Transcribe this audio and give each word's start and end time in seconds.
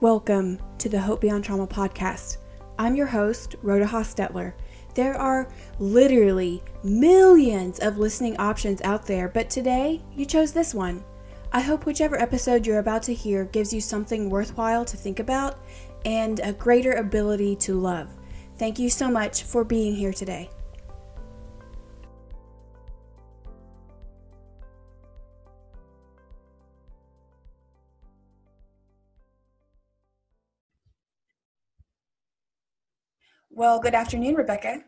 Welcome 0.00 0.58
to 0.78 0.88
the 0.88 0.98
Hope 0.98 1.20
Beyond 1.20 1.44
Trauma 1.44 1.66
podcast. 1.66 2.38
I'm 2.78 2.96
your 2.96 3.06
host, 3.06 3.56
Rhoda 3.60 3.84
Hostetler. 3.84 4.54
There 4.94 5.14
are 5.14 5.52
literally 5.78 6.62
millions 6.82 7.80
of 7.80 7.98
listening 7.98 8.34
options 8.38 8.80
out 8.80 9.04
there, 9.04 9.28
but 9.28 9.50
today 9.50 10.00
you 10.16 10.24
chose 10.24 10.54
this 10.54 10.72
one. 10.72 11.04
I 11.52 11.60
hope 11.60 11.84
whichever 11.84 12.18
episode 12.18 12.66
you're 12.66 12.78
about 12.78 13.02
to 13.04 13.14
hear 13.14 13.44
gives 13.44 13.74
you 13.74 13.82
something 13.82 14.30
worthwhile 14.30 14.86
to 14.86 14.96
think 14.96 15.20
about 15.20 15.58
and 16.06 16.40
a 16.40 16.54
greater 16.54 16.92
ability 16.92 17.56
to 17.56 17.78
love. 17.78 18.08
Thank 18.56 18.78
you 18.78 18.88
so 18.88 19.10
much 19.10 19.42
for 19.42 19.64
being 19.64 19.94
here 19.94 20.14
today. 20.14 20.48
Well, 33.70 33.78
good 33.78 33.94
afternoon, 33.94 34.34
Rebecca. 34.34 34.82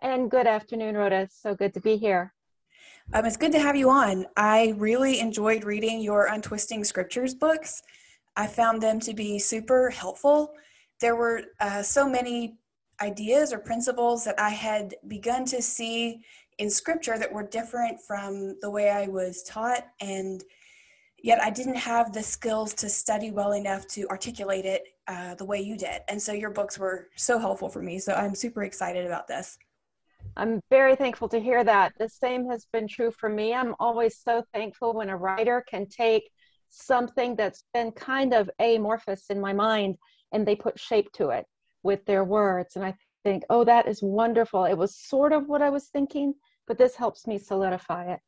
And 0.00 0.30
good 0.30 0.46
afternoon, 0.46 0.94
Rhoda. 0.94 1.28
So 1.28 1.56
good 1.56 1.74
to 1.74 1.80
be 1.80 1.96
here. 1.96 2.32
Um, 3.12 3.24
it's 3.24 3.36
good 3.36 3.50
to 3.50 3.58
have 3.58 3.74
you 3.74 3.90
on. 3.90 4.26
I 4.36 4.74
really 4.76 5.18
enjoyed 5.18 5.64
reading 5.64 6.00
your 6.00 6.26
Untwisting 6.26 6.84
Scriptures 6.84 7.34
books. 7.34 7.82
I 8.36 8.46
found 8.46 8.80
them 8.80 9.00
to 9.00 9.12
be 9.12 9.40
super 9.40 9.90
helpful. 9.90 10.52
There 11.00 11.16
were 11.16 11.42
uh, 11.58 11.82
so 11.82 12.08
many 12.08 12.58
ideas 13.00 13.52
or 13.52 13.58
principles 13.58 14.22
that 14.22 14.38
I 14.38 14.50
had 14.50 14.94
begun 15.08 15.44
to 15.46 15.60
see 15.60 16.20
in 16.58 16.70
Scripture 16.70 17.18
that 17.18 17.32
were 17.32 17.42
different 17.42 18.00
from 18.00 18.54
the 18.60 18.70
way 18.70 18.88
I 18.88 19.08
was 19.08 19.42
taught, 19.42 19.84
and 20.00 20.44
yet 21.22 21.42
I 21.42 21.50
didn't 21.50 21.76
have 21.76 22.12
the 22.12 22.22
skills 22.22 22.74
to 22.74 22.88
study 22.88 23.30
well 23.30 23.52
enough 23.52 23.86
to 23.88 24.06
articulate 24.08 24.64
it 24.64 24.82
uh, 25.08 25.34
the 25.34 25.44
way 25.44 25.60
you 25.60 25.76
did. 25.76 26.02
And 26.08 26.20
so 26.20 26.32
your 26.32 26.50
books 26.50 26.78
were 26.78 27.08
so 27.16 27.38
helpful 27.38 27.68
for 27.68 27.82
me. 27.82 27.98
So 27.98 28.12
I'm 28.12 28.34
super 28.34 28.62
excited 28.62 29.06
about 29.06 29.26
this. 29.28 29.58
I'm 30.36 30.60
very 30.70 30.96
thankful 30.96 31.28
to 31.30 31.40
hear 31.40 31.64
that. 31.64 31.92
The 31.98 32.08
same 32.08 32.48
has 32.50 32.66
been 32.72 32.86
true 32.86 33.10
for 33.10 33.28
me. 33.28 33.54
I'm 33.54 33.74
always 33.80 34.18
so 34.18 34.44
thankful 34.52 34.92
when 34.92 35.08
a 35.08 35.16
writer 35.16 35.64
can 35.68 35.86
take 35.86 36.30
something 36.68 37.34
that's 37.34 37.64
been 37.74 37.90
kind 37.92 38.32
of 38.32 38.48
amorphous 38.60 39.26
in 39.30 39.40
my 39.40 39.52
mind 39.52 39.96
and 40.32 40.46
they 40.46 40.54
put 40.54 40.78
shape 40.78 41.10
to 41.12 41.30
it 41.30 41.44
with 41.82 42.04
their 42.04 42.24
words. 42.24 42.76
And 42.76 42.84
I 42.84 42.94
think, 43.24 43.42
oh, 43.50 43.64
that 43.64 43.88
is 43.88 44.02
wonderful. 44.02 44.64
It 44.64 44.78
was 44.78 44.96
sort 44.96 45.32
of 45.32 45.48
what 45.48 45.62
I 45.62 45.70
was 45.70 45.88
thinking, 45.88 46.34
but 46.66 46.78
this 46.78 46.94
helps 46.94 47.26
me 47.26 47.38
solidify 47.38 48.12
it. 48.12 48.20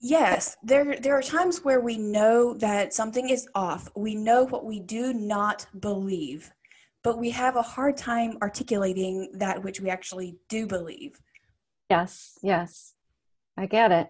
Yes, 0.00 0.56
there 0.62 0.96
there 1.00 1.18
are 1.18 1.22
times 1.22 1.64
where 1.64 1.80
we 1.80 1.98
know 1.98 2.54
that 2.54 2.94
something 2.94 3.28
is 3.28 3.48
off. 3.54 3.88
We 3.96 4.14
know 4.14 4.44
what 4.44 4.64
we 4.64 4.78
do 4.78 5.12
not 5.12 5.66
believe, 5.80 6.52
but 7.02 7.18
we 7.18 7.30
have 7.30 7.56
a 7.56 7.62
hard 7.62 7.96
time 7.96 8.38
articulating 8.40 9.30
that 9.34 9.62
which 9.64 9.80
we 9.80 9.90
actually 9.90 10.36
do 10.48 10.66
believe. 10.68 11.20
Yes, 11.90 12.38
yes. 12.42 12.94
I 13.56 13.66
get 13.66 13.90
it. 13.90 14.08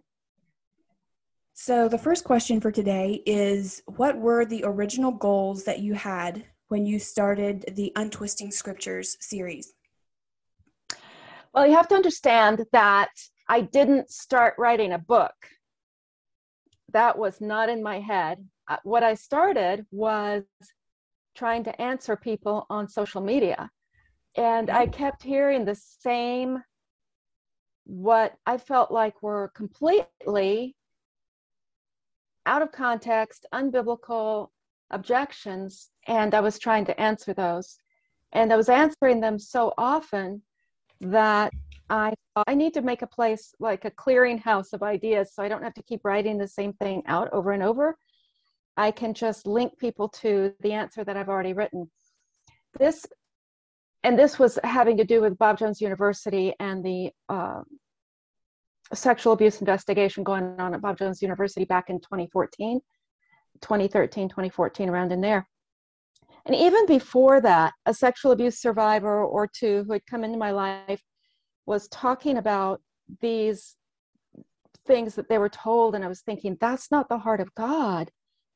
So 1.55 1.89
the 1.89 1.98
first 1.98 2.23
question 2.25 2.61
for 2.61 2.70
today 2.70 3.23
is 3.25 3.83
what 3.86 4.19
were 4.19 4.45
the 4.45 4.64
original 4.64 5.11
goals 5.11 5.64
that 5.64 5.80
you 5.80 5.95
had 5.95 6.45
when 6.69 6.84
you 6.84 6.98
started 6.98 7.64
the 7.75 7.92
Untwisting 7.97 8.50
Scriptures 8.50 9.17
series? 9.20 9.73
Well, 11.55 11.67
you 11.67 11.75
have 11.75 11.89
to 11.89 11.95
understand 11.95 12.67
that 12.73 13.08
I 13.48 13.62
didn't 13.62 14.11
start 14.11 14.55
writing 14.58 14.92
a 14.92 14.98
book 14.98 15.33
that 16.92 17.19
was 17.19 17.41
not 17.41 17.69
in 17.69 17.83
my 17.83 18.00
head. 18.00 18.44
Uh, 18.69 18.77
what 18.84 19.03
I 19.03 19.14
started 19.14 19.86
was 19.90 20.45
trying 21.35 21.64
to 21.64 21.80
answer 21.80 22.17
people 22.17 22.67
on 22.70 22.89
social 22.89 23.20
media. 23.20 23.70
And 24.36 24.70
I 24.70 24.86
kept 24.86 25.23
hearing 25.23 25.64
the 25.64 25.74
same, 25.74 26.63
what 27.85 28.35
I 28.46 28.58
felt 28.58 28.90
like 28.90 29.23
were 29.23 29.51
completely 29.55 30.77
out 32.46 32.63
of 32.63 32.73
context, 32.73 33.46
unbiblical 33.52 34.48
objections. 34.90 35.90
And 36.07 36.34
I 36.34 36.40
was 36.40 36.58
trying 36.58 36.86
to 36.86 37.01
answer 37.01 37.34
those. 37.34 37.79
And 38.33 38.52
I 38.52 38.57
was 38.57 38.68
answering 38.68 39.20
them 39.20 39.39
so 39.39 39.73
often 39.79 40.42
that 41.01 41.53
I 41.91 42.14
I 42.47 42.55
need 42.55 42.75
to 42.75 42.83
make 42.83 43.03
a 43.03 43.07
place 43.07 43.55
like 43.59 43.85
a 43.85 43.91
clearinghouse 43.91 44.73
of 44.73 44.83
ideas 44.83 45.33
so 45.35 45.42
I 45.42 45.48
don't 45.48 45.63
have 45.63 45.75
to 45.75 45.83
keep 45.83 46.05
writing 46.05 46.39
the 46.39 46.48
same 46.48 46.73
thing 46.75 47.03
out 47.07 47.29
over 47.33 47.53
and 47.53 47.63
over. 47.63 47.97
I 48.77 48.91
can 48.91 49.14
just 49.14 49.47
link 49.47 49.79
people 49.79 50.08
to 50.20 50.55
the 50.61 50.73
answer 50.73 51.03
that 51.05 51.17
I've 51.17 51.29
already 51.29 51.53
written. 51.53 51.91
This 52.79 53.05
and 54.05 54.19
this 54.19 54.39
was 54.39 54.58
having 54.63 54.97
to 54.98 55.05
do 55.05 55.20
with 55.20 55.39
Bob 55.39 55.58
Jones 55.58 55.81
University 55.81 56.55
and 56.61 56.85
the 56.85 57.11
uh, 57.29 57.63
sexual 58.95 59.33
abuse 59.33 59.61
investigation 59.61 60.23
going 60.23 60.45
on 60.61 60.75
at 60.75 60.81
Bob 60.81 60.98
Jones 60.98 61.20
University 61.20 61.64
back 61.64 61.91
in 61.91 62.01
2014, 62.01 62.81
2013, 63.61 64.29
2014, 64.29 64.89
around 64.89 65.13
in 65.13 65.20
there. 65.20 65.48
And 66.47 66.55
even 66.55 66.87
before 66.87 67.41
that, 67.41 67.75
a 67.87 67.95
sexual 67.95 68.33
abuse 68.33 68.61
survivor 68.61 69.25
or 69.25 69.47
two 69.47 69.85
who 69.87 69.93
had 69.93 70.07
come 70.07 70.25
into 70.25 70.39
my 70.39 70.51
life 70.51 71.03
was 71.67 71.89
talking 71.89 72.39
about 72.39 72.81
these 73.21 73.77
things 74.87 75.15
that 75.15 75.29
they 75.29 75.39
were 75.39 75.51
told 75.51 75.95
and 75.95 76.05
i 76.05 76.09
was 76.09 76.23
thinking 76.23 76.57
that's 76.61 76.91
not 76.91 77.09
the 77.09 77.19
heart 77.19 77.41
of 77.41 77.55
god. 77.55 78.11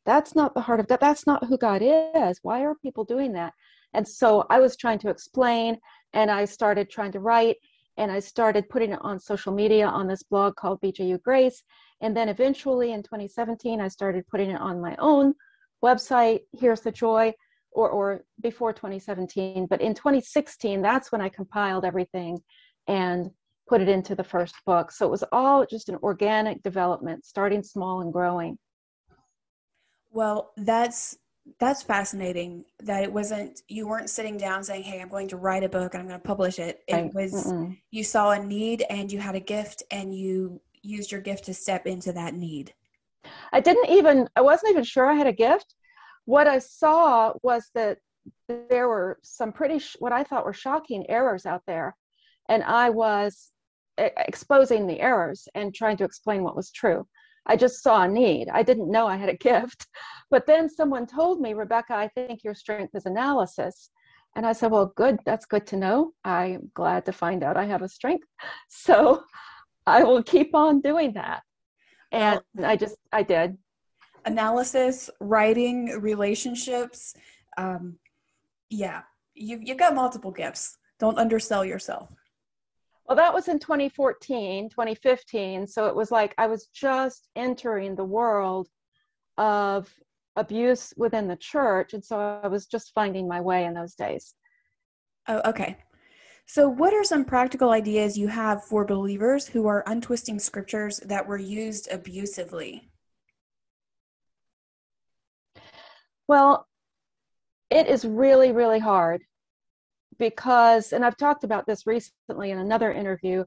That's 0.05 0.35
not 0.35 0.55
the 0.55 0.63
heart 0.63 0.81
of 0.81 0.89
god. 0.89 0.99
That's 1.01 1.27
not 1.27 1.45
who 1.45 1.57
god 1.57 1.83
is. 1.83 2.41
Why 2.43 2.65
are 2.65 2.75
people 2.83 3.05
doing 3.05 3.33
that? 3.35 3.53
And 3.93 4.09
so 4.09 4.47
i 4.51 4.59
was 4.59 4.77
trying 4.77 4.99
to 5.01 5.11
explain 5.11 5.79
and 6.15 6.31
i 6.31 6.45
started 6.47 6.91
trying 6.91 7.13
to 7.13 7.21
write 7.21 7.57
and 7.99 8.11
i 8.11 8.19
started 8.19 8.69
putting 8.71 8.93
it 8.93 8.99
on 9.03 9.21
social 9.21 9.53
media 9.53 9.87
on 9.87 10.09
this 10.09 10.23
blog 10.23 10.57
called 10.57 10.81
bju 10.81 11.23
grace. 11.23 11.63
And 12.01 12.17
then 12.17 12.29
eventually 12.31 12.93
in 12.93 13.03
2017 13.03 13.81
i 13.81 13.89
started 13.89 14.27
putting 14.29 14.51
it 14.51 14.61
on 14.61 14.81
my 14.81 14.97
own 14.99 15.35
website 15.85 16.41
here's 16.59 16.81
the 16.81 16.93
joy 16.93 17.33
or, 17.75 17.91
or 17.91 18.25
before 18.41 18.73
2017 18.73 19.67
but 19.67 19.81
in 19.81 19.95
2016 19.95 20.83
that's 20.83 21.11
when 21.11 21.21
i 21.21 21.29
compiled 21.29 21.85
everything 21.85 22.39
and 22.89 23.31
put 23.69 23.81
it 23.81 23.89
into 23.89 24.15
the 24.15 24.25
first 24.25 24.55
book. 24.67 24.91
So 24.91 25.07
it 25.07 25.11
was 25.11 25.25
all 25.33 25.65
just 25.65 25.89
an 25.89 25.97
organic 26.03 26.63
development, 26.63 27.25
starting 27.25 27.63
small 27.63 28.03
and 28.03 28.13
growing. 28.13 28.59
Well, 30.11 30.53
that's 30.57 31.17
that's 31.59 31.83
fascinating 31.83 32.65
that 32.81 33.03
it 33.03 33.13
wasn't 33.13 33.63
you 33.67 33.89
weren't 33.89 34.09
sitting 34.09 34.37
down 34.37 34.63
saying 34.63 34.85
hey 34.85 35.01
i'm 35.01 35.09
going 35.09 35.27
to 35.27 35.37
write 35.37 35.65
a 35.65 35.69
book 35.69 35.93
and 35.93 36.01
i'm 36.01 36.07
going 36.07 36.21
to 36.21 36.25
publish 36.25 36.61
it 36.61 36.85
it 36.87 36.95
right. 36.95 37.15
was 37.15 37.33
Mm-mm. 37.33 37.77
you 37.91 38.05
saw 38.05 38.31
a 38.31 38.39
need 38.39 38.85
and 38.89 39.11
you 39.11 39.19
had 39.19 39.35
a 39.35 39.41
gift 39.41 39.83
and 39.91 40.15
you 40.15 40.61
used 40.83 41.11
your 41.11 41.21
gift 41.21 41.47
to 41.47 41.53
step 41.53 41.85
into 41.85 42.13
that 42.13 42.35
need 42.35 42.73
i 43.53 43.59
didn't 43.59 43.91
even 43.91 44.29
i 44.37 44.41
wasn't 44.41 44.71
even 44.71 44.85
sure 44.85 45.11
i 45.11 45.15
had 45.15 45.27
a 45.27 45.33
gift 45.33 45.75
what 46.25 46.47
i 46.47 46.59
saw 46.59 47.33
was 47.43 47.71
that 47.75 47.99
there 48.69 48.89
were 48.89 49.19
some 49.23 49.53
pretty 49.53 49.79
sh- 49.79 49.97
what 49.99 50.13
i 50.13 50.23
thought 50.23 50.45
were 50.45 50.53
shocking 50.53 51.05
errors 51.09 51.47
out 51.47 51.63
there 51.67 51.97
and 52.49 52.63
I 52.63 52.91
was 52.91 53.53
exposing 53.99 54.87
the 54.87 55.01
errors 55.01 55.49
and 55.55 55.75
trying 55.75 55.97
to 55.99 56.05
explain 56.05 56.43
what 56.43 56.57
was 56.57 56.71
true. 56.71 57.07
I 57.47 57.57
just 57.57 57.83
saw 57.83 58.03
a 58.03 58.09
need. 58.09 58.49
I 58.53 58.63
didn't 58.63 58.91
know 58.91 59.07
I 59.07 59.17
had 59.17 59.29
a 59.29 59.37
gift. 59.51 59.87
But 60.31 60.47
then 60.47 60.69
someone 60.69 61.07
told 61.07 61.41
me, 61.41 61.55
Rebecca, 61.55 61.95
I 61.95 62.09
think 62.09 62.45
your 62.45 62.55
strength 62.55 62.95
is 62.95 63.07
analysis. 63.07 63.91
And 64.35 64.47
I 64.47 64.53
said, 64.53 64.71
Well, 64.71 64.93
good. 64.97 65.19
That's 65.27 65.45
good 65.45 65.67
to 65.69 65.77
know. 65.77 66.13
I'm 66.25 66.71
glad 66.75 67.05
to 67.07 67.13
find 67.13 67.43
out 67.43 67.57
I 67.57 67.65
have 67.67 67.83
a 67.83 67.89
strength. 67.89 68.27
So 68.69 69.25
I 69.87 70.05
will 70.05 70.23
keep 70.23 70.55
on 70.55 70.81
doing 70.81 71.13
that. 71.15 71.43
And 72.11 72.41
I 72.63 72.77
just, 72.77 72.97
I 73.13 73.23
did. 73.23 73.59
Analysis, 74.25 75.11
writing, 75.21 76.01
relationships. 76.01 77.15
Um, 77.57 77.99
yeah, 78.71 79.03
you've, 79.35 79.63
you've 79.63 79.79
got 79.79 79.95
multiple 79.95 80.31
gifts. 80.31 80.79
Don't 80.99 81.19
undersell 81.19 81.65
yourself. 81.65 82.09
Well, 83.07 83.17
that 83.17 83.35
was 83.35 83.49
in 83.49 83.59
2014, 83.59 84.71
2015. 84.71 85.67
So 85.67 85.87
it 85.87 85.97
was 85.97 86.11
like 86.11 86.35
I 86.39 86.47
was 86.47 86.69
just 86.69 87.29
entering 87.35 87.95
the 87.95 88.05
world 88.05 88.69
of 89.37 89.93
abuse 90.37 90.95
within 90.97 91.29
the 91.29 91.37
church. 91.37 91.93
And 91.93 92.05
so 92.05 92.41
I 92.43 92.49
was 92.49 92.67
just 92.67 92.93
finding 92.95 93.29
my 93.29 93.41
way 93.41 93.65
in 93.65 93.75
those 93.75 93.95
days. 93.95 94.35
Oh, 95.29 95.41
okay. 95.47 95.77
So, 96.47 96.69
what 96.69 96.93
are 96.93 97.05
some 97.05 97.25
practical 97.25 97.71
ideas 97.71 98.19
you 98.19 98.29
have 98.29 98.65
for 98.65 98.85
believers 98.85 99.47
who 99.47 99.69
are 99.69 99.85
untwisting 99.87 100.39
scriptures 100.39 100.99
that 101.05 101.27
were 101.27 101.39
used 101.39 101.91
abusively? 101.91 102.91
Well, 106.29 106.67
it 107.71 107.87
is 107.89 108.05
really, 108.05 108.53
really 108.53 108.79
hard 108.79 109.23
because, 110.19 110.93
and 110.93 111.05
I've 111.05 111.17
talked 111.17 111.45
about 111.45 111.67
this 111.67 111.87
recently 111.87 112.51
in 112.51 112.59
another 112.59 112.93
interview, 112.93 113.45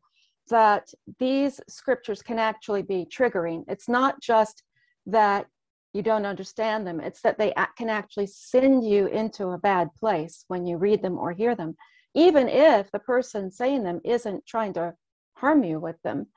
that 0.50 0.94
these 1.20 1.60
scriptures 1.68 2.22
can 2.22 2.40
actually 2.40 2.82
be 2.84 3.06
triggering. 3.06 3.64
It's 3.68 3.90
not 3.90 4.22
just 4.22 4.64
that 5.08 5.48
you 5.94 6.02
don't 6.02 6.26
understand 6.26 6.86
them. 6.86 7.00
It's 7.00 7.22
that 7.22 7.38
they 7.38 7.54
can 7.78 7.90
actually 7.90 8.28
send 8.28 8.86
you 8.86 9.08
into 9.08 9.50
a 9.50 9.58
bad 9.58 9.90
place 9.96 10.44
when 10.48 10.66
you 10.66 10.78
read 10.78 11.02
them 11.02 11.18
or 11.18 11.32
hear 11.32 11.56
them, 11.56 11.76
even 12.14 12.50
if 12.50 12.92
the 12.92 13.00
person 13.00 13.50
saying 13.50 13.84
them 13.84 14.02
isn't 14.04 14.46
trying 14.46 14.74
to 14.74 14.94
harm 15.36 15.64
you 15.64 15.80
with 15.80 16.02
them. 16.04 16.28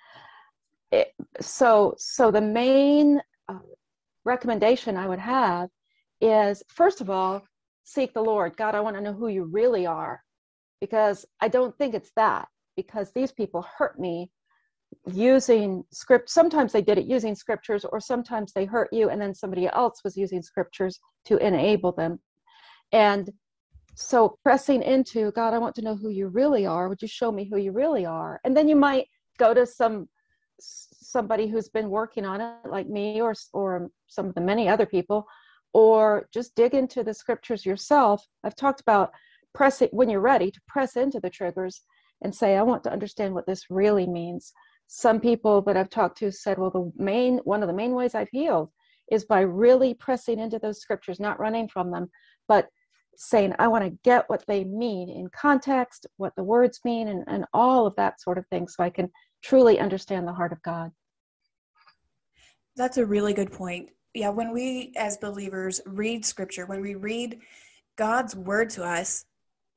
It, 0.92 1.12
so, 1.40 1.94
so 1.98 2.30
the 2.30 2.40
main 2.40 3.20
uh, 3.48 3.58
recommendation 4.24 4.96
I 4.96 5.08
would 5.08 5.18
have 5.18 5.68
is 6.20 6.62
first 6.68 7.00
of 7.00 7.10
all, 7.10 7.42
seek 7.84 8.12
the 8.12 8.22
Lord. 8.22 8.56
God, 8.56 8.74
I 8.74 8.80
want 8.80 8.96
to 8.96 9.02
know 9.02 9.12
who 9.12 9.28
you 9.28 9.44
really 9.44 9.86
are 9.86 10.22
because 10.80 11.24
I 11.40 11.48
don't 11.48 11.76
think 11.78 11.94
it's 11.94 12.12
that 12.16 12.48
because 12.76 13.12
these 13.12 13.32
people 13.32 13.66
hurt 13.76 13.98
me 13.98 14.30
using 15.12 15.84
script 15.92 16.30
sometimes 16.30 16.72
they 16.72 16.80
did 16.80 16.96
it 16.96 17.04
using 17.04 17.34
scriptures 17.34 17.84
or 17.84 18.00
sometimes 18.00 18.52
they 18.52 18.64
hurt 18.64 18.88
you 18.92 19.10
and 19.10 19.20
then 19.20 19.34
somebody 19.34 19.68
else 19.68 20.00
was 20.02 20.16
using 20.16 20.42
scriptures 20.42 20.98
to 21.26 21.36
enable 21.38 21.92
them. 21.92 22.18
And 22.92 23.30
so 23.94 24.38
pressing 24.44 24.80
into 24.82 25.32
god 25.32 25.54
i 25.54 25.58
want 25.58 25.74
to 25.74 25.82
know 25.82 25.96
who 25.96 26.10
you 26.10 26.28
really 26.28 26.66
are. 26.66 26.88
Would 26.88 27.02
you 27.02 27.08
show 27.08 27.32
me 27.32 27.48
who 27.48 27.58
you 27.58 27.72
really 27.72 28.06
are? 28.06 28.40
And 28.44 28.56
then 28.56 28.68
you 28.68 28.76
might 28.76 29.06
go 29.38 29.54
to 29.54 29.66
some 29.66 30.08
somebody 30.60 31.46
who's 31.46 31.68
been 31.68 31.88
working 31.88 32.24
on 32.24 32.40
it 32.40 32.68
like 32.68 32.88
me 32.88 33.20
or 33.20 33.34
or 33.52 33.90
some 34.06 34.26
of 34.26 34.34
the 34.34 34.40
many 34.40 34.68
other 34.68 34.86
people 34.86 35.26
or 35.74 36.28
just 36.32 36.54
dig 36.54 36.74
into 36.74 37.02
the 37.02 37.14
scriptures 37.14 37.66
yourself 37.66 38.24
i've 38.44 38.56
talked 38.56 38.80
about 38.80 39.10
press 39.54 39.82
it 39.82 39.92
when 39.92 40.08
you're 40.08 40.20
ready 40.20 40.50
to 40.50 40.60
press 40.66 40.96
into 40.96 41.20
the 41.20 41.30
triggers 41.30 41.82
and 42.22 42.34
say 42.34 42.56
i 42.56 42.62
want 42.62 42.82
to 42.82 42.92
understand 42.92 43.34
what 43.34 43.46
this 43.46 43.64
really 43.70 44.06
means 44.06 44.52
some 44.88 45.20
people 45.20 45.60
that 45.62 45.76
I've 45.76 45.90
talked 45.90 46.18
to 46.18 46.32
said, 46.32 46.58
well, 46.58 46.70
the 46.70 46.90
main 46.96 47.38
one 47.44 47.62
of 47.62 47.68
the 47.68 47.74
main 47.74 47.92
ways 47.92 48.14
I've 48.14 48.30
healed 48.32 48.70
is 49.12 49.24
by 49.24 49.40
really 49.40 49.94
pressing 49.94 50.38
into 50.38 50.58
those 50.58 50.80
scriptures, 50.80 51.20
not 51.20 51.38
running 51.38 51.68
from 51.68 51.90
them, 51.90 52.10
but 52.48 52.68
saying, 53.16 53.54
I 53.58 53.68
want 53.68 53.84
to 53.84 53.98
get 54.04 54.28
what 54.28 54.44
they 54.46 54.64
mean 54.64 55.10
in 55.10 55.28
context, 55.28 56.06
what 56.16 56.34
the 56.36 56.42
words 56.42 56.80
mean, 56.84 57.08
and, 57.08 57.24
and 57.26 57.44
all 57.52 57.86
of 57.86 57.96
that 57.96 58.20
sort 58.20 58.38
of 58.38 58.46
thing, 58.46 58.66
so 58.68 58.82
I 58.82 58.90
can 58.90 59.10
truly 59.42 59.78
understand 59.78 60.26
the 60.26 60.32
heart 60.32 60.52
of 60.52 60.62
God. 60.62 60.90
That's 62.76 62.96
a 62.96 63.06
really 63.06 63.34
good 63.34 63.52
point. 63.52 63.90
Yeah, 64.18 64.30
when 64.30 64.52
we 64.52 64.92
as 64.96 65.16
believers 65.16 65.80
read 65.86 66.24
scripture, 66.24 66.66
when 66.66 66.80
we 66.80 66.96
read 66.96 67.38
God's 67.94 68.34
word 68.34 68.68
to 68.70 68.82
us, 68.82 69.26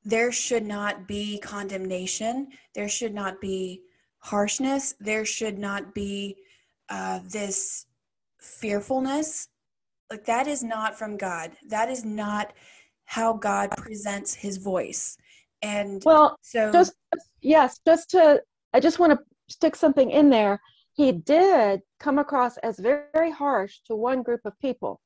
there 0.04 0.32
should 0.32 0.66
not 0.66 1.06
be 1.06 1.38
condemnation. 1.38 2.48
There 2.74 2.88
should 2.88 3.14
not 3.14 3.40
be 3.40 3.82
harshness. 4.18 4.96
There 4.98 5.24
should 5.24 5.60
not 5.60 5.94
be 5.94 6.38
uh, 6.88 7.20
this 7.24 7.86
fearfulness. 8.40 9.46
Like 10.10 10.24
that 10.24 10.48
is 10.48 10.64
not 10.64 10.98
from 10.98 11.16
God. 11.16 11.52
That 11.68 11.88
is 11.88 12.04
not 12.04 12.52
how 13.04 13.34
God 13.34 13.70
presents 13.76 14.34
his 14.34 14.56
voice. 14.56 15.16
And 15.62 16.02
well, 16.04 16.36
so 16.42 16.72
just 16.72 16.94
yes, 17.42 17.78
just 17.86 18.10
to 18.10 18.42
I 18.74 18.80
just 18.80 18.98
want 18.98 19.12
to 19.12 19.20
stick 19.48 19.76
something 19.76 20.10
in 20.10 20.30
there. 20.30 20.60
He 20.94 21.12
did 21.12 21.82
come 22.02 22.18
across 22.18 22.56
as 22.58 22.78
very, 22.78 23.04
very 23.12 23.30
harsh 23.30 23.78
to 23.86 23.94
one 23.94 24.22
group 24.22 24.40
of 24.44 24.58
people. 24.58 25.00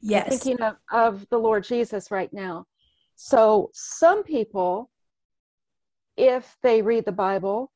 Yes. 0.00 0.24
I'm 0.24 0.38
thinking 0.38 0.62
of, 0.62 0.76
of 0.92 1.26
the 1.30 1.38
Lord 1.38 1.64
Jesus 1.64 2.10
right 2.10 2.32
now. 2.32 2.66
So 3.16 3.70
some 3.72 4.22
people, 4.24 4.90
if 6.16 6.56
they 6.62 6.82
read 6.82 7.04
the 7.04 7.12
Bible, 7.12 7.70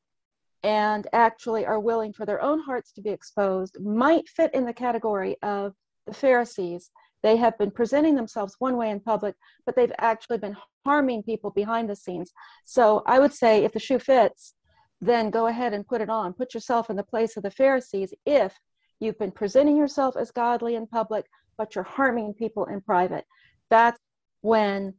and 0.65 1.05
actually 1.13 1.63
are 1.63 1.79
willing 1.79 2.11
for 2.11 2.25
their 2.25 2.41
own 2.41 2.59
hearts 2.59 2.91
to 2.91 3.01
be 3.01 3.11
exposed 3.11 3.79
might 3.79 4.27
fit 4.27 4.51
in 4.55 4.65
the 4.65 4.73
category 4.73 5.35
of 5.43 5.75
the 6.07 6.13
Pharisees. 6.13 6.89
They 7.21 7.37
have 7.37 7.55
been 7.59 7.69
presenting 7.69 8.15
themselves 8.15 8.55
one 8.57 8.75
way 8.75 8.89
in 8.89 8.99
public, 8.99 9.35
but 9.67 9.75
they've 9.75 9.91
actually 9.99 10.39
been 10.39 10.57
harming 10.83 11.21
people 11.21 11.51
behind 11.51 11.87
the 11.87 11.95
scenes. 11.95 12.31
So 12.65 13.03
I 13.05 13.19
would 13.19 13.31
say 13.31 13.63
if 13.63 13.73
the 13.73 13.79
shoe 13.79 13.99
fits, 13.99 14.55
then 15.05 15.29
go 15.29 15.47
ahead 15.47 15.73
and 15.73 15.87
put 15.87 16.01
it 16.01 16.09
on. 16.09 16.33
Put 16.33 16.53
yourself 16.53 16.89
in 16.89 16.95
the 16.95 17.03
place 17.03 17.37
of 17.37 17.43
the 17.43 17.51
Pharisees 17.51 18.13
if 18.25 18.57
you've 18.99 19.19
been 19.19 19.31
presenting 19.31 19.77
yourself 19.77 20.15
as 20.15 20.31
godly 20.31 20.75
in 20.75 20.87
public, 20.87 21.25
but 21.57 21.75
you're 21.75 21.83
harming 21.83 22.33
people 22.33 22.65
in 22.65 22.81
private. 22.81 23.25
That's 23.69 23.99
when 24.41 24.93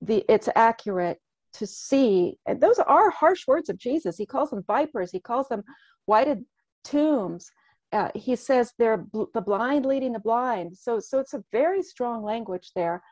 the 0.00 0.24
it's 0.28 0.48
accurate 0.54 1.18
to 1.54 1.66
see 1.66 2.36
and 2.46 2.60
those 2.60 2.78
are 2.78 3.10
harsh 3.10 3.46
words 3.46 3.68
of 3.68 3.78
jesus. 3.78 4.16
He 4.16 4.26
calls 4.26 4.50
them 4.50 4.64
vipers. 4.66 5.10
He 5.12 5.20
calls 5.20 5.48
them 5.48 5.62
whited 6.06 6.44
tombs. 6.82 7.50
Uh, 7.92 8.08
he 8.14 8.34
says 8.34 8.72
they're 8.78 8.96
bl- 8.96 9.24
the 9.34 9.40
blind 9.40 9.86
leading 9.86 10.12
the 10.12 10.18
blind. 10.18 10.76
So 10.76 10.98
so 10.98 11.20
it's 11.20 11.34
a 11.34 11.44
very 11.52 11.82
strong 11.82 12.24
language 12.24 12.72
there. 12.74 13.02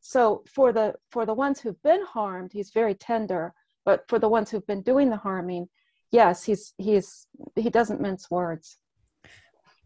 So 0.00 0.44
for 0.54 0.72
the 0.72 0.94
for 1.10 1.26
the 1.26 1.34
ones 1.34 1.60
who've 1.60 1.82
been 1.82 2.04
harmed 2.04 2.52
he's 2.52 2.70
very 2.70 2.94
tender 2.94 3.52
but 3.88 4.06
for 4.06 4.18
the 4.18 4.28
ones 4.28 4.50
who've 4.50 4.66
been 4.66 4.82
doing 4.82 5.08
the 5.08 5.16
harming 5.16 5.66
yes 6.10 6.44
he's 6.44 6.74
he's 6.76 7.26
he 7.56 7.70
doesn't 7.70 8.00
mince 8.00 8.30
words. 8.30 8.78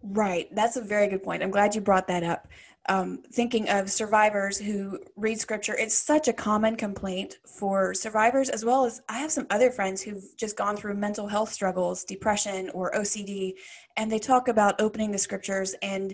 Right. 0.03 0.49
That's 0.53 0.77
a 0.77 0.83
very 0.83 1.07
good 1.07 1.23
point. 1.23 1.45
I'm 1.45 1.53
glad 1.53 1.77
you 1.77 1.81
brought 1.81 2.09
that 2.09 2.25
up. 2.25 2.49
Um, 2.89 3.23
thinking 3.33 3.69
of 3.69 3.89
survivors 3.89 4.59
who 4.59 4.99
read 5.15 5.39
scripture, 5.39 5.77
it's 5.79 5.95
such 5.95 6.27
a 6.27 6.33
common 6.33 6.75
complaint 6.75 7.39
for 7.47 7.95
survivors, 7.95 8.49
as 8.49 8.65
well 8.65 8.85
as 8.85 9.01
I 9.09 9.19
have 9.19 9.31
some 9.31 9.47
other 9.51 9.71
friends 9.71 10.03
who've 10.03 10.25
just 10.37 10.57
gone 10.57 10.77
through 10.77 10.95
mental 10.97 11.29
health 11.29 11.53
struggles, 11.53 12.03
depression, 12.03 12.71
or 12.71 12.91
OCD, 12.91 13.53
and 13.97 14.11
they 14.11 14.19
talk 14.19 14.49
about 14.49 14.81
opening 14.81 15.13
the 15.13 15.19
scriptures 15.19 15.77
and 15.81 16.13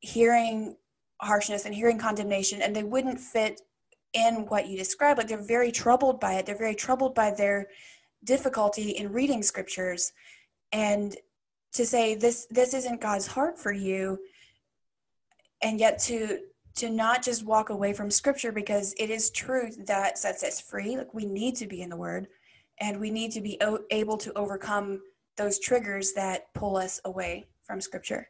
hearing 0.00 0.74
harshness 1.20 1.64
and 1.64 1.72
hearing 1.72 1.98
condemnation, 1.98 2.60
and 2.60 2.74
they 2.74 2.82
wouldn't 2.82 3.20
fit 3.20 3.60
in 4.12 4.46
what 4.46 4.66
you 4.66 4.76
described. 4.76 5.18
Like 5.18 5.28
they're 5.28 5.42
very 5.42 5.72
troubled 5.72 6.20
by 6.20 6.34
it, 6.34 6.46
they're 6.46 6.58
very 6.58 6.74
troubled 6.74 7.14
by 7.14 7.30
their 7.30 7.68
difficulty 8.24 8.90
in 8.90 9.12
reading 9.12 9.42
scriptures. 9.42 10.12
And 10.72 11.16
to 11.72 11.86
say 11.86 12.14
this 12.14 12.46
this 12.50 12.74
isn't 12.74 13.00
God's 13.00 13.26
heart 13.26 13.58
for 13.58 13.72
you 13.72 14.18
and 15.62 15.78
yet 15.78 15.98
to 16.00 16.40
to 16.76 16.88
not 16.88 17.22
just 17.22 17.44
walk 17.44 17.70
away 17.70 17.92
from 17.92 18.10
scripture 18.10 18.52
because 18.52 18.94
it 18.98 19.10
is 19.10 19.30
truth 19.30 19.86
that 19.86 20.18
sets 20.18 20.42
us 20.42 20.60
free 20.60 20.96
like 20.96 21.12
we 21.14 21.24
need 21.24 21.54
to 21.56 21.66
be 21.66 21.82
in 21.82 21.90
the 21.90 21.96
word 21.96 22.28
and 22.80 22.98
we 22.98 23.10
need 23.10 23.30
to 23.32 23.40
be 23.40 23.58
o- 23.60 23.84
able 23.90 24.16
to 24.16 24.32
overcome 24.34 25.00
those 25.36 25.58
triggers 25.58 26.12
that 26.12 26.52
pull 26.54 26.76
us 26.76 27.00
away 27.04 27.46
from 27.62 27.80
scripture 27.80 28.28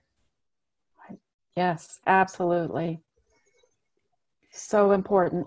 yes 1.56 2.00
absolutely 2.06 3.00
so 4.52 4.92
important 4.92 5.46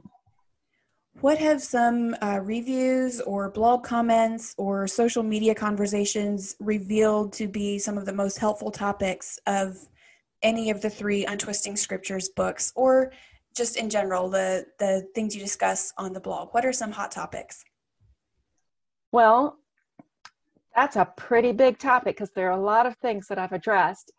what 1.22 1.38
have 1.38 1.62
some 1.62 2.16
uh, 2.22 2.40
reviews 2.44 3.22
or 3.22 3.50
blog 3.50 3.84
comments 3.84 4.54
or 4.58 4.88
social 4.88 5.24
media 5.24 5.56
conversations 5.56 6.56
revealed 6.60 7.34
to 7.34 7.48
be 7.48 7.80
some 7.80 7.98
of 7.98 8.06
the 8.06 8.14
most 8.14 8.38
helpful 8.38 8.72
topics 8.72 9.40
of 9.48 9.78
any 10.42 10.70
of 10.70 10.82
the 10.82 10.90
three 10.90 11.26
untwisting 11.26 11.76
scriptures 11.76 12.30
books 12.30 12.74
or 12.76 13.14
just 13.56 13.78
in 13.78 13.90
general 13.90 14.30
the 14.30 14.66
the 14.80 15.08
things 15.14 15.36
you 15.36 15.42
discuss 15.42 15.94
on 15.98 16.12
the 16.12 16.20
blog? 16.20 16.50
What 16.54 16.66
are 16.66 16.74
some 16.74 16.92
hot 16.92 17.12
topics? 17.12 17.64
Well 19.12 19.60
that's 20.76 20.96
a 20.96 21.06
pretty 21.16 21.52
big 21.52 21.78
topic 21.78 22.16
because 22.16 22.32
there 22.32 22.48
are 22.48 22.58
a 22.58 22.62
lot 22.62 22.86
of 22.86 22.96
things 22.98 23.28
that 23.28 23.38
i've 23.38 23.52
addressed 23.52 24.12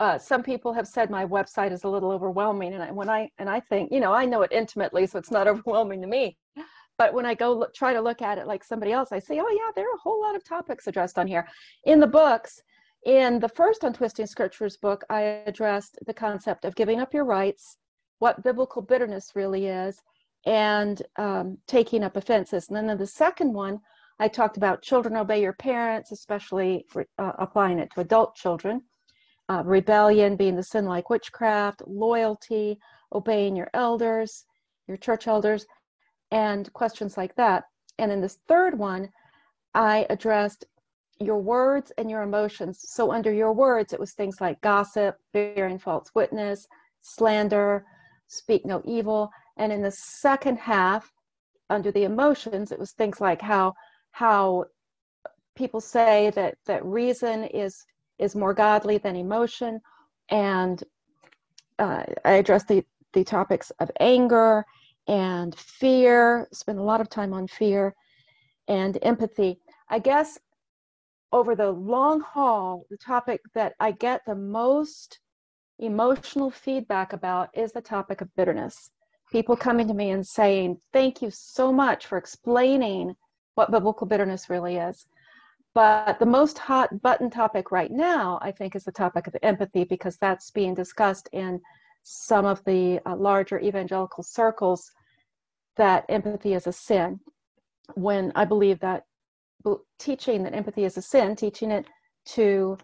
uh, 0.00 0.16
some 0.18 0.42
people 0.42 0.72
have 0.72 0.86
said 0.86 1.10
my 1.10 1.26
website 1.26 1.72
is 1.72 1.84
a 1.84 1.88
little 1.88 2.10
overwhelming 2.12 2.74
and 2.74 2.82
I, 2.82 2.90
when 2.92 3.10
i 3.10 3.30
and 3.38 3.48
i 3.48 3.60
think 3.60 3.90
you 3.92 4.00
know 4.00 4.12
i 4.12 4.24
know 4.24 4.42
it 4.42 4.52
intimately 4.52 5.06
so 5.06 5.18
it's 5.18 5.30
not 5.30 5.48
overwhelming 5.52 6.00
to 6.02 6.06
me. 6.06 6.36
But 6.96 7.14
when 7.14 7.26
i 7.26 7.34
go 7.34 7.52
look, 7.52 7.74
try 7.74 7.92
to 7.92 8.00
look 8.00 8.22
at 8.22 8.38
it 8.38 8.46
like 8.46 8.64
somebody 8.64 8.92
else 8.92 9.10
i 9.12 9.18
say 9.18 9.40
oh 9.40 9.50
yeah 9.50 9.70
there 9.74 9.86
are 9.86 9.94
a 9.94 10.00
whole 10.00 10.20
lot 10.20 10.36
of 10.36 10.44
topics 10.44 10.86
addressed 10.86 11.18
on 11.18 11.26
here. 11.26 11.46
In 11.84 12.00
the 12.00 12.06
books 12.06 12.62
in 13.04 13.38
the 13.38 13.48
first 13.48 13.84
Untwisting 13.84 14.26
Scriptures 14.26 14.76
book, 14.76 15.04
I 15.08 15.42
addressed 15.46 15.98
the 16.06 16.14
concept 16.14 16.64
of 16.64 16.74
giving 16.74 17.00
up 17.00 17.14
your 17.14 17.24
rights, 17.24 17.78
what 18.18 18.42
biblical 18.42 18.82
bitterness 18.82 19.32
really 19.34 19.66
is, 19.66 20.02
and 20.46 21.00
um, 21.16 21.58
taking 21.66 22.02
up 22.02 22.16
offenses. 22.16 22.68
And 22.68 22.76
then 22.76 22.90
in 22.90 22.98
the 22.98 23.06
second 23.06 23.52
one, 23.52 23.80
I 24.18 24.28
talked 24.28 24.56
about 24.56 24.82
children 24.82 25.16
obey 25.16 25.40
your 25.40 25.52
parents, 25.52 26.10
especially 26.10 26.84
for, 26.88 27.06
uh, 27.18 27.32
applying 27.38 27.78
it 27.78 27.90
to 27.94 28.00
adult 28.00 28.34
children, 28.34 28.82
uh, 29.48 29.62
rebellion 29.64 30.36
being 30.36 30.56
the 30.56 30.62
sin 30.62 30.84
like 30.84 31.10
witchcraft, 31.10 31.82
loyalty, 31.86 32.78
obeying 33.12 33.56
your 33.56 33.70
elders, 33.74 34.44
your 34.86 34.96
church 34.96 35.26
elders, 35.26 35.66
and 36.30 36.72
questions 36.72 37.16
like 37.16 37.34
that. 37.36 37.64
And 37.98 38.12
in 38.12 38.20
this 38.20 38.38
third 38.46 38.78
one, 38.78 39.08
I 39.74 40.06
addressed 40.10 40.66
your 41.20 41.38
words 41.38 41.92
and 41.98 42.10
your 42.10 42.22
emotions. 42.22 42.80
So, 42.82 43.12
under 43.12 43.32
your 43.32 43.52
words, 43.52 43.92
it 43.92 44.00
was 44.00 44.12
things 44.12 44.40
like 44.40 44.60
gossip, 44.60 45.16
bearing 45.32 45.78
false 45.78 46.10
witness, 46.14 46.66
slander, 47.02 47.84
speak 48.28 48.64
no 48.64 48.82
evil. 48.84 49.30
And 49.56 49.72
in 49.72 49.82
the 49.82 49.90
second 49.90 50.58
half, 50.58 51.10
under 51.70 51.90
the 51.90 52.04
emotions, 52.04 52.70
it 52.70 52.78
was 52.78 52.92
things 52.92 53.20
like 53.20 53.40
how 53.40 53.74
how 54.12 54.66
people 55.56 55.80
say 55.80 56.30
that 56.34 56.56
that 56.66 56.84
reason 56.84 57.44
is 57.44 57.84
is 58.18 58.34
more 58.34 58.54
godly 58.54 58.98
than 58.98 59.16
emotion, 59.16 59.80
and 60.30 60.82
uh, 61.78 62.02
I 62.24 62.32
address 62.32 62.64
the, 62.64 62.84
the 63.12 63.24
topics 63.24 63.70
of 63.80 63.90
anger 64.00 64.64
and 65.06 65.54
fear, 65.54 66.48
spend 66.52 66.78
a 66.78 66.82
lot 66.82 67.00
of 67.00 67.08
time 67.08 67.32
on 67.32 67.46
fear 67.46 67.94
and 68.68 68.98
empathy. 69.02 69.58
I 69.88 69.98
guess 69.98 70.38
over 71.32 71.54
the 71.54 71.70
long 71.70 72.20
haul, 72.20 72.84
the 72.90 72.96
topic 72.96 73.40
that 73.54 73.74
I 73.80 73.92
get 73.92 74.22
the 74.26 74.34
most 74.34 75.20
emotional 75.78 76.50
feedback 76.50 77.12
about 77.12 77.50
is 77.54 77.72
the 77.72 77.80
topic 77.80 78.20
of 78.20 78.34
bitterness. 78.34 78.90
People 79.30 79.56
coming 79.56 79.86
to 79.88 79.94
me 79.94 80.10
and 80.10 80.26
saying, 80.26 80.78
Thank 80.92 81.22
you 81.22 81.30
so 81.30 81.72
much 81.72 82.06
for 82.06 82.18
explaining 82.18 83.14
what 83.54 83.70
biblical 83.70 84.06
bitterness 84.06 84.48
really 84.48 84.76
is. 84.76 85.06
But 85.74 86.18
the 86.18 86.26
most 86.26 86.58
hot 86.58 87.02
button 87.02 87.30
topic 87.30 87.70
right 87.70 87.90
now, 87.90 88.38
I 88.42 88.50
think, 88.50 88.74
is 88.74 88.84
the 88.84 88.92
topic 88.92 89.26
of 89.26 89.36
empathy 89.42 89.84
because 89.84 90.16
that's 90.16 90.50
being 90.50 90.74
discussed 90.74 91.28
in 91.32 91.60
some 92.02 92.46
of 92.46 92.64
the 92.64 93.00
uh, 93.06 93.16
larger 93.16 93.60
evangelical 93.60 94.22
circles 94.22 94.90
that 95.76 96.04
empathy 96.08 96.54
is 96.54 96.66
a 96.66 96.72
sin. 96.72 97.20
When 97.94 98.32
I 98.34 98.44
believe 98.44 98.80
that 98.80 99.04
teaching 99.98 100.42
that 100.42 100.54
empathy 100.54 100.84
is 100.84 100.96
a 100.96 101.02
sin, 101.02 101.36
teaching 101.36 101.70
it 101.70 101.86
to 102.26 102.78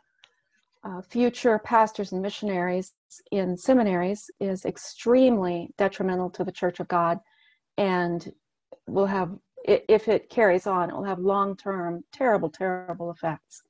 uh, 0.84 1.00
future 1.00 1.58
pastors 1.58 2.12
and 2.12 2.20
missionaries 2.20 2.92
in 3.30 3.56
seminaries 3.56 4.30
is 4.40 4.64
extremely 4.64 5.70
detrimental 5.78 6.30
to 6.30 6.44
the 6.44 6.52
Church 6.52 6.80
of 6.80 6.88
God 6.88 7.18
and 7.78 8.32
will 8.86 9.06
have, 9.06 9.30
if 9.64 10.08
it 10.08 10.30
carries 10.30 10.66
on, 10.66 10.90
it 10.90 10.96
will 10.96 11.04
have 11.04 11.18
long 11.18 11.56
term, 11.56 12.04
terrible, 12.12 12.50
terrible 12.50 13.10
effects. 13.10 13.62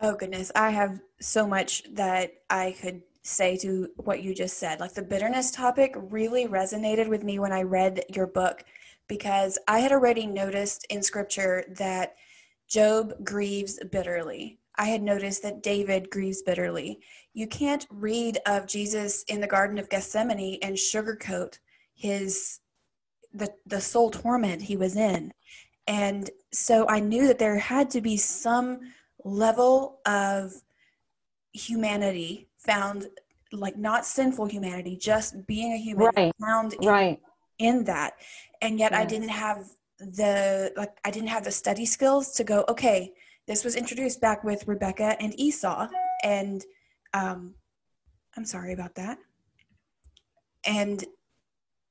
Oh, 0.00 0.16
goodness. 0.16 0.50
I 0.54 0.70
have 0.70 1.00
so 1.20 1.46
much 1.46 1.84
that 1.94 2.32
I 2.50 2.74
could 2.80 3.02
say 3.22 3.56
to 3.58 3.88
what 3.96 4.22
you 4.22 4.34
just 4.34 4.58
said. 4.58 4.80
Like 4.80 4.94
the 4.94 5.02
bitterness 5.02 5.50
topic 5.50 5.94
really 5.96 6.46
resonated 6.46 7.08
with 7.08 7.22
me 7.22 7.38
when 7.38 7.52
I 7.52 7.62
read 7.62 8.04
your 8.12 8.26
book 8.26 8.64
because 9.06 9.58
I 9.68 9.78
had 9.78 9.92
already 9.92 10.26
noticed 10.26 10.86
in 10.90 11.02
scripture 11.02 11.64
that 11.76 12.16
Job 12.68 13.12
grieves 13.24 13.78
bitterly. 13.92 14.58
I 14.76 14.86
had 14.86 15.02
noticed 15.02 15.42
that 15.42 15.62
David 15.62 16.10
grieves 16.10 16.42
bitterly. 16.42 17.00
You 17.34 17.46
can't 17.46 17.86
read 17.90 18.38
of 18.46 18.66
Jesus 18.66 19.22
in 19.24 19.40
the 19.40 19.46
Garden 19.46 19.78
of 19.78 19.90
Gethsemane 19.90 20.58
and 20.62 20.74
sugarcoat 20.74 21.58
his 21.94 22.60
the 23.34 23.52
the 23.66 23.80
soul 23.80 24.10
torment 24.10 24.62
he 24.62 24.76
was 24.76 24.96
in. 24.96 25.32
And 25.86 26.30
so 26.52 26.86
I 26.88 27.00
knew 27.00 27.26
that 27.26 27.38
there 27.38 27.58
had 27.58 27.90
to 27.90 28.00
be 28.00 28.16
some 28.16 28.80
level 29.24 30.00
of 30.06 30.52
humanity 31.52 32.48
found 32.58 33.08
like 33.52 33.76
not 33.76 34.06
sinful 34.06 34.46
humanity, 34.46 34.96
just 34.96 35.46
being 35.46 35.72
a 35.72 35.76
human 35.76 36.10
right. 36.16 36.32
found 36.40 36.74
in, 36.74 36.88
right. 36.88 37.20
in 37.58 37.84
that. 37.84 38.14
And 38.60 38.78
yet 38.78 38.92
yes. 38.92 39.00
I 39.00 39.04
didn't 39.04 39.28
have 39.28 39.66
the 39.98 40.72
like 40.76 40.96
I 41.04 41.10
didn't 41.10 41.28
have 41.28 41.44
the 41.44 41.50
study 41.50 41.86
skills 41.86 42.32
to 42.32 42.44
go, 42.44 42.64
okay, 42.68 43.12
this 43.46 43.64
was 43.64 43.76
introduced 43.76 44.20
back 44.20 44.44
with 44.44 44.66
Rebecca 44.66 45.16
and 45.20 45.38
Esau, 45.38 45.88
and 46.22 46.64
um, 47.12 47.54
I'm 48.36 48.44
sorry 48.44 48.72
about 48.72 48.94
that. 48.94 49.18
And 50.64 51.04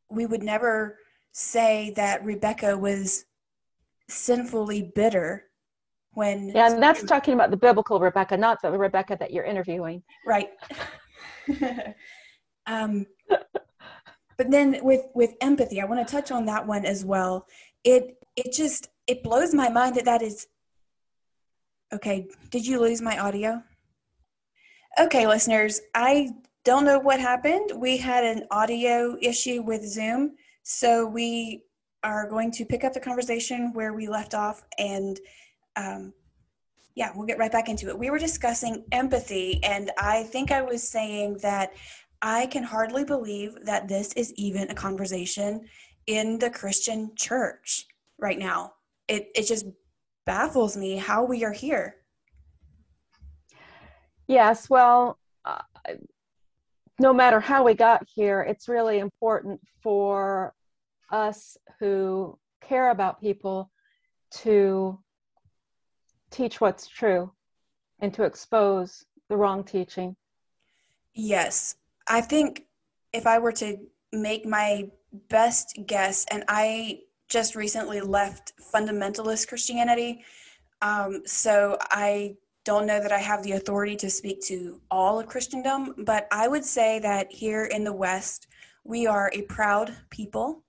we 0.09 0.25
would 0.25 0.43
never 0.43 0.97
say 1.31 1.93
that 1.95 2.23
Rebecca 2.23 2.77
was 2.77 3.25
sinfully 4.09 4.91
bitter 4.95 5.45
when. 6.13 6.49
Yeah, 6.49 6.71
and 6.71 6.81
that's 6.81 7.03
talking 7.03 7.33
about 7.33 7.51
the 7.51 7.57
biblical 7.57 7.99
Rebecca, 7.99 8.37
not 8.37 8.61
the 8.61 8.71
Rebecca 8.71 9.17
that 9.19 9.31
you're 9.31 9.45
interviewing. 9.45 10.03
Right. 10.25 10.49
um, 12.67 13.05
but 14.37 14.49
then 14.49 14.79
with 14.83 15.05
with 15.13 15.31
empathy, 15.41 15.81
I 15.81 15.85
want 15.85 16.05
to 16.05 16.11
touch 16.11 16.31
on 16.31 16.45
that 16.45 16.65
one 16.65 16.85
as 16.85 17.05
well. 17.05 17.47
It 17.83 18.17
it 18.35 18.51
just 18.53 18.89
it 19.07 19.23
blows 19.23 19.53
my 19.53 19.69
mind 19.69 19.95
that 19.95 20.05
that 20.05 20.21
is 20.21 20.47
Okay, 21.93 22.27
did 22.49 22.65
you 22.65 22.79
lose 22.79 23.01
my 23.01 23.19
audio? 23.19 23.61
Okay, 24.97 25.27
listeners, 25.27 25.81
I 25.93 26.29
don't 26.63 26.85
know 26.85 26.99
what 26.99 27.19
happened. 27.19 27.71
We 27.75 27.97
had 27.97 28.23
an 28.23 28.47
audio 28.49 29.17
issue 29.21 29.61
with 29.61 29.85
Zoom, 29.85 30.35
so 30.63 31.05
we 31.05 31.63
are 32.03 32.29
going 32.29 32.51
to 32.51 32.65
pick 32.65 32.83
up 32.83 32.93
the 32.93 32.99
conversation 32.99 33.71
where 33.73 33.93
we 33.93 34.07
left 34.07 34.33
off 34.33 34.63
and 34.77 35.19
um, 35.75 36.13
yeah, 36.95 37.11
we'll 37.15 37.27
get 37.27 37.37
right 37.37 37.51
back 37.51 37.69
into 37.69 37.87
it. 37.87 37.97
We 37.97 38.09
were 38.09 38.19
discussing 38.19 38.83
empathy, 38.91 39.63
and 39.63 39.91
I 39.97 40.23
think 40.23 40.51
I 40.51 40.61
was 40.61 40.87
saying 40.87 41.37
that 41.41 41.73
I 42.21 42.47
can 42.47 42.63
hardly 42.63 43.05
believe 43.05 43.55
that 43.63 43.87
this 43.87 44.13
is 44.13 44.33
even 44.33 44.69
a 44.69 44.75
conversation 44.75 45.67
in 46.07 46.37
the 46.37 46.49
Christian 46.49 47.11
church 47.15 47.85
right 48.19 48.37
now. 48.37 48.73
It, 49.07 49.29
it 49.35 49.47
just 49.47 49.65
baffles 50.25 50.75
me 50.75 50.97
how 50.97 51.23
we 51.23 51.43
are 51.43 51.53
here. 51.53 51.95
Yes, 54.27 54.69
well, 54.69 55.17
uh, 55.45 55.61
no 57.01 57.11
matter 57.11 57.39
how 57.39 57.63
we 57.63 57.73
got 57.73 58.07
here, 58.13 58.41
it's 58.41 58.69
really 58.69 58.99
important 58.99 59.59
for 59.81 60.53
us 61.11 61.57
who 61.79 62.37
care 62.61 62.91
about 62.91 63.19
people 63.19 63.71
to 64.43 64.99
teach 66.29 66.61
what's 66.61 66.87
true 66.87 67.31
and 67.99 68.13
to 68.13 68.23
expose 68.23 69.03
the 69.29 69.35
wrong 69.35 69.63
teaching. 69.63 70.15
Yes. 71.15 71.75
I 72.07 72.21
think 72.21 72.65
if 73.13 73.25
I 73.25 73.39
were 73.39 73.51
to 73.53 73.77
make 74.13 74.45
my 74.45 74.89
best 75.27 75.79
guess, 75.87 76.25
and 76.29 76.43
I 76.47 76.99
just 77.27 77.55
recently 77.55 77.99
left 77.99 78.53
fundamentalist 78.73 79.47
Christianity. 79.47 80.23
Um, 80.83 81.23
so 81.25 81.77
I 81.81 82.35
don't 82.63 82.85
know 82.85 82.99
that 82.99 83.11
I 83.11 83.19
have 83.19 83.43
the 83.43 83.53
authority 83.53 83.95
to 83.97 84.09
speak 84.09 84.41
to 84.43 84.79
all 84.89 85.19
of 85.19 85.27
Christendom, 85.27 85.95
but 86.05 86.27
I 86.31 86.47
would 86.47 86.63
say 86.63 86.99
that 86.99 87.31
here 87.31 87.65
in 87.65 87.83
the 87.83 87.93
West, 87.93 88.47
we 88.83 89.07
are 89.07 89.31
a 89.33 89.41
proud 89.43 89.95
people 90.09 90.63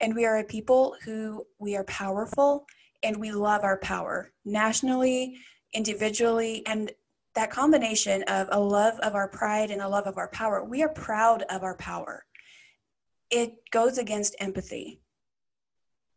and 0.00 0.14
we 0.14 0.24
are 0.24 0.38
a 0.38 0.44
people 0.44 0.96
who 1.04 1.46
we 1.58 1.76
are 1.76 1.84
powerful 1.84 2.66
and 3.02 3.16
we 3.16 3.30
love 3.30 3.62
our 3.62 3.78
power 3.78 4.32
nationally, 4.44 5.38
individually, 5.72 6.62
and 6.66 6.90
that 7.34 7.50
combination 7.50 8.22
of 8.24 8.48
a 8.52 8.60
love 8.60 8.98
of 9.00 9.14
our 9.14 9.28
pride 9.28 9.70
and 9.70 9.82
a 9.82 9.88
love 9.88 10.06
of 10.06 10.16
our 10.16 10.28
power, 10.28 10.64
we 10.64 10.82
are 10.82 10.88
proud 10.88 11.42
of 11.50 11.62
our 11.62 11.76
power. 11.76 12.24
It 13.30 13.54
goes 13.70 13.98
against 13.98 14.36
empathy 14.38 15.00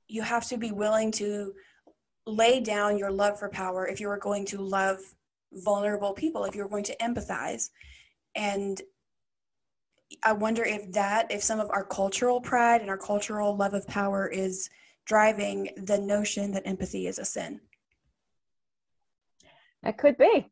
you 0.08 0.22
have 0.22 0.48
to 0.48 0.58
be 0.58 0.72
willing 0.72 1.12
to 1.12 1.54
lay 2.26 2.60
down 2.60 2.98
your 2.98 3.12
love 3.12 3.40
for 3.40 3.50
power 3.50 3.88
if 3.88 4.00
you 4.00 4.10
are 4.10 4.18
going 4.18 4.46
to 4.46 4.60
love 4.60 5.00
vulnerable 5.64 6.14
people, 6.14 6.46
if 6.46 6.56
you're 6.56 6.68
going 6.68 6.84
to 6.86 6.98
empathize. 6.98 7.70
And 8.36 8.82
I 10.24 10.34
wonder 10.34 10.64
if 10.64 10.92
that, 10.94 11.32
if 11.32 11.44
some 11.44 11.60
of 11.60 11.70
our 11.72 11.84
cultural 11.84 12.42
pride 12.42 12.82
and 12.82 12.90
our 12.90 12.98
cultural 12.98 13.56
love 13.56 13.74
of 13.74 13.88
power 13.88 14.28
is 14.28 14.70
driving 15.06 15.70
the 15.78 15.98
notion 15.98 16.52
that 16.52 16.68
empathy 16.68 17.08
is 17.08 17.20
a 17.20 17.26
sin. 17.26 17.62
that 19.84 19.98
could 19.98 20.18
be. 20.18 20.52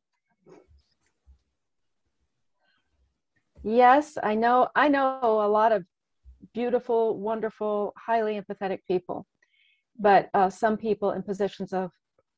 Yes, 3.64 4.18
I 4.22 4.36
know. 4.36 4.70
I 4.76 4.88
know 4.90 5.20
a 5.22 5.48
lot 5.48 5.72
of 5.72 5.86
beautiful, 6.54 7.18
wonderful, 7.20 7.94
highly 7.98 8.40
empathetic 8.40 8.80
people 8.88 9.26
but 10.00 10.30
uh, 10.34 10.50
some 10.50 10.78
people 10.78 11.12
in 11.12 11.24
positions 11.24 11.74
of, 11.74 11.92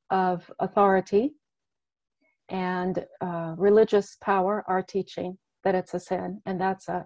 of 0.10 0.50
authority 0.60 1.34
and 2.50 3.06
uh, 3.22 3.56
religious 3.58 4.18
power 4.22 4.64
are 4.68 4.82
teaching 4.82 5.38
that 5.64 5.76
it's 5.76 5.94
a 5.94 6.00
sin, 6.00 6.42
and 6.46 6.60
that's 6.60 6.88
a 6.88 7.06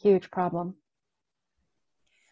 huge 0.00 0.30
problem. 0.30 0.76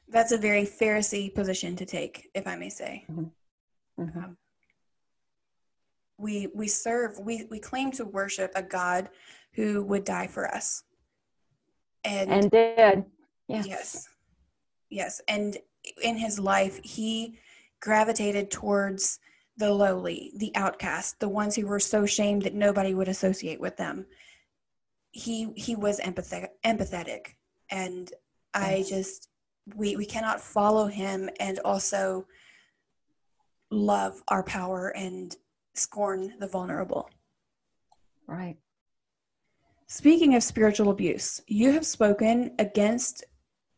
That's 0.08 0.32
a 0.32 0.38
very 0.38 0.64
Pharisee 0.64 1.34
position 1.34 1.76
to 1.76 1.86
take, 1.86 2.28
if 2.34 2.46
I 2.46 2.56
may 2.56 2.68
say. 2.68 3.04
Mm-hmm. 3.10 4.02
Mm-hmm. 4.02 4.18
Um, 4.18 4.36
we 6.18 6.48
we 6.54 6.68
serve, 6.68 7.18
we 7.18 7.46
we 7.50 7.58
claim 7.58 7.90
to 7.92 8.04
worship 8.04 8.52
a 8.54 8.62
God 8.62 9.08
who 9.54 9.82
would 9.84 10.04
die 10.04 10.26
for 10.26 10.52
us, 10.52 10.84
and 12.04 12.30
and 12.30 12.50
did. 12.50 13.04
Yeah. 13.48 13.62
Yes, 13.64 14.08
yes, 14.90 15.20
and 15.26 15.56
in 16.02 16.16
his 16.16 16.38
life, 16.38 16.78
he 16.84 17.38
gravitated 17.80 18.50
towards 18.50 19.18
the 19.60 19.70
lowly, 19.70 20.32
the 20.36 20.50
outcast, 20.56 21.20
the 21.20 21.28
ones 21.28 21.54
who 21.54 21.66
were 21.66 21.78
so 21.78 22.06
shamed 22.06 22.42
that 22.42 22.54
nobody 22.54 22.94
would 22.94 23.08
associate 23.08 23.60
with 23.60 23.76
them. 23.76 24.06
He 25.12 25.52
he 25.54 25.76
was 25.76 26.00
empathetic, 26.00 26.48
empathetic, 26.64 27.34
and 27.70 28.10
I 28.54 28.84
just 28.88 29.28
we 29.76 29.96
we 29.96 30.06
cannot 30.06 30.40
follow 30.40 30.86
him 30.86 31.28
and 31.38 31.58
also 31.60 32.26
love 33.70 34.22
our 34.28 34.42
power 34.42 34.88
and 34.96 35.36
scorn 35.74 36.34
the 36.40 36.48
vulnerable. 36.48 37.10
Right. 38.26 38.56
Speaking 39.88 40.36
of 40.36 40.42
spiritual 40.42 40.90
abuse, 40.90 41.42
you 41.46 41.72
have 41.72 41.84
spoken 41.84 42.54
against 42.58 43.24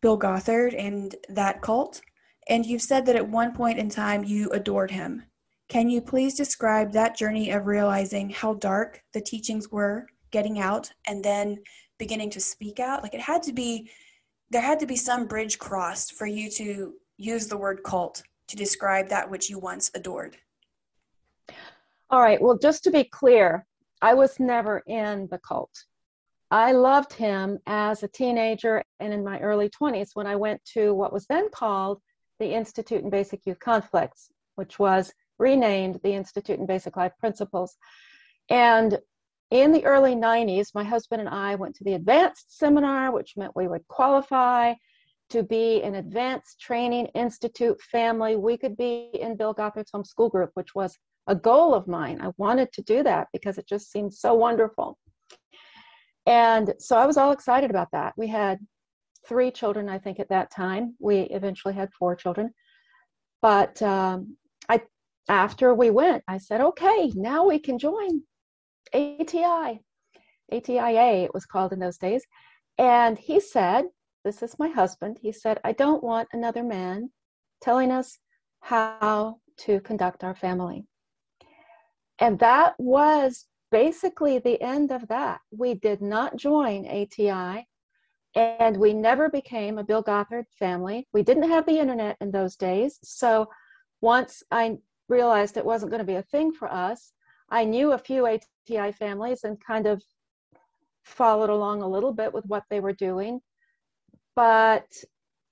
Bill 0.01 0.17
Gothard 0.17 0.75
and 0.75 1.17
that 1.29 1.61
cult, 1.61 2.03
and 2.49 2.65
you've 2.65 2.83
said 2.83 3.05
that 3.07 3.17
at 3.17 3.29
one 3.29 3.53
point 3.53 3.79
in 3.79 3.89
time 3.89 4.23
you 4.23 4.51
adored 4.51 4.91
him. 4.91 5.25
Can 5.73 5.89
you 5.89 6.03
please 6.03 6.35
describe 6.35 6.93
that 6.93 7.17
journey 7.17 7.51
of 7.51 7.65
realizing 7.65 8.29
how 8.29 8.53
dark 8.53 9.03
the 9.15 9.23
teachings 9.23 9.71
were, 9.71 10.07
getting 10.31 10.61
out, 10.61 10.93
and 11.07 11.25
then 11.25 11.63
beginning 11.99 12.29
to 12.29 12.41
speak 12.41 12.79
out? 12.79 13.03
Like 13.03 13.15
it 13.15 13.23
had 13.23 13.43
to 13.45 13.55
be, 13.55 13.91
there 14.51 14.61
had 14.61 14.79
to 14.81 14.87
be 14.87 14.97
some 14.97 15.27
bridge 15.27 15.59
crossed 15.59 16.13
for 16.13 16.27
you 16.27 16.51
to 16.51 16.93
use 17.17 17.47
the 17.47 17.57
word 17.57 17.83
cult 17.85 18.23
to 18.49 18.57
describe 18.57 19.09
that 19.09 19.31
which 19.31 19.49
you 19.49 19.59
once 19.59 19.91
adored. 19.95 20.37
All 22.11 22.21
right, 22.21 22.43
well, 22.43 22.59
just 22.59 22.85
to 22.85 22.91
be 22.91 23.05
clear, 23.05 23.65
I 24.03 24.13
was 24.13 24.39
never 24.39 24.83
in 24.87 25.27
the 25.31 25.39
cult. 25.39 25.73
I 26.51 26.73
loved 26.73 27.15
him 27.15 27.59
as 27.67 28.03
a 28.03 28.09
teenager 28.09 28.85
and 29.01 29.11
in 29.11 29.25
my 29.25 29.41
early 29.41 29.71
20s 29.71 30.11
when 30.13 30.27
I 30.27 30.37
went 30.37 30.63
to 30.75 30.93
what 30.93 31.15
was 31.15 31.25
then 31.29 31.49
called 31.49 32.03
the 32.41 32.53
Institute 32.53 33.03
in 33.03 33.09
Basic 33.09 33.47
Youth 33.47 33.59
Conflicts, 33.59 34.29
which 34.57 34.79
was 34.79 35.15
renamed 35.43 36.01
the 36.03 36.15
Institute 36.15 36.59
in 36.61 36.67
Basic 36.67 36.97
Life 36.97 37.13
Principles. 37.19 37.77
And 38.49 38.99
in 39.51 39.73
the 39.73 39.85
early 39.85 40.15
90s, 40.15 40.75
my 40.75 40.85
husband 40.85 41.21
and 41.21 41.29
I 41.29 41.57
went 41.57 41.75
to 41.77 41.85
the 41.85 41.95
advanced 41.95 42.57
seminar, 42.57 43.13
which 43.13 43.37
meant 43.37 43.55
we 43.55 43.69
would 43.69 43.87
qualify 43.89 44.73
to 45.31 45.43
be 45.43 45.83
an 45.83 45.97
advanced 45.97 46.61
training 46.61 47.07
institute 47.15 47.81
family. 47.83 48.37
We 48.37 48.57
could 48.57 48.77
be 48.77 49.11
in 49.13 49.37
Bill 49.37 49.53
Gothard's 49.53 49.91
homeschool 49.91 50.31
group, 50.31 50.51
which 50.55 50.75
was 50.75 50.97
a 51.27 51.35
goal 51.35 51.75
of 51.75 51.87
mine. 51.87 52.21
I 52.23 52.31
wanted 52.37 52.73
to 52.73 52.83
do 52.83 53.03
that 53.03 53.29
because 53.33 53.59
it 53.59 53.67
just 53.67 53.91
seemed 53.91 54.15
so 54.15 54.35
wonderful. 54.35 54.97
And 56.27 56.73
so 56.79 56.97
I 56.97 57.07
was 57.07 57.17
all 57.17 57.33
excited 57.33 57.71
about 57.71 57.89
that. 57.93 58.15
We 58.17 58.29
had 58.29 58.59
three 59.27 59.51
children, 59.51 59.89
I 59.89 59.99
think, 59.99 60.21
at 60.21 60.29
that 60.29 60.51
time. 60.51 60.95
We 60.99 61.23
eventually 61.39 61.75
had 61.75 61.93
four 61.99 62.15
children. 62.15 62.53
But 63.41 63.83
um, 63.83 64.37
I 64.69 64.83
after 65.29 65.75
we 65.75 65.91
went, 65.91 66.23
I 66.29 66.39
said, 66.39 66.61
okay, 66.61 67.13
now 67.15 67.47
we 67.47 67.59
can 67.59 67.79
join 67.79 68.23
ATI, 68.95 69.81
ATIA, 70.53 71.25
it 71.25 71.35
was 71.35 71.47
called 71.47 71.73
in 71.73 71.79
those 71.79 71.99
days. 71.99 72.25
And 72.79 73.19
he 73.19 73.41
said, 73.41 73.87
This 74.25 74.43
is 74.43 74.59
my 74.59 74.69
husband. 74.69 75.19
He 75.21 75.33
said, 75.33 75.61
I 75.65 75.73
don't 75.73 76.03
want 76.03 76.29
another 76.33 76.63
man 76.63 77.11
telling 77.61 77.91
us 77.91 78.19
how 78.61 79.39
to 79.59 79.81
conduct 79.81 80.25
our 80.25 80.35
family. 80.35 80.85
And 82.19 82.39
that 82.39 82.75
was 82.79 83.47
basically 83.71 84.39
the 84.39 84.61
end 84.61 84.93
of 84.93 85.09
that. 85.09 85.41
We 85.51 85.75
did 85.75 86.03
not 86.03 86.37
join 86.37 86.87
ATI 86.87 87.67
and 88.35 88.77
we 88.77 88.93
never 88.93 89.29
became 89.29 89.79
a 89.79 89.85
Bill 89.85 90.03
Gothard 90.03 90.47
family. 90.59 91.09
We 91.13 91.23
didn't 91.23 91.51
have 91.51 91.67
the 91.67 91.79
internet 91.79 92.17
in 92.21 92.31
those 92.31 92.57
days. 92.57 92.99
So 93.03 93.49
once 94.01 94.43
I 94.51 94.79
realized 95.13 95.57
it 95.57 95.65
wasn't 95.65 95.91
going 95.91 96.01
to 96.07 96.13
be 96.13 96.17
a 96.17 96.31
thing 96.35 96.53
for 96.53 96.73
us. 96.73 97.13
I 97.51 97.65
knew 97.65 97.93
a 97.93 97.99
few 97.99 98.27
ATI 98.27 98.93
families 98.93 99.45
and 99.45 99.63
kind 99.65 99.87
of 99.87 100.03
followed 101.05 101.51
along 101.51 101.83
a 101.83 101.89
little 101.89 102.13
bit 102.13 102.33
with 102.33 102.47
what 102.47 102.65
they 102.71 102.81
were 102.81 102.95
doing, 102.95 103.41
but 104.35 104.89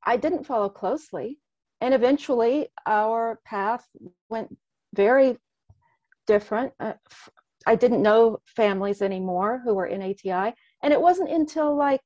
I 0.04 0.16
didn't 0.16 0.46
follow 0.46 0.68
closely. 0.68 1.38
And 1.82 1.92
eventually, 1.94 2.68
our 2.86 3.40
path 3.44 3.84
went 4.28 4.48
very 4.94 5.36
different. 6.26 6.72
Uh, 6.80 6.94
I 7.66 7.74
didn't 7.74 8.02
know 8.02 8.38
families 8.46 9.02
anymore 9.02 9.60
who 9.64 9.74
were 9.74 9.86
in 9.86 10.02
ATI. 10.02 10.54
And 10.82 10.92
it 10.92 11.00
wasn't 11.00 11.30
until 11.30 11.76
like, 11.76 12.00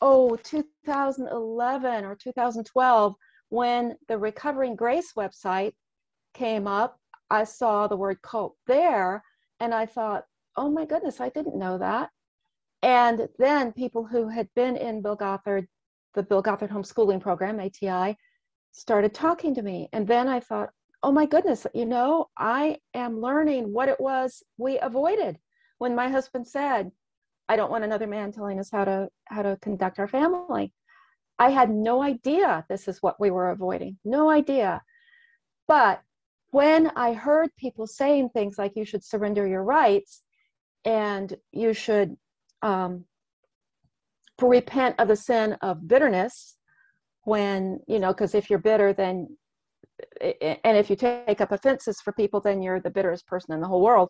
oh, 0.00 0.36
2011 0.36 2.04
or 2.04 2.14
2012 2.14 3.14
when 3.48 3.96
the 4.08 4.18
Recovering 4.18 4.76
Grace 4.76 5.12
website 5.16 5.72
came 6.38 6.66
up, 6.66 6.98
I 7.30 7.44
saw 7.44 7.86
the 7.86 7.96
word 7.96 8.22
cult 8.22 8.56
there, 8.66 9.22
and 9.60 9.74
I 9.74 9.86
thought, 9.86 10.24
oh 10.56 10.70
my 10.70 10.84
goodness, 10.84 11.20
I 11.20 11.28
didn't 11.28 11.58
know 11.58 11.78
that. 11.78 12.10
And 12.82 13.28
then 13.38 13.72
people 13.72 14.06
who 14.06 14.28
had 14.28 14.48
been 14.54 14.76
in 14.76 15.02
Bill 15.02 15.16
Gothard, 15.16 15.66
the 16.14 16.22
Bill 16.22 16.42
Gothard 16.42 16.70
homeschooling 16.70 17.20
program, 17.20 17.60
ATI, 17.60 18.16
started 18.72 19.12
talking 19.14 19.54
to 19.54 19.62
me. 19.62 19.88
And 19.92 20.06
then 20.06 20.28
I 20.28 20.40
thought, 20.40 20.70
oh 21.02 21.12
my 21.12 21.26
goodness, 21.26 21.66
you 21.74 21.86
know, 21.86 22.28
I 22.36 22.78
am 22.94 23.20
learning 23.20 23.72
what 23.72 23.88
it 23.88 24.00
was 24.00 24.42
we 24.56 24.78
avoided 24.78 25.38
when 25.78 25.94
my 25.94 26.08
husband 26.08 26.46
said, 26.46 26.90
I 27.48 27.56
don't 27.56 27.70
want 27.70 27.84
another 27.84 28.06
man 28.06 28.32
telling 28.32 28.60
us 28.60 28.70
how 28.70 28.84
to 28.84 29.08
how 29.26 29.42
to 29.42 29.58
conduct 29.62 29.98
our 29.98 30.08
family. 30.08 30.72
I 31.38 31.50
had 31.50 31.70
no 31.70 32.02
idea 32.02 32.64
this 32.68 32.88
is 32.88 32.98
what 33.00 33.20
we 33.20 33.30
were 33.30 33.50
avoiding. 33.50 33.96
No 34.04 34.28
idea. 34.28 34.82
But 35.66 36.02
when 36.50 36.90
I 36.96 37.12
heard 37.12 37.50
people 37.56 37.86
saying 37.86 38.30
things 38.30 38.56
like 38.58 38.72
you 38.74 38.84
should 38.84 39.04
surrender 39.04 39.46
your 39.46 39.64
rights 39.64 40.22
and 40.84 41.34
you 41.52 41.74
should 41.74 42.16
um, 42.62 43.04
repent 44.40 44.96
of 44.98 45.08
the 45.08 45.16
sin 45.16 45.54
of 45.62 45.86
bitterness, 45.86 46.56
when, 47.24 47.80
you 47.86 47.98
know, 47.98 48.08
because 48.08 48.34
if 48.34 48.48
you're 48.48 48.58
bitter, 48.58 48.94
then, 48.94 49.28
and 50.20 50.76
if 50.78 50.88
you 50.88 50.96
take 50.96 51.40
up 51.42 51.52
offenses 51.52 52.00
for 52.00 52.12
people, 52.12 52.40
then 52.40 52.62
you're 52.62 52.80
the 52.80 52.90
bitterest 52.90 53.26
person 53.26 53.52
in 53.52 53.60
the 53.60 53.66
whole 53.66 53.82
world. 53.82 54.08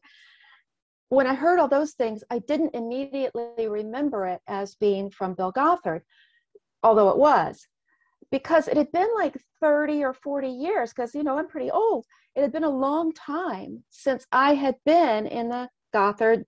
When 1.09 1.27
I 1.27 1.35
heard 1.35 1.59
all 1.59 1.69
those 1.69 1.95
things, 1.95 2.23
I 2.31 2.39
didn't 2.41 2.77
immediately 2.77 3.67
remember 3.67 4.27
it 4.27 4.41
as 4.47 4.77
being 4.77 5.11
from 5.11 5.35
Bill 5.35 5.51
Gothard, 5.51 6.03
although 6.85 7.09
it 7.09 7.19
was 7.19 7.67
because 8.31 8.69
it 8.69 8.77
had 8.77 8.93
been 8.93 9.09
like 9.17 9.37
30 9.61 10.05
or 10.05 10.13
40 10.13 10.49
years 10.49 10.93
because 10.93 11.15
you 11.15 11.23
know 11.23 11.39
i'm 11.39 11.49
pretty 11.49 11.71
old 11.71 12.05
it 12.39 12.43
had 12.43 12.53
been 12.53 12.65
a 12.65 12.71
long 12.71 13.13
time 13.13 13.83
since 13.91 14.25
i 14.33 14.55
had 14.55 14.77
been 14.87 15.27
in 15.27 15.49
the 15.49 15.69
gothard 15.93 16.45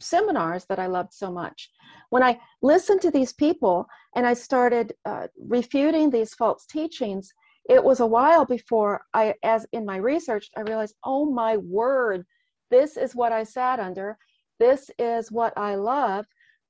seminars 0.00 0.64
that 0.68 0.78
i 0.78 0.86
loved 0.86 1.12
so 1.12 1.30
much. 1.30 1.70
When 2.10 2.22
i 2.22 2.38
listened 2.62 3.00
to 3.02 3.10
these 3.10 3.32
people 3.32 3.86
and 4.14 4.26
i 4.26 4.34
started 4.34 4.94
uh, 5.04 5.26
refuting 5.38 6.10
these 6.10 6.34
false 6.34 6.64
teachings 6.66 7.32
it 7.68 7.82
was 7.82 8.00
a 8.00 8.06
while 8.06 8.44
before 8.44 9.02
i 9.14 9.34
as 9.42 9.66
in 9.72 9.84
my 9.84 9.96
research 9.96 10.48
i 10.56 10.60
realized 10.60 10.94
oh 11.04 11.24
my 11.26 11.56
word 11.56 12.24
this 12.70 12.96
is 12.96 13.14
what 13.14 13.32
i 13.32 13.44
sat 13.44 13.78
under. 13.78 14.18
This 14.58 14.90
is 14.98 15.30
what 15.30 15.52
i 15.56 15.74
love. 15.74 16.26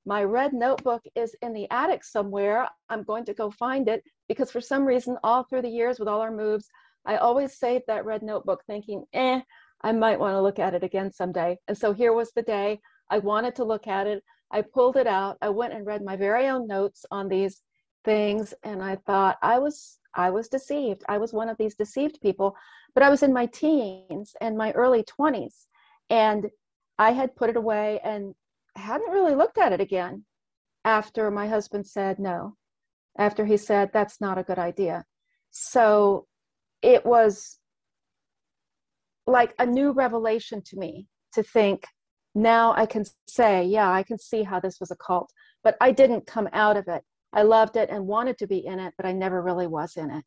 My 0.07 0.22
red 0.22 0.53
notebook 0.53 1.03
is 1.14 1.35
in 1.40 1.53
the 1.55 1.70
attic 1.70 2.05
somewhere. 2.05 2.68
I'm 2.90 3.05
going 3.05 3.24
to 3.27 3.35
go 3.35 3.50
find 3.50 3.88
it 3.88 4.03
because 4.29 4.50
for 4.50 4.61
some 4.61 4.85
reason, 4.85 5.16
all 5.24 5.44
through 5.44 5.62
the 5.62 5.68
years 5.68 5.98
with 5.98 6.09
all 6.09 6.20
our 6.20 6.31
moves, 6.31 6.68
I 7.06 7.16
always 7.16 7.58
saved 7.58 7.84
that 7.86 8.04
red 8.04 8.22
notebook 8.22 8.62
thinking, 8.66 9.04
eh, 9.12 9.40
I 9.82 9.92
might 9.92 10.18
want 10.18 10.34
to 10.34 10.40
look 10.40 10.58
at 10.58 10.74
it 10.74 10.82
again 10.82 11.12
someday. 11.12 11.58
And 11.68 11.76
so 11.76 11.92
here 11.92 12.12
was 12.12 12.32
the 12.32 12.42
day 12.42 12.80
I 13.10 13.18
wanted 13.18 13.54
to 13.56 13.64
look 13.64 13.86
at 13.86 14.06
it. 14.06 14.22
I 14.50 14.62
pulled 14.62 14.96
it 14.96 15.06
out. 15.06 15.36
I 15.42 15.50
went 15.50 15.74
and 15.74 15.86
read 15.86 16.02
my 16.02 16.16
very 16.16 16.48
own 16.48 16.66
notes 16.66 17.04
on 17.10 17.28
these 17.28 17.62
things 18.04 18.54
and 18.62 18.82
I 18.82 18.96
thought 19.06 19.38
I 19.42 19.58
was 19.58 19.98
I 20.14 20.30
was 20.30 20.48
deceived. 20.48 21.02
I 21.08 21.18
was 21.18 21.32
one 21.32 21.48
of 21.48 21.58
these 21.58 21.74
deceived 21.74 22.20
people, 22.20 22.56
but 22.94 23.02
I 23.02 23.10
was 23.10 23.24
in 23.24 23.32
my 23.32 23.46
teens 23.46 24.36
and 24.40 24.56
my 24.56 24.70
early 24.72 25.02
20s 25.02 25.66
and 26.08 26.48
I 26.98 27.10
had 27.10 27.34
put 27.34 27.50
it 27.50 27.56
away 27.56 28.00
and 28.04 28.34
hadn't 28.76 29.10
really 29.10 29.34
looked 29.34 29.58
at 29.58 29.72
it 29.72 29.80
again 29.80 30.24
after 30.84 31.30
my 31.30 31.48
husband 31.48 31.86
said 31.86 32.18
no, 32.18 32.56
after 33.18 33.44
he 33.44 33.56
said 33.56 33.90
that's 33.92 34.20
not 34.20 34.38
a 34.38 34.44
good 34.44 34.58
idea. 34.58 35.04
So 35.50 36.26
it 36.85 37.05
was 37.05 37.59
like 39.27 39.55
a 39.59 39.64
new 39.64 39.92
revelation 39.92 40.62
to 40.66 40.77
me 40.77 41.07
to 41.33 41.42
think 41.42 41.87
now 42.35 42.75
I 42.77 42.85
can 42.85 43.05
say, 43.27 43.64
yeah, 43.64 43.90
I 43.90 44.03
can 44.03 44.18
see 44.18 44.42
how 44.42 44.61
this 44.61 44.79
was 44.81 44.90
a 44.90 44.97
cult, 44.97 45.31
but 45.62 45.77
I 45.81 45.92
didn't 45.92 46.27
come 46.27 46.49
out 46.53 46.77
of 46.77 46.88
it. 46.88 47.03
I 47.33 47.42
loved 47.42 47.77
it 47.77 47.88
and 47.90 48.07
wanted 48.07 48.38
to 48.38 48.47
be 48.47 48.66
in 48.66 48.79
it, 48.79 48.92
but 48.97 49.07
I 49.07 49.12
never 49.12 49.40
really 49.40 49.66
was 49.66 49.97
in 49.97 50.11
it. 50.11 50.25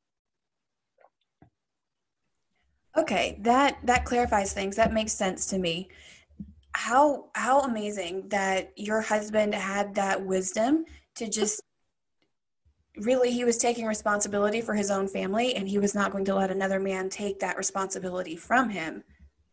Okay, 2.98 3.38
that 3.41 3.78
that 3.84 4.06
clarifies 4.06 4.54
things. 4.54 4.76
That 4.76 4.91
makes 4.91 5.13
sense 5.13 5.46
to 5.48 5.60
me 5.60 5.89
how 6.74 7.26
how 7.36 7.62
amazing 7.62 8.30
that 8.30 8.72
your 8.76 9.02
husband 9.02 9.54
had 9.54 9.93
that 9.96 10.26
wisdom 10.26 10.86
to 11.15 11.30
just 11.30 11.62
really 12.99 13.31
he 13.31 13.43
was 13.43 13.57
taking 13.57 13.86
responsibility 13.86 14.62
for 14.62 14.73
his 14.73 14.91
own 14.91 15.07
family 15.07 15.55
and 15.55 15.67
he 15.67 15.79
was 15.79 15.93
not 15.93 16.12
going 16.12 16.25
to 16.25 16.36
let 16.36 16.51
another 16.51 16.79
man 16.79 17.10
take 17.10 17.39
that 17.39 17.57
responsibility 17.57 18.36
from 18.36 18.69
him 18.69 19.03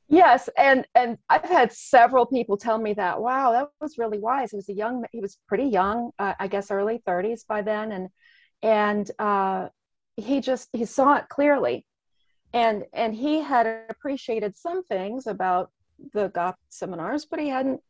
yes 0.08 0.48
and 0.56 0.86
and 0.94 1.18
i've 1.28 1.44
had 1.44 1.72
several 1.72 2.26
people 2.26 2.56
tell 2.56 2.78
me 2.78 2.92
that 2.92 3.20
wow 3.20 3.52
that 3.52 3.68
was 3.80 3.98
really 3.98 4.18
wise 4.18 4.50
he 4.50 4.56
was 4.56 4.68
a 4.68 4.74
young 4.74 5.04
he 5.12 5.20
was 5.20 5.38
pretty 5.48 5.64
young 5.64 6.10
uh, 6.18 6.34
i 6.38 6.46
guess 6.46 6.70
early 6.70 7.02
30s 7.06 7.46
by 7.46 7.62
then 7.62 7.92
and 7.92 8.08
and 8.62 9.10
uh, 9.18 9.68
he 10.16 10.40
just 10.40 10.70
he 10.72 10.86
saw 10.86 11.16
it 11.16 11.28
clearly 11.28 11.84
and 12.54 12.84
and 12.92 13.14
he 13.14 13.40
had 13.40 13.66
appreciated 13.90 14.56
some 14.56 14.84
things 14.84 15.26
about 15.26 15.70
the 16.12 16.28
Goth 16.28 16.56
seminars, 16.70 17.26
but 17.26 17.40
he 17.40 17.48
hadn't 17.48 17.80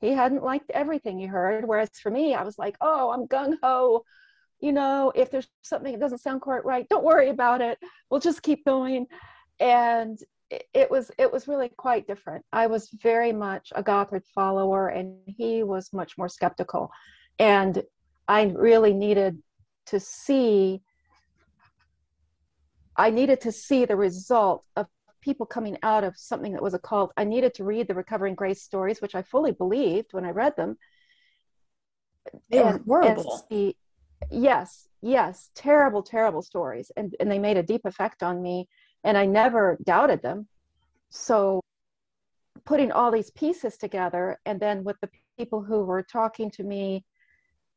he 0.00 0.12
hadn't 0.12 0.44
liked 0.44 0.70
everything 0.70 1.18
he 1.18 1.26
heard. 1.26 1.66
Whereas 1.66 1.90
for 2.00 2.10
me, 2.10 2.34
I 2.34 2.42
was 2.42 2.58
like, 2.58 2.76
oh, 2.80 3.10
I'm 3.10 3.26
gung 3.26 3.56
ho. 3.62 4.04
You 4.60 4.72
know, 4.72 5.12
if 5.14 5.30
there's 5.30 5.48
something 5.62 5.92
that 5.92 6.00
doesn't 6.00 6.18
sound 6.18 6.40
quite 6.40 6.64
right, 6.64 6.88
don't 6.88 7.04
worry 7.04 7.28
about 7.28 7.60
it. 7.60 7.78
We'll 8.10 8.20
just 8.20 8.42
keep 8.42 8.64
going. 8.64 9.06
And 9.60 10.18
it 10.50 10.90
was 10.90 11.10
it 11.18 11.32
was 11.32 11.48
really 11.48 11.70
quite 11.76 12.06
different. 12.06 12.44
I 12.52 12.66
was 12.66 12.88
very 13.02 13.32
much 13.32 13.72
a 13.74 13.82
Gothard 13.82 14.24
follower, 14.34 14.88
and 14.88 15.18
he 15.26 15.62
was 15.62 15.92
much 15.92 16.16
more 16.16 16.28
skeptical. 16.28 16.90
And 17.38 17.82
I 18.28 18.44
really 18.44 18.94
needed 18.94 19.42
to 19.86 20.00
see. 20.00 20.82
I 22.96 23.10
needed 23.10 23.40
to 23.42 23.52
see 23.52 23.84
the 23.84 23.96
result 23.96 24.64
of 24.76 24.86
people 25.20 25.44
coming 25.44 25.76
out 25.82 26.04
of 26.04 26.16
something 26.16 26.52
that 26.52 26.62
was 26.62 26.72
a 26.72 26.78
cult. 26.78 27.12
I 27.16 27.24
needed 27.24 27.52
to 27.54 27.64
read 27.64 27.88
the 27.88 27.94
Recovering 27.94 28.34
Grace 28.34 28.62
stories, 28.62 29.02
which 29.02 29.14
I 29.14 29.22
fully 29.22 29.52
believed 29.52 30.12
when 30.12 30.24
I 30.24 30.30
read 30.30 30.56
them. 30.56 30.78
They 32.48 32.62
were 32.62 32.80
horrible. 32.86 33.44
See, 33.50 33.76
yes, 34.30 34.88
yes, 35.02 35.50
terrible, 35.54 36.02
terrible 36.02 36.42
stories, 36.42 36.90
and 36.96 37.14
and 37.20 37.30
they 37.30 37.38
made 37.38 37.56
a 37.56 37.62
deep 37.62 37.82
effect 37.84 38.22
on 38.22 38.42
me, 38.42 38.68
and 39.04 39.16
I 39.16 39.26
never 39.26 39.78
doubted 39.84 40.22
them. 40.22 40.48
So, 41.10 41.60
putting 42.64 42.92
all 42.92 43.10
these 43.10 43.30
pieces 43.30 43.76
together, 43.76 44.38
and 44.44 44.60
then 44.60 44.84
with 44.84 44.96
the 45.00 45.10
people 45.38 45.62
who 45.62 45.84
were 45.84 46.02
talking 46.02 46.50
to 46.52 46.64
me 46.64 47.04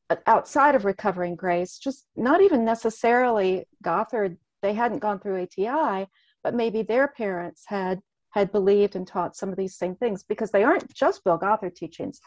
uh, 0.09 0.15
outside 0.27 0.75
of 0.75 0.85
Recovering 0.85 1.35
Grace, 1.35 1.77
just 1.77 2.05
not 2.15 2.41
even 2.41 2.65
necessarily 2.65 3.65
Gothard, 3.83 4.37
they 4.61 4.73
hadn't 4.73 4.99
gone 4.99 5.19
through 5.19 5.43
ATI, 5.43 6.07
but 6.43 6.55
maybe 6.55 6.81
their 6.81 7.07
parents 7.07 7.63
had 7.67 8.01
had 8.31 8.51
believed 8.51 8.95
and 8.95 9.07
taught 9.07 9.35
some 9.35 9.49
of 9.49 9.57
these 9.57 9.75
same 9.75 9.95
things 9.95 10.23
because 10.23 10.51
they 10.51 10.63
aren't 10.63 10.93
just 10.93 11.23
Bill 11.23 11.37
Gothard 11.37 11.75
teachings. 11.75 12.19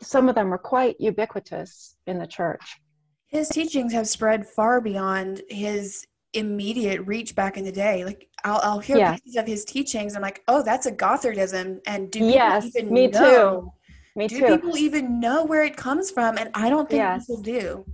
Some 0.00 0.28
of 0.28 0.36
them 0.36 0.54
are 0.54 0.58
quite 0.58 1.00
ubiquitous 1.00 1.96
in 2.06 2.18
the 2.18 2.26
church. 2.26 2.80
His 3.28 3.48
teachings 3.48 3.92
have 3.92 4.08
spread 4.08 4.46
far 4.46 4.80
beyond 4.80 5.42
his 5.48 6.06
immediate 6.34 7.06
reach 7.06 7.34
back 7.34 7.56
in 7.56 7.64
the 7.64 7.72
day. 7.72 8.04
Like 8.04 8.28
I'll, 8.44 8.60
I'll 8.62 8.78
hear 8.78 8.96
yes. 8.96 9.20
pieces 9.20 9.36
of 9.36 9.46
his 9.46 9.64
teachings. 9.64 10.16
I'm 10.16 10.22
like, 10.22 10.42
oh, 10.48 10.62
that's 10.62 10.86
a 10.86 10.92
Gothardism. 10.92 11.80
And 11.86 12.10
do 12.10 12.20
yes, 12.20 12.66
even 12.66 12.92
me 12.92 13.06
know, 13.08 13.60
too. 13.60 13.72
Me 14.16 14.28
do 14.28 14.40
too. 14.40 14.46
people 14.46 14.76
even 14.76 15.20
know 15.20 15.44
where 15.44 15.64
it 15.64 15.76
comes 15.76 16.10
from? 16.10 16.38
And 16.38 16.50
I 16.54 16.70
don't 16.70 16.88
think 16.88 17.00
yes. 17.00 17.26
people 17.26 17.42
do. 17.42 17.86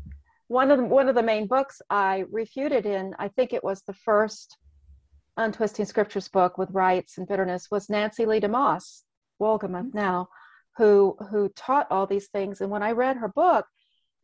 One 0.49 0.71
of 0.71 0.79
the, 0.79 0.85
one 0.85 1.09
of 1.09 1.15
the 1.15 1.23
main 1.23 1.47
books 1.47 1.81
I 1.91 2.25
refuted 2.31 2.87
in, 2.87 3.15
I 3.19 3.29
think 3.29 3.53
it 3.53 3.65
was 3.65 3.83
the 3.83 3.95
first 3.95 4.57
Untwisting 5.37 5.85
Scriptures 5.85 6.29
book 6.29 6.59
with 6.59 6.71
rights 6.71 7.19
and 7.19 7.27
bitterness 7.27 7.69
was 7.71 7.91
Nancy 7.91 8.25
Leigh 8.25 8.41
DeMoss, 8.41 9.03
Wolgemuth 9.41 9.89
mm-hmm. 9.89 9.99
now, 9.99 10.29
who 10.77 11.17
who 11.31 11.49
taught 11.57 11.89
all 11.91 12.07
these 12.07 12.29
things. 12.29 12.61
And 12.61 12.71
when 12.71 12.83
I 12.83 12.93
read 12.93 13.17
her 13.17 13.29
book, 13.29 13.67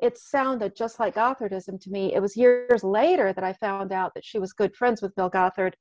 it 0.02 0.18
sounded 0.18 0.76
just 0.76 0.98
like 0.98 1.14
Gothardism 1.14 1.80
to 1.80 1.90
me. 1.90 2.14
It 2.14 2.20
was 2.20 2.36
years 2.36 2.82
later 2.82 3.32
that 3.32 3.44
I 3.44 3.52
found 3.54 3.92
out 3.92 4.14
that 4.14 4.24
she 4.24 4.38
was 4.38 4.52
good 4.52 4.74
friends 4.74 5.02
with 5.02 5.14
Bill 5.14 5.30
Gothard. 5.30 5.74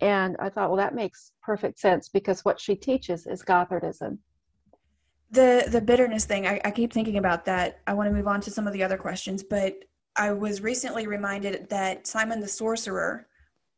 And 0.00 0.36
I 0.40 0.48
thought, 0.48 0.70
well, 0.70 0.76
that 0.76 0.94
makes 0.94 1.32
perfect 1.42 1.78
sense 1.78 2.08
because 2.08 2.44
what 2.44 2.60
she 2.60 2.74
teaches 2.74 3.26
is 3.26 3.42
Gothardism. 3.42 4.18
The 5.30 5.64
the 5.68 5.80
bitterness 5.80 6.26
thing, 6.26 6.46
I, 6.46 6.60
I 6.64 6.70
keep 6.70 6.92
thinking 6.92 7.16
about 7.16 7.44
that. 7.46 7.80
I 7.86 7.94
want 7.94 8.08
to 8.08 8.14
move 8.14 8.28
on 8.28 8.40
to 8.42 8.50
some 8.50 8.66
of 8.66 8.72
the 8.72 8.82
other 8.82 8.96
questions, 8.96 9.42
but 9.42 9.76
I 10.16 10.32
was 10.32 10.60
recently 10.60 11.06
reminded 11.06 11.68
that 11.70 12.06
Simon 12.06 12.40
the 12.40 12.48
Sorcerer 12.48 13.26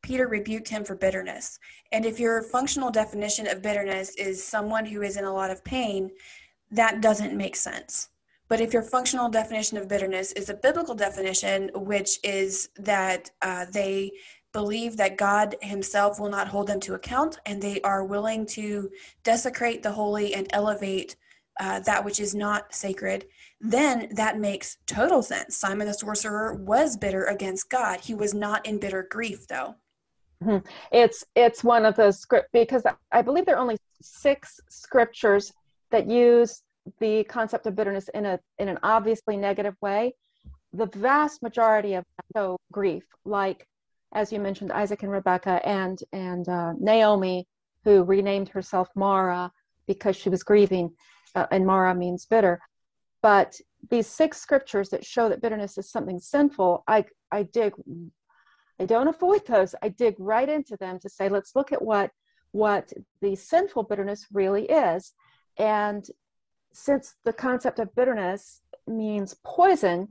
Peter 0.06 0.28
rebuked 0.28 0.68
him 0.68 0.84
for 0.84 0.94
bitterness. 0.94 1.58
And 1.90 2.04
if 2.04 2.20
your 2.20 2.42
functional 2.42 2.90
definition 2.90 3.48
of 3.48 3.60
bitterness 3.60 4.14
is 4.16 4.42
someone 4.42 4.84
who 4.84 5.02
is 5.02 5.16
in 5.16 5.24
a 5.24 5.32
lot 5.32 5.50
of 5.50 5.64
pain, 5.64 6.10
that 6.70 7.00
doesn't 7.00 7.36
make 7.36 7.56
sense. 7.56 8.10
But 8.48 8.60
if 8.60 8.72
your 8.72 8.82
functional 8.82 9.28
definition 9.28 9.76
of 9.76 9.88
bitterness 9.88 10.32
is 10.32 10.48
a 10.48 10.54
biblical 10.54 10.94
definition, 10.94 11.70
which 11.74 12.18
is 12.22 12.68
that 12.76 13.30
uh, 13.42 13.66
they 13.72 14.12
believe 14.52 14.96
that 14.96 15.18
God 15.18 15.56
Himself 15.60 16.20
will 16.20 16.30
not 16.30 16.48
hold 16.48 16.68
them 16.68 16.80
to 16.80 16.94
account 16.94 17.38
and 17.44 17.60
they 17.60 17.80
are 17.82 18.04
willing 18.04 18.46
to 18.46 18.90
desecrate 19.24 19.82
the 19.82 19.92
holy 19.92 20.34
and 20.34 20.46
elevate 20.52 21.16
uh, 21.58 21.80
that 21.80 22.04
which 22.04 22.20
is 22.20 22.34
not 22.34 22.74
sacred, 22.74 23.26
then 23.60 24.08
that 24.14 24.38
makes 24.38 24.76
total 24.86 25.22
sense. 25.22 25.56
Simon 25.56 25.86
the 25.86 25.94
sorcerer 25.94 26.54
was 26.54 26.96
bitter 26.96 27.24
against 27.24 27.70
God. 27.70 28.00
He 28.00 28.14
was 28.14 28.34
not 28.34 28.66
in 28.66 28.78
bitter 28.78 29.06
grief, 29.10 29.46
though. 29.48 29.74
Mm-hmm. 30.44 30.66
It's 30.92 31.24
it's 31.34 31.64
one 31.64 31.86
of 31.86 31.96
those 31.96 32.18
script 32.18 32.50
because 32.52 32.82
I 33.10 33.22
believe 33.22 33.46
there 33.46 33.56
are 33.56 33.62
only 33.62 33.78
six 34.02 34.60
scriptures 34.68 35.52
that 35.90 36.06
use 36.06 36.62
the 37.00 37.24
concept 37.24 37.66
of 37.66 37.76
bitterness 37.76 38.08
in 38.14 38.26
a 38.26 38.38
in 38.58 38.68
an 38.68 38.78
obviously 38.82 39.36
negative 39.36 39.74
way. 39.80 40.14
The 40.72 40.86
vast 40.86 41.42
majority 41.42 41.94
of 41.94 42.04
show 42.34 42.58
grief, 42.72 43.04
like 43.24 43.66
as 44.14 44.32
you 44.32 44.40
mentioned, 44.40 44.72
Isaac 44.72 45.02
and 45.02 45.12
Rebecca 45.12 45.60
and 45.66 45.98
and 46.12 46.48
uh, 46.48 46.72
Naomi, 46.78 47.46
who 47.84 48.04
renamed 48.04 48.48
herself 48.48 48.88
Mara 48.94 49.50
because 49.86 50.16
she 50.16 50.28
was 50.28 50.42
grieving, 50.42 50.90
uh, 51.34 51.46
and 51.50 51.66
Mara 51.66 51.94
means 51.94 52.26
bitter. 52.26 52.60
But 53.22 53.56
these 53.90 54.06
six 54.06 54.40
scriptures 54.40 54.88
that 54.90 55.04
show 55.04 55.28
that 55.28 55.40
bitterness 55.40 55.78
is 55.78 55.90
something 55.90 56.18
sinful, 56.18 56.84
I 56.86 57.04
I 57.32 57.44
dig 57.44 57.72
I 58.78 58.84
don't 58.84 59.08
avoid 59.08 59.46
those. 59.46 59.74
I 59.82 59.88
dig 59.88 60.14
right 60.18 60.48
into 60.48 60.76
them 60.76 60.98
to 61.00 61.08
say, 61.08 61.28
let's 61.28 61.56
look 61.56 61.72
at 61.72 61.82
what 61.82 62.10
what 62.52 62.92
the 63.20 63.34
sinful 63.36 63.84
bitterness 63.84 64.26
really 64.32 64.64
is. 64.64 65.12
And 65.58 66.06
since 66.76 67.14
the 67.24 67.32
concept 67.32 67.78
of 67.78 67.94
bitterness 67.94 68.60
means 68.86 69.34
poison 69.44 70.08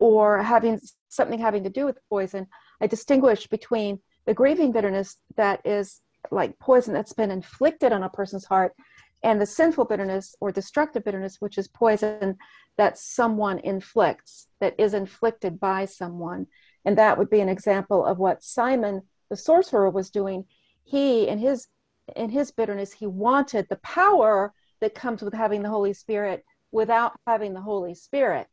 or 0.00 0.42
having 0.42 0.80
something 1.08 1.38
having 1.38 1.62
to 1.62 1.70
do 1.70 1.84
with 1.84 1.98
poison, 2.08 2.46
I 2.80 2.88
distinguish 2.88 3.46
between 3.46 4.00
the 4.26 4.34
grieving 4.34 4.72
bitterness 4.72 5.16
that 5.36 5.60
is 5.64 6.00
like 6.32 6.58
poison 6.58 6.92
that's 6.92 7.12
been 7.12 7.30
inflicted 7.30 7.92
on 7.92 8.02
a 8.02 8.08
person's 8.08 8.44
heart 8.44 8.74
and 9.22 9.40
the 9.40 9.46
sinful 9.46 9.84
bitterness 9.84 10.34
or 10.40 10.50
destructive 10.50 11.04
bitterness, 11.04 11.36
which 11.40 11.58
is 11.58 11.68
poison 11.68 12.36
that 12.76 12.98
someone 12.98 13.60
inflicts, 13.60 14.48
that 14.60 14.74
is 14.78 14.94
inflicted 14.94 15.60
by 15.60 15.84
someone. 15.84 16.46
And 16.84 16.98
that 16.98 17.18
would 17.18 17.30
be 17.30 17.40
an 17.40 17.48
example 17.48 18.04
of 18.04 18.18
what 18.18 18.42
Simon 18.42 19.02
the 19.28 19.36
sorcerer 19.36 19.90
was 19.90 20.10
doing. 20.10 20.44
He, 20.82 21.28
in 21.28 21.38
his 21.38 21.68
in 22.16 22.30
his 22.30 22.50
bitterness, 22.50 22.92
he 22.92 23.06
wanted 23.06 23.68
the 23.68 23.76
power 23.76 24.52
that 24.80 24.94
comes 24.94 25.22
with 25.22 25.34
having 25.34 25.62
the 25.62 25.68
Holy 25.68 25.92
Spirit 25.92 26.44
without 26.72 27.18
having 27.26 27.54
the 27.54 27.60
Holy 27.60 27.94
Spirit. 27.94 28.46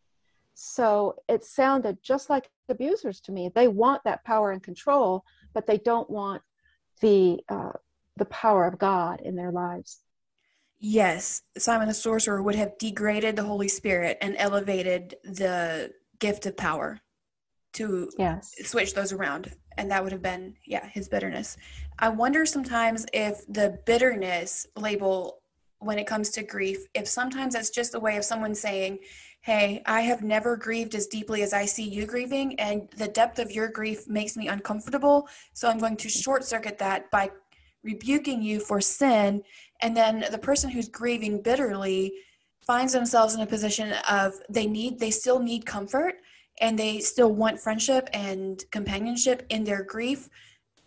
So 0.54 1.16
it 1.30 1.44
sounded 1.44 2.00
just 2.02 2.30
like 2.30 2.50
abusers 2.70 3.20
to 3.22 3.32
me. 3.32 3.50
They 3.54 3.68
want 3.68 4.04
that 4.04 4.24
power 4.26 4.52
and 4.52 4.62
control, 4.62 5.24
but 5.54 5.68
they 5.68 5.78
don't 5.78 6.10
want 6.10 6.42
the 7.02 7.40
uh, 7.48 7.74
the 8.16 8.26
power 8.26 8.66
of 8.66 8.80
God 8.80 9.22
in 9.22 9.36
their 9.36 9.52
lives. 9.52 10.02
Yes, 10.80 11.44
Simon 11.58 11.88
the 11.88 11.94
sorcerer 11.94 12.42
would 12.42 12.56
have 12.56 12.78
degraded 12.80 13.36
the 13.36 13.44
Holy 13.44 13.68
Spirit 13.68 14.18
and 14.22 14.36
elevated 14.38 15.16
the 15.24 15.92
gift 16.20 16.48
of 16.48 16.58
power 16.58 17.00
to 17.74 18.10
yes. 18.18 18.54
switch 18.64 18.96
those 18.96 19.14
around 19.14 19.52
and 19.78 19.92
that 19.92 20.04
would 20.04 20.12
have 20.12 20.22
been 20.22 20.56
yeah 20.66 20.88
his 20.88 21.08
bitterness 21.08 21.58
i 22.00 22.10
wonder 22.10 22.46
sometimes 22.46 23.06
if 23.14 23.46
the 23.48 23.80
bitterness 23.86 24.66
label 24.76 25.40
when 25.80 26.00
it 26.00 26.08
comes 26.08 26.30
to 26.30 26.44
grief 26.44 26.80
if 26.94 27.08
sometimes 27.08 27.54
that's 27.54 27.70
just 27.70 27.96
a 27.96 28.00
way 28.00 28.18
of 28.18 28.26
someone 28.26 28.56
saying 28.56 28.98
hey 29.42 29.82
i 29.86 30.02
have 30.02 30.24
never 30.24 30.58
grieved 30.58 30.96
as 30.96 31.08
deeply 31.08 31.44
as 31.44 31.54
i 31.54 31.66
see 31.66 31.88
you 31.88 32.06
grieving 32.06 32.60
and 32.60 32.90
the 32.98 33.08
depth 33.08 33.40
of 33.40 33.52
your 33.52 33.68
grief 33.68 34.08
makes 34.08 34.36
me 34.36 34.48
uncomfortable 34.48 35.28
so 35.54 35.70
i'm 35.70 35.78
going 35.78 35.98
to 35.98 36.10
short 36.10 36.44
circuit 36.44 36.78
that 36.78 37.10
by 37.12 37.30
rebuking 37.88 38.42
you 38.42 38.60
for 38.60 38.82
sin. 38.82 39.42
And 39.82 39.96
then 39.96 40.26
the 40.32 40.38
person 40.38 40.70
who's 40.70 40.90
grieving 40.90 41.42
bitterly 41.42 42.14
finds 42.66 42.94
themselves 42.94 43.34
in 43.34 43.42
a 43.42 43.48
position 43.48 43.94
of 44.10 44.34
they 44.50 44.68
need 44.68 45.00
they 45.00 45.12
still 45.12 45.40
need 45.40 45.66
comfort 45.66 46.16
and 46.60 46.78
they 46.78 47.00
still 47.00 47.32
want 47.32 47.60
friendship 47.60 48.10
and 48.14 48.62
companionship 48.72 49.46
in 49.50 49.64
their 49.64 49.84
grief 49.84 50.28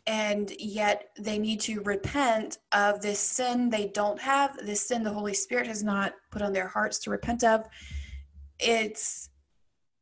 and 0.07 0.53
yet 0.59 1.11
they 1.19 1.39
need 1.39 1.61
to 1.61 1.81
repent 1.83 2.59
of 2.73 3.01
this 3.03 3.19
sin 3.19 3.71
they 3.71 3.89
don't 3.89 4.21
have 4.21 4.57
this 4.65 4.81
sin 4.81 5.03
the 5.03 5.13
holy 5.13 5.35
spirit 5.35 5.67
has 5.67 5.83
not 5.83 6.15
put 6.31 6.43
on 6.43 6.53
their 6.53 6.69
hearts 6.69 6.99
to 7.01 7.11
repent 7.11 7.45
of. 7.45 7.67
It's 8.59 9.31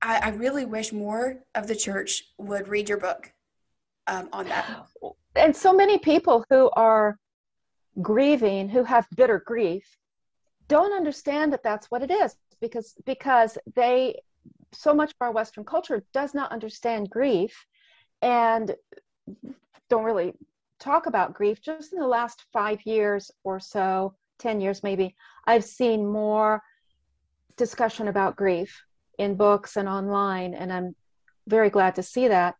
i, 0.03 0.19
I 0.19 0.29
really 0.31 0.65
wish 0.65 0.93
more 0.93 1.39
of 1.55 1.67
the 1.67 1.77
church 1.77 2.25
would 2.39 2.69
read 2.69 2.89
your 2.89 2.99
book 2.99 3.33
um, 4.07 4.29
on 4.33 4.49
that. 4.49 4.87
And 5.37 5.55
so 5.55 5.73
many 5.73 5.99
people 5.99 6.45
who 6.51 6.71
are 6.71 7.19
grieving 8.01 8.69
who 8.69 8.85
have 8.85 9.07
bitter 9.17 9.43
grief 9.45 9.85
don't 10.69 10.93
understand 10.93 11.53
that 11.53 11.63
that's 11.63 11.91
what 11.91 12.03
it 12.03 12.11
is 12.11 12.37
because 12.61 12.95
because 13.05 13.59
they 13.75 14.15
so 14.73 14.95
much 14.95 15.11
of 15.11 15.17
our 15.21 15.33
Western 15.33 15.65
culture 15.65 16.05
does 16.13 16.35
not 16.35 16.53
understand 16.53 17.11
grief. 17.11 17.67
And 18.23 18.75
don't 19.89 20.05
really 20.05 20.35
talk 20.79 21.07
about 21.07 21.35
grief. 21.35 21.61
Just 21.61 21.93
in 21.93 21.99
the 21.99 22.07
last 22.07 22.45
five 22.53 22.81
years 22.85 23.31
or 23.45 23.61
so, 23.61 24.15
10 24.39 24.61
years 24.61 24.83
maybe, 24.83 25.15
I've 25.47 25.65
seen 25.65 26.07
more 26.07 26.63
discussion 27.57 28.09
about 28.09 28.37
grief 28.37 28.83
in 29.19 29.35
books 29.35 29.77
and 29.77 29.89
online, 29.89 30.55
and 30.55 30.73
I'm 30.73 30.95
very 31.47 31.71
glad 31.71 31.97
to 31.97 32.03
see 32.03 32.29
that 32.29 32.55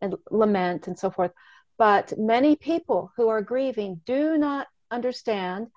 and 0.00 0.16
lament 0.30 0.86
and 0.86 0.98
so 0.98 1.10
forth. 1.10 1.32
But 1.78 2.12
many 2.18 2.56
people 2.56 3.10
who 3.16 3.28
are 3.28 3.42
grieving 3.42 4.00
do 4.04 4.36
not 4.36 4.66
understand 4.90 5.68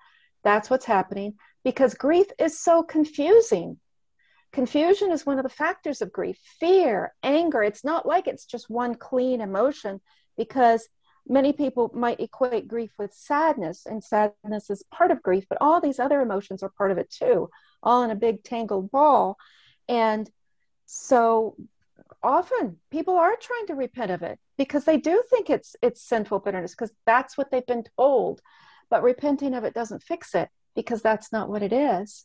that's 0.44 0.70
what's 0.70 0.84
happening 0.84 1.34
because 1.64 1.94
grief 1.94 2.26
is 2.38 2.60
so 2.60 2.82
confusing. 2.82 3.78
Confusion 4.52 5.12
is 5.12 5.26
one 5.26 5.38
of 5.38 5.42
the 5.42 5.48
factors 5.48 6.00
of 6.00 6.12
grief. 6.12 6.38
Fear, 6.60 7.12
anger, 7.22 7.62
it's 7.62 7.84
not 7.84 8.06
like 8.06 8.28
it's 8.28 8.46
just 8.46 8.70
one 8.70 8.94
clean 8.94 9.40
emotion 9.40 10.00
because 10.38 10.88
many 11.28 11.52
people 11.52 11.90
might 11.92 12.20
equate 12.20 12.66
grief 12.66 12.92
with 12.98 13.12
sadness, 13.12 13.84
and 13.84 14.02
sadness 14.02 14.70
is 14.70 14.82
part 14.90 15.10
of 15.10 15.22
grief, 15.22 15.44
but 15.50 15.58
all 15.60 15.80
these 15.80 15.98
other 15.98 16.22
emotions 16.22 16.62
are 16.62 16.70
part 16.70 16.90
of 16.90 16.96
it 16.96 17.10
too, 17.10 17.50
all 17.82 18.02
in 18.02 18.10
a 18.10 18.16
big 18.16 18.42
tangled 18.42 18.90
ball. 18.90 19.36
And 19.88 20.30
so 20.86 21.56
often 22.22 22.78
people 22.90 23.16
are 23.16 23.36
trying 23.40 23.66
to 23.66 23.74
repent 23.74 24.10
of 24.10 24.22
it 24.22 24.38
because 24.56 24.84
they 24.84 24.96
do 24.96 25.22
think 25.30 25.50
it's 25.50 25.76
it's 25.82 26.02
sinful 26.02 26.40
bitterness 26.40 26.72
because 26.72 26.92
that's 27.06 27.36
what 27.36 27.50
they've 27.50 27.66
been 27.66 27.84
told 27.96 28.40
but 28.90 29.02
repenting 29.02 29.54
of 29.54 29.64
it 29.64 29.74
doesn't 29.74 30.02
fix 30.02 30.34
it 30.34 30.48
because 30.74 31.02
that's 31.02 31.32
not 31.32 31.48
what 31.48 31.62
it 31.62 31.72
is 31.72 32.24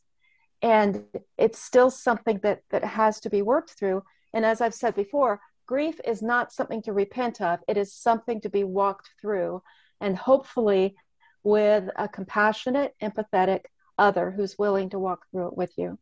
and 0.62 1.04
it's 1.38 1.60
still 1.60 1.92
something 1.92 2.40
that 2.44 2.62
that 2.72 2.84
has 2.84 3.20
to 3.20 3.30
be 3.30 3.42
worked 3.42 3.72
through 3.72 4.02
and 4.34 4.46
as 4.46 4.62
i've 4.62 4.74
said 4.74 4.96
before 4.96 5.40
grief 5.66 6.00
is 6.06 6.22
not 6.22 6.52
something 6.52 6.82
to 6.82 6.94
repent 6.94 7.42
of 7.42 7.60
it 7.68 7.78
is 7.78 7.94
something 7.94 8.42
to 8.42 8.50
be 8.50 8.64
walked 8.64 9.10
through 9.22 9.62
and 10.02 10.18
hopefully 10.18 10.96
with 11.44 11.86
a 11.98 12.08
compassionate 12.08 12.94
empathetic 13.02 13.62
other 13.98 14.32
who's 14.32 14.58
willing 14.58 14.90
to 14.90 15.00
walk 15.00 15.26
through 15.32 15.48
it 15.48 15.58
with 15.58 15.72
you 15.78 15.98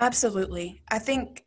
absolutely 0.00 0.80
i 0.90 0.98
think 0.98 1.44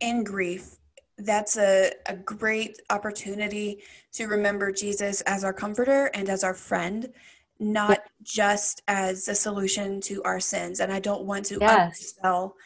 in 0.00 0.24
grief 0.24 0.76
that's 1.22 1.58
a, 1.58 1.92
a 2.06 2.14
great 2.14 2.80
opportunity 2.90 3.82
to 4.12 4.26
remember 4.26 4.72
jesus 4.72 5.20
as 5.22 5.44
our 5.44 5.52
comforter 5.52 6.06
and 6.14 6.28
as 6.28 6.44
our 6.44 6.54
friend 6.54 7.12
not 7.60 8.00
just 8.22 8.82
as 8.88 9.28
a 9.28 9.34
solution 9.34 10.00
to 10.02 10.22
our 10.22 10.40
sins. 10.40 10.80
And 10.80 10.92
I 10.92 11.00
don't 11.00 11.24
want 11.24 11.46
to 11.46 11.58
yes. 11.60 12.14
undersell. 12.22 12.56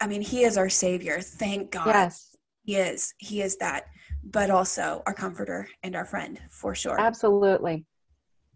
I 0.00 0.06
mean, 0.06 0.22
He 0.22 0.44
is 0.44 0.56
our 0.56 0.68
Savior. 0.68 1.20
Thank 1.20 1.70
God. 1.70 1.86
Yes. 1.86 2.31
He 2.64 2.76
is. 2.76 3.14
He 3.18 3.42
is 3.42 3.56
that, 3.56 3.86
but 4.22 4.50
also 4.50 5.02
our 5.06 5.14
comforter 5.14 5.68
and 5.82 5.96
our 5.96 6.04
friend 6.04 6.40
for 6.50 6.74
sure. 6.74 7.00
Absolutely. 7.00 7.84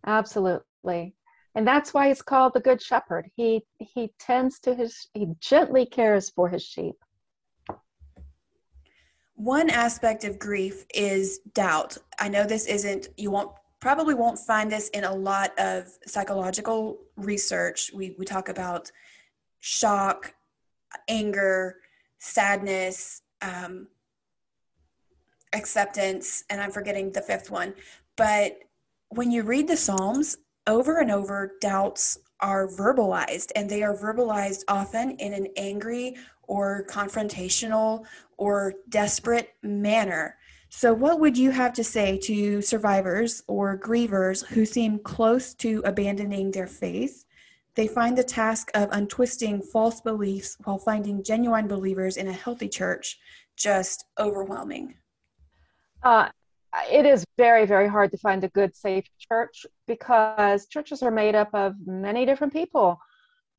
Absolutely. 0.07 1.15
And 1.55 1.67
that's 1.67 1.95
why 1.95 2.09
it's 2.09 2.23
called 2.23 2.53
the 2.55 2.61
Good 2.61 2.83
Shepherd. 2.83 3.31
He 3.35 3.65
he 3.79 4.13
tends 4.21 4.61
to 4.61 4.75
his 4.75 5.09
he 5.15 5.29
gently 5.41 5.87
cares 5.87 6.31
for 6.31 6.49
his 6.49 6.63
sheep. 6.63 6.95
One 9.35 9.71
aspect 9.71 10.25
of 10.25 10.39
grief 10.39 10.85
is 10.95 11.41
doubt. 11.55 11.97
I 12.19 12.29
know 12.29 12.45
this 12.45 12.67
isn't 12.67 13.09
you 13.17 13.31
won't 13.31 13.51
probably 13.81 14.15
won't 14.15 14.39
find 14.39 14.71
this 14.71 14.89
in 14.91 15.05
a 15.05 15.15
lot 15.15 15.59
of 15.59 15.87
psychological 16.07 16.99
research. 17.17 17.91
We, 17.95 18.17
we 18.19 18.25
talk 18.25 18.49
about 18.49 18.91
shock, 19.61 20.35
anger, 21.09 21.77
sadness, 22.19 23.23
um, 23.43 23.89
acceptance, 25.57 26.45
and 26.51 26.61
I'm 26.61 26.71
forgetting 26.71 27.13
the 27.13 27.23
fifth 27.23 27.51
one. 27.51 27.75
But 28.17 28.59
when 29.09 29.31
you 29.31 29.43
read 29.43 29.69
the 29.69 29.77
Psalms, 29.77 30.39
over 30.67 30.99
and 30.99 31.11
over, 31.11 31.53
doubts 31.61 32.19
are 32.41 32.69
verbalized, 32.69 33.53
and 33.57 33.69
they 33.69 33.83
are 33.83 33.97
verbalized 33.97 34.65
often 34.69 35.13
in 35.13 35.33
an 35.33 35.49
angry 35.57 36.17
or 36.43 36.85
confrontational 36.89 38.05
or 38.37 38.75
desperate 38.89 39.55
manner. 39.63 40.37
So, 40.69 40.93
what 40.93 41.21
would 41.21 41.39
you 41.39 41.51
have 41.53 41.73
to 41.75 41.85
say 41.85 42.19
to 42.25 42.61
survivors 42.61 43.43
or 43.47 43.79
grievers 43.79 44.45
who 44.45 44.67
seem 44.67 44.99
close 44.99 45.55
to 45.55 45.83
abandoning 45.85 46.51
their 46.51 46.67
faith? 46.67 47.25
They 47.77 47.87
find 47.87 48.17
the 48.17 48.25
task 48.25 48.71
of 48.75 48.89
untwisting 48.91 49.63
false 49.63 50.01
beliefs 50.01 50.57
while 50.65 50.79
finding 50.79 51.23
genuine 51.23 51.69
believers 51.69 52.17
in 52.17 52.27
a 52.27 52.33
healthy 52.33 52.69
church 52.69 53.19
just 53.57 54.05
overwhelming. 54.19 54.97
Uh, 56.03 56.29
it 56.91 57.07
is 57.07 57.25
very, 57.37 57.67
very 57.67 57.89
hard 57.89 58.11
to 58.11 58.19
find 58.19 58.45
a 58.45 58.49
good, 58.49 58.77
safe 58.77 59.05
church 59.19 59.67
because 59.87 60.67
churches 60.67 61.03
are 61.03 61.11
made 61.11 61.35
up 61.35 61.49
of 61.55 61.75
many 61.87 62.27
different 62.27 62.53
people 62.53 62.99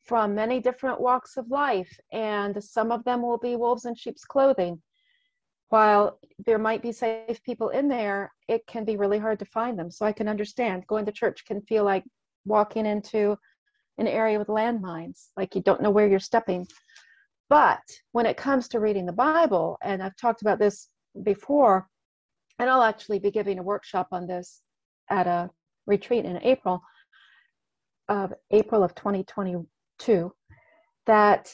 from 0.03 0.33
many 0.33 0.61
different 0.61 1.01
walks 1.01 1.35
of 1.35 1.49
life, 1.49 1.99
and 2.13 2.63
some 2.63 2.91
of 2.91 3.03
them 3.03 3.21
will 3.21 3.37
be 3.37 3.57
wolves 3.57 3.85
in 3.85 3.93
sheep's 3.93 4.23
clothing 4.23 4.81
while 5.69 6.19
there 6.45 6.57
might 6.57 6.81
be 6.81 6.91
safe 6.91 7.41
people 7.43 7.69
in 7.69 7.87
there, 7.87 8.31
it 8.47 8.65
can 8.67 8.85
be 8.85 8.97
really 8.97 9.19
hard 9.19 9.39
to 9.39 9.45
find 9.45 9.77
them. 9.77 9.91
So 9.91 10.05
I 10.05 10.13
can 10.13 10.27
understand 10.27 10.87
going 10.87 11.05
to 11.05 11.11
church 11.11 11.45
can 11.45 11.61
feel 11.61 11.83
like 11.83 12.03
walking 12.45 12.85
into 12.85 13.37
an 13.97 14.07
area 14.07 14.39
with 14.39 14.47
landmines, 14.47 15.27
like 15.35 15.55
you 15.55 15.61
don't 15.61 15.81
know 15.81 15.89
where 15.89 16.07
you're 16.07 16.19
stepping. 16.19 16.67
But 17.49 17.81
when 18.11 18.25
it 18.25 18.37
comes 18.37 18.67
to 18.69 18.79
reading 18.79 19.05
the 19.05 19.13
Bible, 19.13 19.77
and 19.81 20.01
I've 20.01 20.15
talked 20.15 20.41
about 20.41 20.59
this 20.59 20.89
before, 21.23 21.87
and 22.59 22.69
I'll 22.69 22.83
actually 22.83 23.19
be 23.19 23.31
giving 23.31 23.59
a 23.59 23.63
workshop 23.63 24.09
on 24.11 24.27
this 24.27 24.61
at 25.09 25.27
a 25.27 25.49
retreat 25.85 26.25
in 26.25 26.37
April 26.43 26.81
of 28.09 28.33
April 28.51 28.83
of 28.83 28.95
2022 28.95 30.33
that 31.05 31.53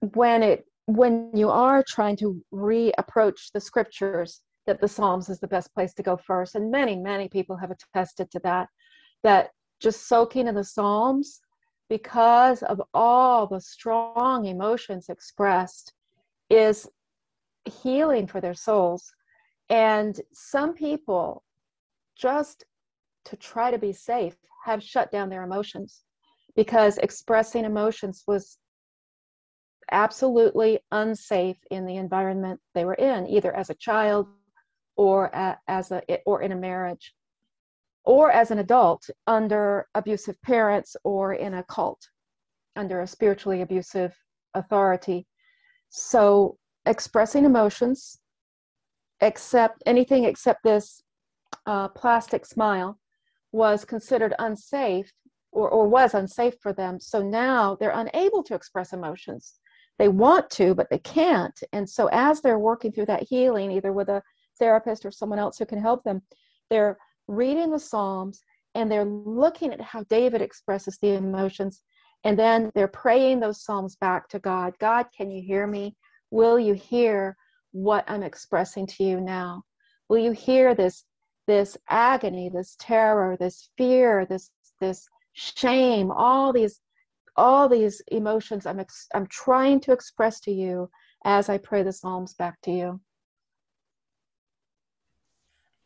when 0.00 0.42
it 0.42 0.66
when 0.86 1.30
you 1.34 1.48
are 1.48 1.82
trying 1.86 2.16
to 2.16 2.42
reapproach 2.52 3.50
the 3.52 3.60
scriptures, 3.60 4.42
that 4.66 4.80
the 4.80 4.88
Psalms 4.88 5.28
is 5.28 5.40
the 5.40 5.48
best 5.48 5.72
place 5.74 5.94
to 5.94 6.02
go 6.02 6.16
first. 6.16 6.54
And 6.54 6.70
many, 6.70 6.96
many 6.96 7.28
people 7.28 7.56
have 7.56 7.70
attested 7.70 8.30
to 8.32 8.40
that, 8.40 8.68
that 9.22 9.50
just 9.80 10.06
soaking 10.08 10.46
in 10.46 10.54
the 10.54 10.64
Psalms, 10.64 11.40
because 11.88 12.62
of 12.62 12.82
all 12.92 13.46
the 13.46 13.60
strong 13.60 14.46
emotions 14.46 15.06
expressed, 15.08 15.92
is 16.50 16.88
healing 17.64 18.26
for 18.26 18.40
their 18.40 18.54
souls. 18.54 19.10
And 19.70 20.20
some 20.32 20.74
people, 20.74 21.42
just 22.16 22.64
to 23.26 23.36
try 23.36 23.70
to 23.70 23.78
be 23.78 23.92
safe, 23.92 24.36
have 24.64 24.82
shut 24.82 25.10
down 25.10 25.28
their 25.28 25.42
emotions 25.42 26.02
because 26.56 26.98
expressing 26.98 27.64
emotions 27.64 28.24
was 28.26 28.58
absolutely 29.90 30.80
unsafe 30.92 31.58
in 31.70 31.84
the 31.86 31.96
environment 31.96 32.60
they 32.74 32.84
were 32.84 32.94
in, 32.94 33.26
either 33.26 33.54
as 33.54 33.70
a 33.70 33.74
child 33.74 34.26
or 34.96 35.34
as 35.68 35.90
a 35.90 36.02
or 36.24 36.42
in 36.42 36.52
a 36.52 36.56
marriage, 36.56 37.14
or 38.04 38.30
as 38.30 38.50
an 38.50 38.58
adult 38.58 39.08
under 39.26 39.88
abusive 39.94 40.40
parents 40.42 40.96
or 41.04 41.34
in 41.34 41.54
a 41.54 41.64
cult 41.64 42.08
under 42.76 43.00
a 43.00 43.06
spiritually 43.06 43.62
abusive 43.62 44.16
authority. 44.54 45.26
So 45.90 46.58
expressing 46.86 47.44
emotions, 47.44 48.18
except 49.20 49.82
anything 49.86 50.24
except 50.24 50.62
this 50.64 51.02
uh, 51.66 51.88
plastic 51.88 52.44
smile, 52.44 52.98
was 53.52 53.84
considered 53.84 54.34
unsafe 54.38 55.12
or, 55.52 55.68
or 55.68 55.86
was 55.86 56.14
unsafe 56.14 56.54
for 56.60 56.72
them. 56.72 56.98
So 57.00 57.22
now 57.22 57.76
they're 57.78 57.90
unable 57.90 58.42
to 58.44 58.54
express 58.54 58.92
emotions 58.92 59.54
they 59.98 60.08
want 60.08 60.50
to, 60.50 60.74
but 60.74 60.90
they 60.90 60.98
can't. 60.98 61.58
And 61.72 61.88
so 61.88 62.08
as 62.12 62.40
they're 62.40 62.58
working 62.58 62.92
through 62.92 63.06
that 63.06 63.22
healing, 63.28 63.70
either 63.70 63.92
with 63.92 64.08
a 64.08 64.22
therapist 64.58 65.06
or 65.06 65.10
someone 65.10 65.38
else 65.38 65.58
who 65.58 65.66
can 65.66 65.80
help 65.80 66.02
them, 66.04 66.22
they're 66.70 66.98
reading 67.28 67.70
the 67.70 67.78
Psalms 67.78 68.40
and 68.74 68.90
they're 68.90 69.04
looking 69.04 69.72
at 69.72 69.80
how 69.80 70.02
David 70.04 70.42
expresses 70.42 70.98
the 71.00 71.14
emotions. 71.14 71.82
And 72.24 72.38
then 72.38 72.72
they're 72.74 72.88
praying 72.88 73.40
those 73.40 73.62
Psalms 73.62 73.96
back 73.96 74.28
to 74.30 74.38
God. 74.38 74.74
God, 74.80 75.06
can 75.16 75.30
you 75.30 75.42
hear 75.42 75.66
me? 75.66 75.96
Will 76.30 76.58
you 76.58 76.74
hear 76.74 77.36
what 77.74 78.04
I'm 78.06 78.22
expressing 78.22 78.86
to 78.86 79.04
you 79.04 79.20
now? 79.20 79.64
Will 80.08 80.18
you 80.18 80.30
hear 80.30 80.74
this 80.74 81.04
this 81.46 81.76
agony, 81.90 82.48
this 82.48 82.76
terror, 82.78 83.36
this 83.38 83.68
fear, 83.76 84.24
this 84.26 84.50
this 84.80 85.08
shame, 85.32 86.12
all 86.12 86.52
these 86.52 86.80
all 87.36 87.68
these 87.68 88.00
emotions 88.12 88.64
I'm, 88.64 88.78
ex- 88.78 89.08
I'm 89.12 89.26
trying 89.26 89.80
to 89.80 89.92
express 89.92 90.38
to 90.40 90.52
you 90.52 90.88
as 91.24 91.48
I 91.48 91.58
pray 91.58 91.82
the 91.82 91.92
Psalms 91.92 92.34
back 92.34 92.60
to 92.62 92.70
you. 92.70 93.00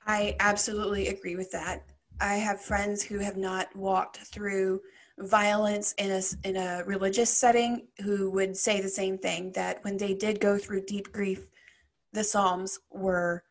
I 0.06 0.36
absolutely 0.40 1.08
agree 1.08 1.36
with 1.36 1.50
that. 1.52 1.84
I 2.20 2.34
have 2.34 2.60
friends 2.60 3.02
who 3.02 3.18
have 3.18 3.38
not 3.38 3.74
walked 3.74 4.18
through 4.18 4.80
violence 5.18 5.94
in 5.94 6.10
a, 6.10 6.22
in 6.46 6.56
a 6.56 6.84
religious 6.84 7.30
setting 7.30 7.86
who 8.02 8.30
would 8.30 8.56
say 8.56 8.80
the 8.82 8.88
same 8.88 9.16
thing 9.16 9.52
that 9.52 9.82
when 9.84 9.96
they 9.96 10.12
did 10.12 10.38
go 10.40 10.58
through 10.58 10.84
deep 10.84 11.12
grief, 11.12 11.46
the 12.12 12.24
Psalms 12.24 12.78
were 12.90 13.42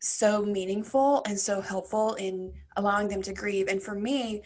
so 0.00 0.42
meaningful 0.42 1.22
and 1.26 1.38
so 1.38 1.60
helpful 1.60 2.14
in 2.14 2.52
allowing 2.76 3.08
them 3.08 3.22
to 3.22 3.32
grieve. 3.32 3.68
And 3.68 3.82
for 3.82 3.94
me, 3.94 4.42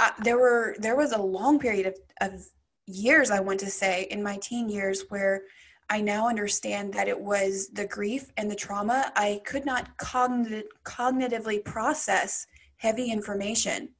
I, 0.00 0.12
there 0.22 0.38
were 0.38 0.74
there 0.78 0.96
was 0.96 1.12
a 1.12 1.22
long 1.22 1.58
period 1.58 1.86
of, 1.86 1.96
of 2.20 2.44
years 2.86 3.30
I 3.30 3.40
want 3.40 3.60
to 3.60 3.70
say 3.70 4.08
in 4.10 4.22
my 4.22 4.36
teen 4.38 4.68
years 4.68 5.04
where 5.08 5.42
I 5.90 6.00
now 6.00 6.28
understand 6.28 6.92
that 6.94 7.08
it 7.08 7.20
was 7.20 7.68
the 7.68 7.86
grief 7.86 8.30
and 8.36 8.50
the 8.50 8.56
trauma. 8.56 9.12
I 9.16 9.40
could 9.44 9.64
not 9.64 9.96
cogn- 9.98 10.64
cognitively 10.84 11.64
process 11.64 12.46
heavy 12.76 13.10
information. 13.10 13.90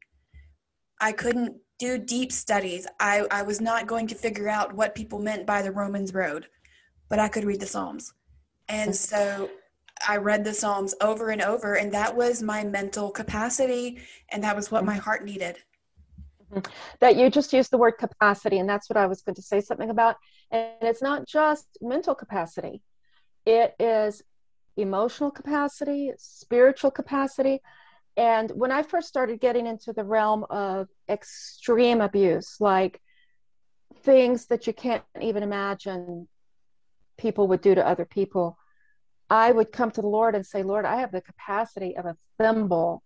I 1.00 1.12
couldn't 1.12 1.56
do 1.78 1.98
deep 1.98 2.32
studies. 2.32 2.86
I, 3.00 3.26
I 3.30 3.42
was 3.42 3.60
not 3.60 3.86
going 3.86 4.06
to 4.08 4.14
figure 4.14 4.48
out 4.48 4.74
what 4.74 4.94
people 4.94 5.18
meant 5.18 5.46
by 5.46 5.60
the 5.60 5.72
Romans 5.72 6.14
road, 6.14 6.46
but 7.08 7.18
I 7.18 7.28
could 7.28 7.44
read 7.44 7.60
the 7.60 7.66
Psalms. 7.66 8.12
And 8.68 8.94
so 8.94 9.50
I 10.07 10.16
read 10.16 10.44
the 10.44 10.55
Psalms 10.55 10.94
over 11.00 11.31
and 11.31 11.42
over, 11.42 11.74
and 11.74 11.92
that 11.92 12.14
was 12.14 12.42
my 12.42 12.64
mental 12.64 13.11
capacity, 13.11 13.98
and 14.31 14.42
that 14.42 14.57
was 14.57 14.70
what 14.70 14.85
my 14.85 14.96
heart 14.96 15.24
needed. 15.24 15.59
Mm-hmm. 16.53 16.70
That 17.00 17.16
you 17.16 17.31
just 17.31 17.53
used 17.53 17.70
the 17.70 17.79
word 17.79 17.92
capacity, 17.92 18.59
and 18.59 18.68
that's 18.68 18.88
what 18.88 18.96
I 18.96 19.07
was 19.07 19.22
going 19.22 19.37
to 19.37 19.42
say 19.42 19.61
something 19.61 19.90
about. 19.90 20.16
And 20.50 20.72
it's 20.83 21.03
not 21.03 21.27
just 21.27 21.66
mental 21.81 22.14
capacity, 22.14 22.83
it 23.46 23.74
is 23.79 24.22
emotional 24.77 25.31
capacity, 25.31 26.12
spiritual 26.18 26.90
capacity. 26.90 27.61
And 28.16 28.50
when 28.50 28.70
I 28.70 28.83
first 28.83 29.09
started 29.09 29.40
getting 29.40 29.66
into 29.66 29.92
the 29.92 30.05
realm 30.05 30.44
of 30.50 30.88
extreme 31.09 32.00
abuse, 32.00 32.57
like 32.61 33.00
things 34.03 34.46
that 34.46 34.66
you 34.66 34.72
can't 34.72 35.03
even 35.20 35.42
imagine 35.42 36.29
people 37.16 37.48
would 37.48 37.61
do 37.61 37.74
to 37.74 37.87
other 37.87 38.05
people, 38.05 38.59
I 39.31 39.50
would 39.50 39.72
come 39.72 39.90
to 39.92 40.00
the 40.00 40.07
Lord 40.07 40.35
and 40.35 40.44
say, 40.44 40.62
Lord, 40.62 40.85
I 40.85 40.96
have 40.96 41.12
the 41.12 41.20
capacity 41.20 41.96
of 41.96 42.05
a 42.07 42.16
thimble. 42.38 43.03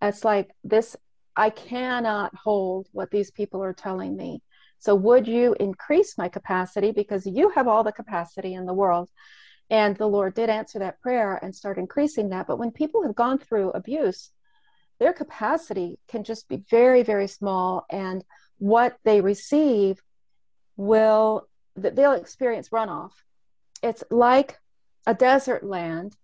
It's 0.00 0.24
like 0.24 0.50
this, 0.64 0.96
I 1.36 1.50
cannot 1.50 2.34
hold 2.34 2.88
what 2.92 3.10
these 3.10 3.30
people 3.30 3.62
are 3.62 3.72
telling 3.72 4.16
me. 4.16 4.42
So 4.78 4.94
would 4.94 5.28
you 5.28 5.54
increase 5.60 6.18
my 6.18 6.28
capacity 6.28 6.90
because 6.90 7.24
you 7.24 7.50
have 7.50 7.68
all 7.68 7.84
the 7.84 7.92
capacity 7.92 8.54
in 8.54 8.66
the 8.66 8.74
world? 8.74 9.10
And 9.70 9.96
the 9.96 10.08
Lord 10.08 10.34
did 10.34 10.50
answer 10.50 10.80
that 10.80 11.00
prayer 11.00 11.38
and 11.40 11.54
start 11.54 11.78
increasing 11.78 12.30
that. 12.30 12.46
But 12.46 12.58
when 12.58 12.72
people 12.72 13.02
have 13.04 13.14
gone 13.14 13.38
through 13.38 13.70
abuse, 13.70 14.30
their 14.98 15.12
capacity 15.12 15.98
can 16.08 16.24
just 16.24 16.48
be 16.48 16.64
very, 16.68 17.02
very 17.02 17.28
small. 17.28 17.86
And 17.90 18.24
what 18.58 18.96
they 19.04 19.20
receive 19.20 20.02
will, 20.76 21.48
they'll 21.76 22.12
experience 22.12 22.68
runoff. 22.70 23.12
It's 23.82 24.04
like 24.10 24.58
a 25.06 25.14
desert 25.14 25.64
land 25.64 26.16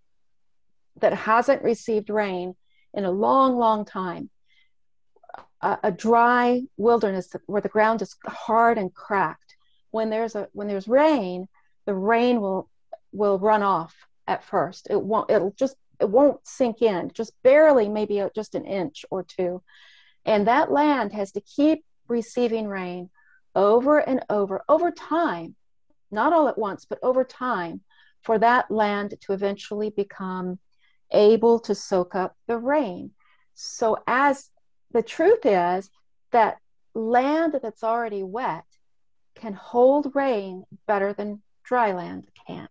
that 1.00 1.12
hasn't 1.12 1.62
received 1.62 2.10
rain 2.10 2.54
in 2.94 3.04
a 3.04 3.10
long, 3.10 3.56
long 3.56 3.84
time, 3.84 4.30
a, 5.60 5.78
a, 5.84 5.92
dry 5.92 6.62
wilderness 6.76 7.34
where 7.46 7.60
the 7.60 7.68
ground 7.68 8.02
is 8.02 8.16
hard 8.26 8.78
and 8.78 8.94
cracked. 8.94 9.56
When 9.90 10.10
there's 10.10 10.34
a 10.34 10.48
when 10.52 10.68
there's 10.68 10.88
rain, 10.88 11.48
the 11.86 11.94
rain 11.94 12.40
will 12.40 12.68
will 13.12 13.38
run 13.38 13.62
off 13.62 13.94
at 14.26 14.44
first. 14.44 14.88
It 14.90 15.00
won't. 15.00 15.30
It'll 15.30 15.52
just 15.52 15.76
it 16.00 16.08
won't 16.08 16.46
sink 16.46 16.82
in, 16.82 17.10
just 17.12 17.32
barely, 17.42 17.88
maybe 17.88 18.20
uh, 18.20 18.28
just 18.34 18.54
an 18.54 18.64
inch 18.64 19.04
or 19.10 19.24
two, 19.24 19.62
and 20.24 20.46
that 20.46 20.70
land 20.70 21.12
has 21.12 21.32
to 21.32 21.40
keep 21.40 21.84
receiving 22.06 22.68
rain 22.68 23.10
over 23.54 23.98
and 23.98 24.24
over 24.30 24.62
over 24.68 24.90
time, 24.90 25.56
not 26.10 26.32
all 26.32 26.48
at 26.48 26.58
once, 26.58 26.84
but 26.84 26.98
over 27.02 27.24
time 27.24 27.80
for 28.22 28.38
that 28.38 28.70
land 28.70 29.14
to 29.20 29.32
eventually 29.32 29.90
become 29.90 30.58
able 31.12 31.58
to 31.60 31.74
soak 31.74 32.14
up 32.14 32.36
the 32.46 32.58
rain. 32.58 33.10
So, 33.54 33.98
as 34.06 34.50
the 34.92 35.02
truth 35.02 35.44
is 35.44 35.90
that 36.32 36.58
land 36.94 37.58
that's 37.62 37.84
already 37.84 38.22
wet 38.22 38.64
can 39.34 39.52
hold 39.52 40.14
rain 40.14 40.64
better 40.86 41.12
than 41.12 41.42
dry 41.64 41.92
land 41.92 42.28
can. 42.46 42.68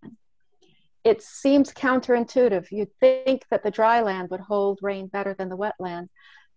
It 1.04 1.22
seems 1.22 1.72
counterintuitive. 1.72 2.72
You'd 2.72 2.94
think 3.00 3.44
that 3.50 3.64
the 3.64 3.72
dry 3.72 4.02
land 4.02 4.30
would 4.30 4.42
hold 4.42 4.80
rain 4.82 5.08
better 5.08 5.34
than 5.34 5.50
the 5.50 5.58
wetland, 5.58 6.10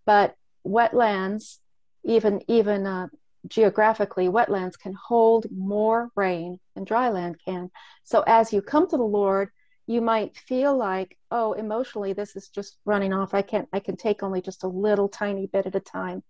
but 0.06 0.34
wetlands, 0.66 1.58
even 2.04 2.42
even 2.48 2.86
uh, 2.86 3.08
geographically, 3.46 4.28
wetlands 4.28 4.78
can 4.78 4.94
hold 4.94 5.46
more 5.50 6.10
rain 6.14 6.58
than 6.74 6.84
dry 6.84 7.10
land 7.10 7.36
can. 7.44 7.70
So 8.04 8.22
as 8.26 8.52
you 8.52 8.62
come 8.62 8.88
to 8.88 8.96
the 8.96 9.02
Lord, 9.02 9.50
you 9.86 10.00
might 10.00 10.36
feel 10.36 10.76
like, 10.76 11.16
oh, 11.30 11.52
emotionally, 11.54 12.12
this 12.12 12.36
is 12.36 12.48
just 12.48 12.78
running 12.84 13.12
off. 13.12 13.34
I 13.34 13.42
can't, 13.42 13.68
I 13.72 13.80
can 13.80 13.96
take 13.96 14.22
only 14.22 14.40
just 14.40 14.62
a 14.62 14.68
little 14.68 15.08
tiny 15.08 15.46
bit 15.46 15.66
at 15.66 15.74
a 15.74 15.80
time. 15.80 16.22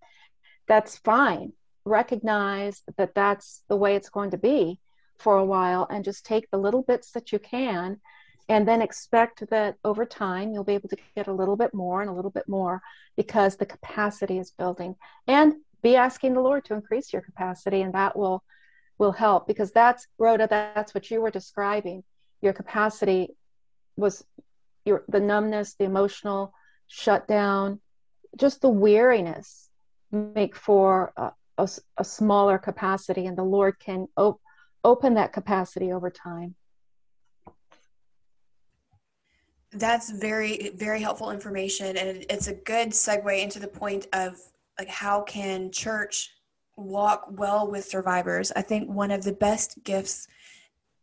That's 0.66 0.98
fine. 0.98 1.52
Recognize 1.84 2.82
that 2.96 3.14
that's 3.14 3.62
the 3.68 3.76
way 3.76 3.96
it's 3.96 4.08
going 4.08 4.30
to 4.30 4.38
be 4.38 4.78
for 5.18 5.36
a 5.36 5.44
while 5.44 5.86
and 5.90 6.04
just 6.04 6.24
take 6.24 6.50
the 6.50 6.58
little 6.58 6.82
bits 6.82 7.10
that 7.12 7.32
you 7.32 7.38
can 7.38 8.00
and 8.48 8.66
then 8.66 8.82
expect 8.82 9.48
that 9.50 9.76
over 9.84 10.04
time 10.04 10.52
you'll 10.52 10.64
be 10.64 10.74
able 10.74 10.88
to 10.88 10.96
get 11.14 11.28
a 11.28 11.32
little 11.32 11.56
bit 11.56 11.72
more 11.72 12.00
and 12.00 12.10
a 12.10 12.12
little 12.12 12.32
bit 12.32 12.48
more 12.48 12.82
because 13.16 13.56
the 13.56 13.66
capacity 13.66 14.38
is 14.38 14.50
building. 14.50 14.96
And 15.26 15.54
be 15.82 15.96
asking 15.96 16.34
the 16.34 16.40
Lord 16.40 16.64
to 16.66 16.74
increase 16.74 17.12
your 17.12 17.22
capacity, 17.22 17.82
and 17.82 17.94
that 17.94 18.16
will 18.16 18.42
will 18.98 19.12
help 19.12 19.46
because 19.46 19.72
that's 19.72 20.06
Rhoda. 20.18 20.46
That's 20.48 20.94
what 20.94 21.10
you 21.10 21.20
were 21.20 21.30
describing. 21.30 22.04
Your 22.42 22.52
capacity 22.52 23.30
was 23.96 24.24
your 24.84 25.04
the 25.08 25.20
numbness, 25.20 25.74
the 25.74 25.84
emotional 25.84 26.52
shutdown, 26.86 27.80
just 28.36 28.60
the 28.60 28.68
weariness 28.68 29.70
make 30.12 30.56
for 30.56 31.12
a, 31.16 31.30
a, 31.58 31.68
a 31.98 32.04
smaller 32.04 32.58
capacity, 32.58 33.26
and 33.26 33.36
the 33.36 33.42
Lord 33.44 33.78
can 33.78 34.08
op- 34.16 34.40
open 34.84 35.14
that 35.14 35.32
capacity 35.32 35.92
over 35.92 36.10
time. 36.10 36.54
That's 39.72 40.10
very, 40.10 40.72
very 40.74 41.00
helpful 41.00 41.30
information. 41.30 41.96
And 41.96 42.26
it's 42.28 42.48
a 42.48 42.54
good 42.54 42.88
segue 42.88 43.40
into 43.40 43.60
the 43.60 43.68
point 43.68 44.08
of 44.12 44.36
like 44.80 44.88
how 44.88 45.20
can 45.20 45.70
church 45.70 46.30
walk 46.74 47.26
well 47.32 47.70
with 47.70 47.84
survivors? 47.84 48.50
I 48.56 48.62
think 48.62 48.88
one 48.88 49.10
of 49.10 49.22
the 49.22 49.34
best 49.34 49.78
gifts 49.84 50.26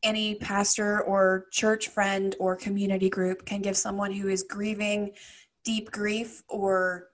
any 0.02 0.34
pastor 0.34 1.02
or 1.02 1.46
church 1.52 1.90
friend 1.90 2.36
or 2.40 2.56
community 2.56 3.08
group 3.08 3.46
can 3.46 3.62
give 3.62 3.78
someone 3.78 4.12
who 4.12 4.30
is 4.30 4.42
grieving 4.42 5.12
deep 5.64 5.92
grief 5.92 6.42
or 6.50 7.10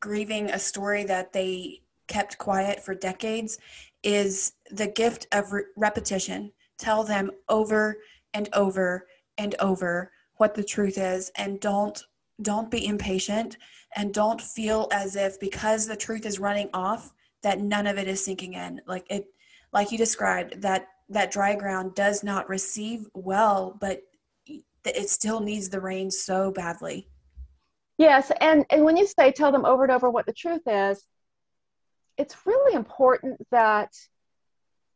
grieving 0.00 0.50
a 0.50 0.58
story 0.58 1.04
that 1.04 1.32
they 1.32 1.82
kept 2.08 2.36
quiet 2.36 2.84
for 2.84 2.96
decades 2.96 3.58
is 4.02 4.54
the 4.72 4.88
gift 4.88 5.28
of 5.30 5.52
re- 5.52 5.62
repetition. 5.76 6.50
Tell 6.78 7.04
them 7.04 7.30
over 7.48 7.98
and 8.34 8.48
over 8.54 9.06
and 9.36 9.54
over 9.60 10.10
what 10.38 10.56
the 10.56 10.64
truth 10.64 10.98
is 10.98 11.30
and 11.36 11.60
don't 11.60 12.02
don't 12.40 12.70
be 12.70 12.86
impatient 12.86 13.56
and 13.96 14.14
don't 14.14 14.40
feel 14.40 14.88
as 14.92 15.16
if 15.16 15.40
because 15.40 15.86
the 15.86 15.96
truth 15.96 16.26
is 16.26 16.38
running 16.38 16.70
off 16.72 17.12
that 17.42 17.60
none 17.60 17.86
of 17.86 17.98
it 17.98 18.08
is 18.08 18.24
sinking 18.24 18.54
in. 18.54 18.80
Like 18.86 19.06
it 19.10 19.26
like 19.72 19.92
you 19.92 19.98
described 19.98 20.62
that 20.62 20.88
that 21.08 21.30
dry 21.30 21.54
ground 21.54 21.94
does 21.94 22.22
not 22.22 22.48
receive 22.48 23.06
well 23.14 23.76
but 23.80 24.02
it 24.84 25.10
still 25.10 25.40
needs 25.40 25.68
the 25.68 25.80
rain 25.80 26.10
so 26.10 26.50
badly. 26.50 27.08
Yes 27.98 28.30
and 28.40 28.64
and 28.70 28.84
when 28.84 28.96
you 28.96 29.06
say 29.06 29.32
tell 29.32 29.52
them 29.52 29.64
over 29.64 29.82
and 29.84 29.92
over 29.92 30.10
what 30.10 30.26
the 30.26 30.32
truth 30.32 30.62
is 30.66 31.04
it's 32.16 32.46
really 32.46 32.74
important 32.74 33.40
that 33.50 33.92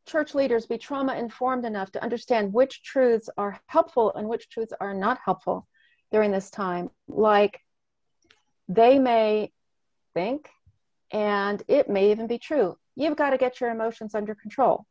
church 0.07 0.35
leaders 0.35 0.66
be 0.66 0.78
trauma 0.78 1.14
informed 1.14 1.64
enough 1.64 1.92
to 1.92 2.02
understand 2.02 2.52
which 2.52 2.83
truths 2.83 3.28
are 3.37 3.61
helpful 3.67 4.12
and 4.14 4.29
which 4.29 4.48
truths 4.48 4.73
are 4.81 4.94
not 4.94 5.19
helpful 5.25 5.67
during 6.13 6.31
this 6.31 6.50
time 6.50 6.90
like 7.08 7.60
they 8.69 8.98
may 8.98 9.50
think, 10.15 10.48
and 11.10 11.63
it 11.67 11.88
may 11.88 12.13
even 12.13 12.27
be 12.27 12.38
true. 12.38 12.77
You've 12.94 13.17
got 13.17 13.31
to 13.31 13.38
get 13.38 13.60
your 13.60 13.71
emotions 13.71 14.15
under 14.15 14.35
control. 14.35 14.87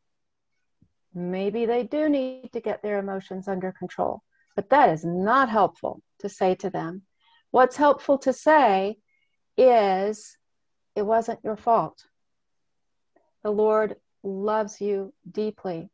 Maybe 1.14 1.66
they 1.66 1.84
do 1.84 2.08
need 2.08 2.50
to 2.52 2.60
get 2.60 2.82
their 2.82 2.98
emotions 2.98 3.48
under 3.48 3.72
control, 3.72 4.22
but 4.56 4.70
that 4.70 4.90
is 4.90 5.04
not 5.04 5.48
helpful 5.48 6.02
to 6.20 6.28
say 6.28 6.54
to 6.56 6.70
them. 6.70 7.02
What's 7.50 7.76
helpful 7.76 8.18
to 8.18 8.32
say 8.32 8.96
is, 9.56 10.36
it 10.96 11.02
wasn't 11.02 11.40
your 11.44 11.56
fault. 11.56 12.04
The 13.44 13.50
Lord 13.50 13.96
loves 14.22 14.80
you 14.80 15.12
deeply. 15.30 15.90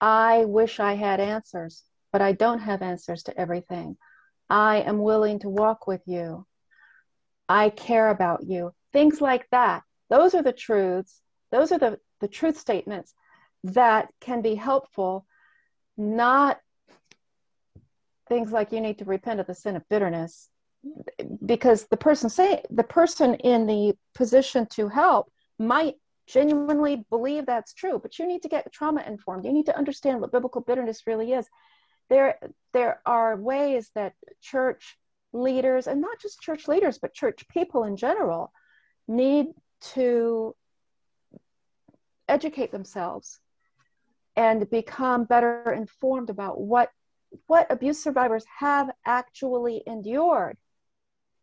I 0.00 0.44
wish 0.44 0.80
I 0.80 0.94
had 0.94 1.20
answers, 1.20 1.82
but 2.12 2.22
I 2.22 2.32
don't 2.32 2.60
have 2.60 2.82
answers 2.82 3.24
to 3.24 3.38
everything. 3.38 3.96
I 4.48 4.78
am 4.78 4.98
willing 4.98 5.40
to 5.40 5.48
walk 5.48 5.86
with 5.86 6.02
you. 6.06 6.46
I 7.48 7.70
care 7.70 8.10
about 8.10 8.44
you. 8.44 8.72
Things 8.92 9.20
like 9.20 9.46
that. 9.50 9.82
Those 10.10 10.34
are 10.34 10.42
the 10.42 10.52
truths. 10.52 11.20
Those 11.50 11.72
are 11.72 11.78
the, 11.78 11.98
the 12.20 12.28
truth 12.28 12.58
statements 12.58 13.14
that 13.64 14.08
can 14.20 14.42
be 14.42 14.54
helpful, 14.54 15.26
not 15.96 16.60
things 18.28 18.52
like 18.52 18.72
you 18.72 18.80
need 18.80 18.98
to 18.98 19.04
repent 19.04 19.40
of 19.40 19.46
the 19.46 19.54
sin 19.54 19.76
of 19.76 19.88
bitterness 19.88 20.48
because 21.44 21.86
the 21.86 21.96
person 21.96 22.28
say 22.28 22.62
the 22.70 22.84
person 22.84 23.34
in 23.34 23.66
the 23.66 23.94
position 24.14 24.66
to 24.66 24.88
help 24.88 25.30
might 25.58 25.94
genuinely 26.26 27.04
believe 27.08 27.46
that's 27.46 27.72
true, 27.72 27.98
but 28.00 28.18
you 28.18 28.26
need 28.26 28.42
to 28.42 28.48
get 28.48 28.70
trauma 28.72 29.02
informed. 29.06 29.44
You 29.44 29.52
need 29.52 29.66
to 29.66 29.76
understand 29.76 30.20
what 30.20 30.32
biblical 30.32 30.60
bitterness 30.60 31.02
really 31.06 31.32
is. 31.32 31.46
There, 32.08 32.38
there 32.72 33.00
are 33.04 33.36
ways 33.36 33.90
that 33.94 34.14
church 34.40 34.96
leaders, 35.32 35.86
and 35.86 36.00
not 36.00 36.20
just 36.20 36.40
church 36.40 36.68
leaders, 36.68 36.98
but 36.98 37.14
church 37.14 37.46
people 37.48 37.84
in 37.84 37.96
general, 37.96 38.52
need 39.08 39.46
to 39.80 40.54
educate 42.28 42.72
themselves 42.72 43.40
and 44.34 44.68
become 44.70 45.24
better 45.24 45.72
informed 45.72 46.30
about 46.30 46.60
what 46.60 46.90
what 47.46 47.70
abuse 47.70 48.02
survivors 48.02 48.44
have 48.58 48.88
actually 49.04 49.82
endured 49.86 50.56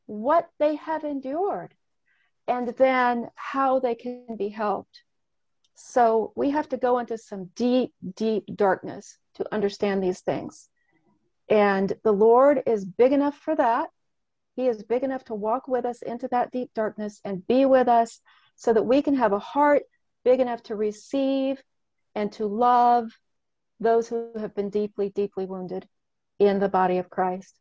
what 0.06 0.50
they 0.60 0.76
have 0.76 1.04
endured 1.04 1.74
and 2.48 2.70
then 2.78 3.30
how 3.36 3.80
they 3.80 3.96
can 3.96 4.36
be 4.38 4.50
helped. 4.50 5.04
So 5.76 6.34
we 6.36 6.50
have 6.52 6.70
to 6.70 6.78
go 6.78 7.00
into 7.00 7.18
some 7.18 7.50
deep 7.56 7.94
deep 8.16 8.46
darkness 8.56 9.18
to 9.36 9.46
understand 9.54 10.04
these 10.04 10.22
things 10.22 10.70
and 11.50 11.94
the 12.04 12.12
lord 12.12 12.64
is 12.66 12.86
big 12.86 13.12
enough 13.12 13.38
for 13.38 13.56
that 13.56 13.90
he 14.56 14.68
is 14.68 14.84
big 14.84 15.04
enough 15.04 15.24
to 15.26 15.34
walk 15.34 15.68
with 15.68 15.86
us 15.86 16.02
into 16.02 16.28
that 16.30 16.52
deep 16.52 16.70
darkness 16.76 17.20
and 17.26 17.46
be 17.48 17.66
with 17.66 17.88
us 17.88 18.22
so 18.56 18.74
that 18.74 18.86
we 18.86 19.02
can 19.02 19.16
have 19.16 19.34
a 19.34 19.40
heart 19.40 19.84
big 20.24 20.40
enough 20.40 20.62
to 20.64 20.76
receive 20.76 21.62
and 22.16 22.32
to 22.34 22.46
love 22.46 23.12
those 23.80 24.08
who 24.08 24.30
have 24.38 24.56
been 24.56 24.70
deeply, 24.70 25.10
deeply 25.10 25.46
wounded 25.46 25.88
in 26.40 26.60
the 26.60 26.70
body 26.70 26.98
of 26.98 27.10
Christ. 27.10 27.60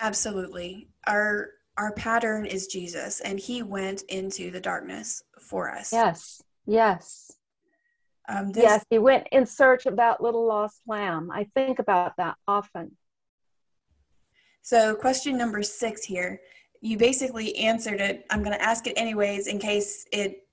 Absolutely. 0.00 0.88
Our 1.06 1.50
our 1.78 1.92
pattern 1.92 2.46
is 2.46 2.66
Jesus 2.68 3.20
and 3.20 3.38
he 3.38 3.62
went 3.62 4.02
into 4.08 4.50
the 4.50 4.60
darkness 4.60 5.22
for 5.38 5.70
us. 5.70 5.92
Yes. 5.92 6.42
Yes. 6.64 7.32
Um, 8.28 8.50
this... 8.52 8.62
Yes, 8.62 8.84
he 8.90 8.98
went 8.98 9.28
in 9.32 9.46
search 9.46 9.86
of 9.86 9.96
that 9.96 10.20
little 10.20 10.46
lost 10.46 10.80
lamb. 10.86 11.30
I 11.30 11.44
think 11.54 11.78
about 11.78 12.16
that 12.16 12.36
often. 12.46 12.96
So, 14.62 14.94
question 14.94 15.38
number 15.38 15.62
six 15.62 16.04
here. 16.04 16.40
You 16.80 16.98
basically 16.98 17.56
answered 17.56 18.00
it. 18.00 18.26
I'm 18.30 18.42
going 18.42 18.56
to 18.56 18.62
ask 18.62 18.86
it 18.86 18.94
anyways 18.96 19.46
in 19.46 19.58
case 19.58 20.06
it 20.12 20.46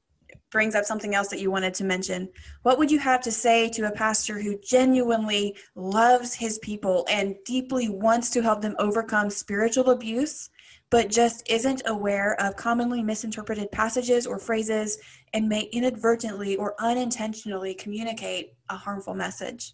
brings 0.51 0.75
up 0.75 0.85
something 0.85 1.15
else 1.15 1.29
that 1.29 1.39
you 1.39 1.49
wanted 1.49 1.73
to 1.73 1.83
mention. 1.83 2.29
What 2.61 2.77
would 2.77 2.91
you 2.91 2.99
have 2.99 3.21
to 3.21 3.31
say 3.31 3.69
to 3.69 3.87
a 3.87 3.91
pastor 3.91 4.39
who 4.39 4.59
genuinely 4.59 5.57
loves 5.75 6.35
his 6.35 6.59
people 6.59 7.05
and 7.09 7.35
deeply 7.43 7.89
wants 7.89 8.29
to 8.31 8.41
help 8.41 8.61
them 8.61 8.75
overcome 8.77 9.29
spiritual 9.29 9.89
abuse, 9.89 10.49
but 10.93 11.09
just 11.09 11.41
isn't 11.49 11.81
aware 11.87 12.39
of 12.39 12.55
commonly 12.55 13.01
misinterpreted 13.01 13.71
passages 13.71 14.27
or 14.27 14.37
phrases 14.37 14.99
and 15.33 15.49
may 15.49 15.61
inadvertently 15.71 16.55
or 16.55 16.75
unintentionally 16.77 17.73
communicate 17.73 18.53
a 18.69 18.77
harmful 18.77 19.15
message? 19.15 19.73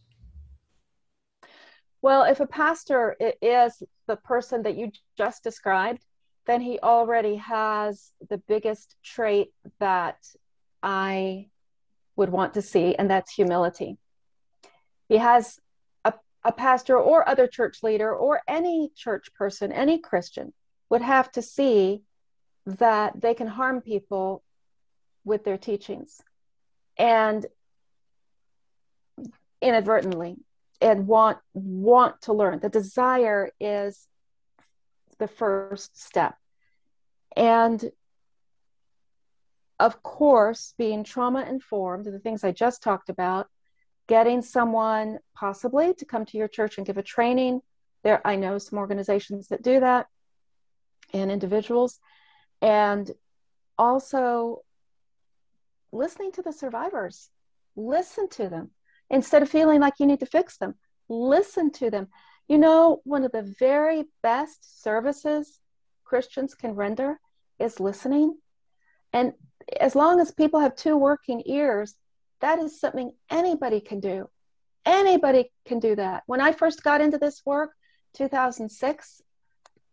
Well, 2.01 2.23
if 2.23 2.39
a 2.39 2.47
pastor 2.47 3.17
is 3.41 3.83
the 4.07 4.15
person 4.15 4.63
that 4.63 4.77
you 4.77 4.93
just 5.17 5.43
described, 5.43 6.05
then 6.47 6.61
he 6.61 6.79
already 6.79 7.35
has 7.35 8.13
the 8.29 8.37
biggest 8.37 8.95
trait 9.03 9.49
that 9.81 10.25
I 10.81 11.49
would 12.15 12.29
want 12.29 12.53
to 12.53 12.61
see, 12.61 12.95
and 12.95 13.11
that's 13.11 13.33
humility. 13.33 13.97
He 15.09 15.17
has 15.17 15.59
a, 16.05 16.13
a 16.45 16.53
pastor 16.53 16.97
or 16.97 17.27
other 17.27 17.45
church 17.45 17.83
leader 17.83 18.15
or 18.15 18.39
any 18.47 18.89
church 18.95 19.33
person, 19.33 19.73
any 19.73 19.99
Christian, 19.99 20.53
would 20.89 21.01
have 21.01 21.31
to 21.33 21.41
see 21.41 22.03
that 22.65 23.19
they 23.19 23.33
can 23.33 23.47
harm 23.47 23.81
people 23.81 24.43
with 25.23 25.43
their 25.43 25.57
teachings. 25.57 26.21
And 26.97 27.45
inadvertently 29.61 30.37
and 30.81 31.07
want 31.07 31.39
want 31.53 32.21
to 32.21 32.33
learn. 32.33 32.59
The 32.59 32.69
desire 32.69 33.51
is 33.59 34.07
the 35.17 35.27
first 35.27 36.01
step. 36.01 36.35
And 37.35 37.91
of 39.79 40.03
course, 40.03 40.73
being 40.77 41.03
trauma 41.03 41.43
informed, 41.43 42.05
the 42.05 42.19
things 42.19 42.43
I 42.43 42.51
just 42.51 42.83
talked 42.83 43.09
about, 43.09 43.47
getting 44.07 44.41
someone 44.41 45.19
possibly 45.35 45.93
to 45.95 46.05
come 46.05 46.25
to 46.25 46.37
your 46.37 46.47
church 46.47 46.77
and 46.77 46.87
give 46.87 46.97
a 46.97 47.03
training. 47.03 47.61
There, 48.03 48.25
I 48.25 48.35
know 48.35 48.57
some 48.57 48.79
organizations 48.79 49.49
that 49.49 49.61
do 49.61 49.79
that 49.79 50.07
and 51.13 51.31
individuals. 51.31 51.99
And 52.61 53.09
also 53.77 54.63
listening 55.91 56.31
to 56.33 56.41
the 56.41 56.51
survivors, 56.51 57.29
listen 57.75 58.29
to 58.29 58.49
them 58.49 58.71
instead 59.09 59.41
of 59.41 59.49
feeling 59.49 59.79
like 59.79 59.93
you 59.99 60.05
need 60.05 60.19
to 60.19 60.25
fix 60.25 60.57
them. 60.57 60.75
Listen 61.07 61.71
to 61.71 61.89
them. 61.89 62.07
You 62.47 62.57
know, 62.57 63.01
one 63.03 63.23
of 63.23 63.31
the 63.31 63.55
very 63.59 64.05
best 64.21 64.83
services 64.83 65.59
Christians 66.03 66.55
can 66.55 66.75
render 66.75 67.19
is 67.59 67.79
listening. 67.79 68.37
And 69.13 69.33
as 69.79 69.95
long 69.95 70.19
as 70.19 70.31
people 70.31 70.59
have 70.59 70.75
two 70.75 70.97
working 70.97 71.43
ears, 71.45 71.95
that 72.41 72.59
is 72.59 72.79
something 72.79 73.11
anybody 73.29 73.81
can 73.81 73.99
do. 73.99 74.29
Anybody 74.85 75.51
can 75.65 75.79
do 75.79 75.95
that. 75.95 76.23
When 76.25 76.41
I 76.41 76.51
first 76.51 76.83
got 76.83 77.01
into 77.01 77.17
this 77.17 77.41
work, 77.45 77.71
2006, 78.15 79.21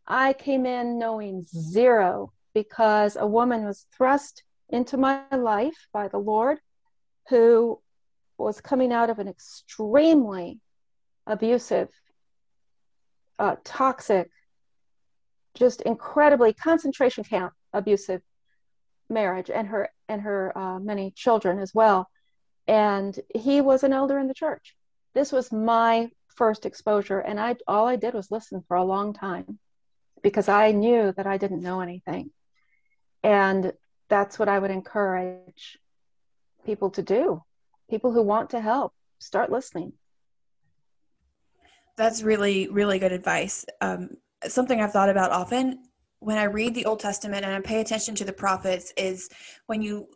I 0.06 0.32
came 0.32 0.66
in 0.66 0.98
knowing 0.98 1.42
zero 1.42 2.32
because 2.54 3.16
a 3.16 3.26
woman 3.26 3.64
was 3.64 3.86
thrust 3.92 4.42
into 4.68 4.96
my 4.96 5.22
life 5.30 5.88
by 5.92 6.08
the 6.08 6.18
Lord 6.18 6.58
who 7.28 7.80
was 8.38 8.60
coming 8.60 8.92
out 8.92 9.10
of 9.10 9.18
an 9.18 9.28
extremely 9.28 10.60
abusive, 11.26 11.88
uh, 13.38 13.56
toxic, 13.64 14.30
just 15.54 15.80
incredibly 15.82 16.52
concentration 16.52 17.24
camp 17.24 17.52
abusive 17.72 18.22
marriage 19.08 19.50
and 19.50 19.68
her 19.68 19.88
and 20.08 20.22
her 20.22 20.56
uh, 20.56 20.78
many 20.78 21.10
children 21.10 21.58
as 21.58 21.74
well. 21.74 22.08
And 22.68 23.18
he 23.34 23.60
was 23.60 23.82
an 23.82 23.92
elder 23.92 24.18
in 24.18 24.28
the 24.28 24.34
church. 24.34 24.76
This 25.14 25.32
was 25.32 25.52
my 25.52 26.10
first 26.36 26.66
exposure 26.66 27.18
and 27.18 27.40
i 27.40 27.56
all 27.66 27.86
i 27.86 27.96
did 27.96 28.14
was 28.14 28.30
listen 28.30 28.62
for 28.68 28.76
a 28.76 28.84
long 28.84 29.14
time 29.14 29.58
because 30.26 30.48
i 30.48 30.72
knew 30.72 31.12
that 31.16 31.28
i 31.28 31.36
didn't 31.38 31.62
know 31.62 31.80
anything. 31.80 32.30
And 33.22 33.72
that's 34.08 34.40
what 34.40 34.48
i 34.48 34.58
would 34.58 34.72
encourage 34.72 35.78
people 36.64 36.90
to 36.90 37.02
do. 37.02 37.44
People 37.88 38.10
who 38.12 38.22
want 38.22 38.50
to 38.50 38.60
help 38.60 38.92
start 39.20 39.52
listening. 39.52 39.92
That's 41.96 42.24
really 42.24 42.66
really 42.80 42.98
good 42.98 43.12
advice. 43.12 43.64
Um, 43.80 44.00
something 44.48 44.80
i've 44.80 44.92
thought 44.92 45.10
about 45.14 45.30
often 45.30 45.78
when 46.18 46.38
I 46.38 46.44
read 46.44 46.74
the 46.74 46.86
Old 46.86 46.98
Testament 46.98 47.44
and 47.44 47.54
I 47.54 47.60
pay 47.60 47.80
attention 47.80 48.14
to 48.16 48.24
the 48.24 48.32
prophets 48.32 48.92
is 48.96 49.28
when 49.66 49.80
you 49.80 50.08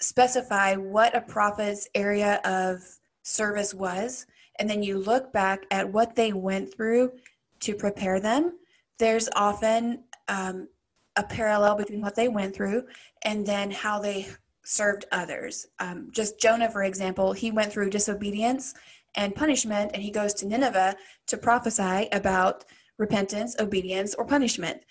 specify 0.00 0.74
what 0.74 1.14
a 1.14 1.20
prophet's 1.20 1.88
area 1.94 2.40
of 2.44 2.80
service 3.22 3.72
was, 3.74 4.26
and 4.58 4.68
then 4.68 4.82
you 4.82 4.98
look 4.98 5.32
back 5.32 5.60
at 5.70 5.92
what 5.92 6.16
they 6.16 6.32
went 6.32 6.74
through 6.74 7.12
to 7.60 7.74
prepare 7.74 8.18
them, 8.18 8.58
there's 8.98 9.28
often 9.34 10.04
um, 10.28 10.68
a 11.16 11.22
parallel 11.22 11.76
between 11.76 12.00
what 12.00 12.14
they 12.14 12.28
went 12.28 12.54
through 12.54 12.84
and 13.24 13.46
then 13.46 13.70
how 13.70 13.98
they 13.98 14.26
served 14.64 15.04
others. 15.12 15.66
Um, 15.78 16.08
just 16.10 16.40
Jonah, 16.40 16.70
for 16.70 16.84
example, 16.84 17.32
he 17.32 17.50
went 17.50 17.72
through 17.72 17.90
disobedience 17.90 18.74
and 19.14 19.34
punishment, 19.34 19.92
and 19.94 20.02
he 20.02 20.10
goes 20.10 20.34
to 20.34 20.46
Nineveh 20.46 20.94
to 21.28 21.36
prophesy 21.38 22.08
about 22.12 22.64
repentance, 22.98 23.56
obedience, 23.58 24.14
or 24.14 24.26
punishment. 24.26 24.82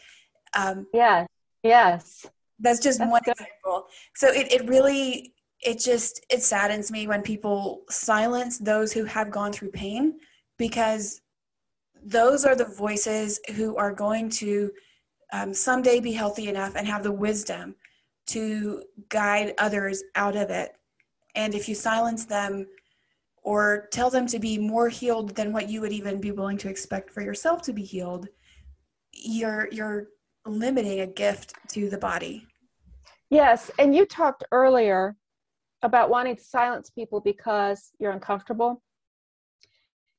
Um, 0.55 0.87
yeah, 0.93 1.25
yes. 1.61 2.25
That's 2.59 2.79
just 2.79 2.99
that's 2.99 3.11
one 3.11 3.21
good. 3.23 3.33
example. 3.33 3.87
So 4.15 4.29
it, 4.29 4.51
it 4.51 4.67
really, 4.67 5.33
it 5.61 5.79
just, 5.79 6.25
it 6.31 6.41
saddens 6.41 6.89
me 6.89 7.05
when 7.05 7.21
people 7.21 7.83
silence 7.89 8.57
those 8.57 8.93
who 8.93 9.03
have 9.03 9.29
gone 9.29 9.51
through 9.51 9.71
pain 9.71 10.19
because 10.57 11.21
those 12.05 12.45
are 12.45 12.55
the 12.55 12.65
voices 12.65 13.39
who 13.55 13.75
are 13.77 13.91
going 13.91 14.29
to 14.29 14.71
um, 15.33 15.53
someday 15.53 15.99
be 15.99 16.11
healthy 16.11 16.47
enough 16.47 16.75
and 16.75 16.87
have 16.87 17.03
the 17.03 17.11
wisdom 17.11 17.75
to 18.27 18.83
guide 19.09 19.53
others 19.57 20.03
out 20.15 20.35
of 20.35 20.51
it. 20.51 20.75
And 21.33 21.55
if 21.55 21.67
you 21.67 21.73
silence 21.73 22.25
them 22.25 22.67
or 23.43 23.87
tell 23.91 24.09
them 24.09 24.27
to 24.27 24.39
be 24.39 24.57
more 24.57 24.87
healed 24.87 25.35
than 25.35 25.51
what 25.51 25.67
you 25.67 25.81
would 25.81 25.91
even 25.91 26.21
be 26.21 26.31
willing 26.31 26.57
to 26.59 26.69
expect 26.69 27.09
for 27.09 27.21
yourself 27.21 27.63
to 27.63 27.73
be 27.73 27.83
healed, 27.83 28.27
you're 29.11 29.67
you're 29.71 30.07
limiting 30.45 30.99
a 30.99 31.07
gift 31.07 31.55
to 31.69 31.89
the 31.89 31.97
body. 31.97 32.45
Yes, 33.31 33.71
and 33.79 33.95
you 33.95 34.05
talked 34.05 34.43
earlier 34.51 35.15
about 35.81 36.09
wanting 36.09 36.35
to 36.35 36.43
silence 36.43 36.89
people 36.89 37.19
because 37.19 37.91
you're 37.99 38.11
uncomfortable. 38.11 38.81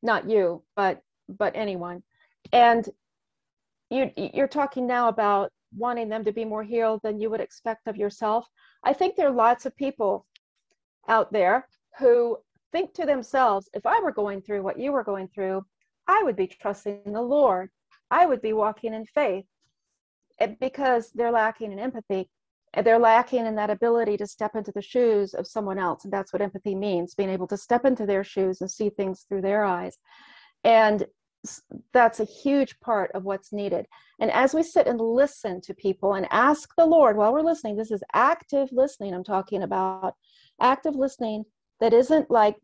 Not 0.03 0.28
you, 0.28 0.62
but 0.74 1.03
but 1.28 1.54
anyone. 1.54 2.02
And 2.52 2.88
you 3.90 4.10
you're 4.16 4.48
talking 4.48 4.86
now 4.86 5.08
about 5.08 5.52
wanting 5.76 6.08
them 6.08 6.24
to 6.24 6.32
be 6.32 6.44
more 6.44 6.62
healed 6.62 7.00
than 7.02 7.20
you 7.20 7.30
would 7.30 7.40
expect 7.40 7.86
of 7.86 7.96
yourself. 7.96 8.46
I 8.84 8.92
think 8.92 9.16
there 9.16 9.28
are 9.28 9.34
lots 9.34 9.66
of 9.66 9.76
people 9.76 10.26
out 11.08 11.32
there 11.32 11.68
who 11.98 12.38
think 12.72 12.94
to 12.94 13.06
themselves, 13.06 13.68
if 13.74 13.86
I 13.86 14.00
were 14.00 14.12
going 14.12 14.42
through 14.42 14.62
what 14.62 14.78
you 14.78 14.92
were 14.92 15.04
going 15.04 15.28
through, 15.28 15.64
I 16.06 16.22
would 16.22 16.36
be 16.36 16.46
trusting 16.46 17.02
the 17.06 17.22
Lord. 17.22 17.70
I 18.10 18.26
would 18.26 18.42
be 18.42 18.52
walking 18.52 18.94
in 18.94 19.04
faith 19.06 19.46
eh, 20.38 20.54
because 20.60 21.10
they're 21.12 21.32
lacking 21.32 21.72
in 21.72 21.78
empathy. 21.78 22.28
They're 22.84 22.98
lacking 22.98 23.46
in 23.46 23.54
that 23.56 23.70
ability 23.70 24.18
to 24.18 24.26
step 24.26 24.54
into 24.54 24.72
the 24.72 24.82
shoes 24.82 25.32
of 25.32 25.46
someone 25.46 25.78
else. 25.78 26.04
And 26.04 26.12
that's 26.12 26.32
what 26.32 26.42
empathy 26.42 26.74
means 26.74 27.14
being 27.14 27.30
able 27.30 27.46
to 27.48 27.56
step 27.56 27.86
into 27.86 28.04
their 28.04 28.22
shoes 28.22 28.60
and 28.60 28.70
see 28.70 28.90
things 28.90 29.24
through 29.28 29.40
their 29.40 29.64
eyes. 29.64 29.96
And 30.62 31.06
that's 31.92 32.20
a 32.20 32.24
huge 32.24 32.78
part 32.80 33.11
of 33.12 33.24
what's 33.24 33.53
needed. 33.53 33.86
And 34.20 34.30
as 34.30 34.55
we 34.55 34.62
sit 34.62 34.86
and 34.86 35.01
listen 35.01 35.61
to 35.62 35.74
people 35.74 36.14
and 36.14 36.26
ask 36.30 36.70
the 36.76 36.86
Lord 36.86 37.16
while 37.16 37.32
we're 37.32 37.42
listening, 37.42 37.76
this 37.76 37.90
is 37.90 38.03
active 38.14 38.68
listening 38.72 39.14
I'm 39.14 39.24
talking 39.24 39.62
about, 39.62 40.14
active 40.61 40.94
listening 40.94 41.44
that 41.80 41.92
isn't 41.92 42.30
like 42.30 42.57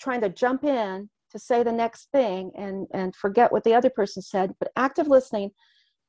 trying 0.00 0.20
to 0.22 0.28
jump 0.28 0.64
in 0.64 1.08
to 1.30 1.38
say 1.38 1.62
the 1.62 1.72
next 1.72 2.10
thing 2.10 2.50
and, 2.56 2.86
and 2.92 3.14
forget 3.14 3.52
what 3.52 3.64
the 3.64 3.74
other 3.74 3.90
person 3.90 4.22
said, 4.22 4.54
but 4.58 4.72
active 4.76 5.08
listening 5.08 5.50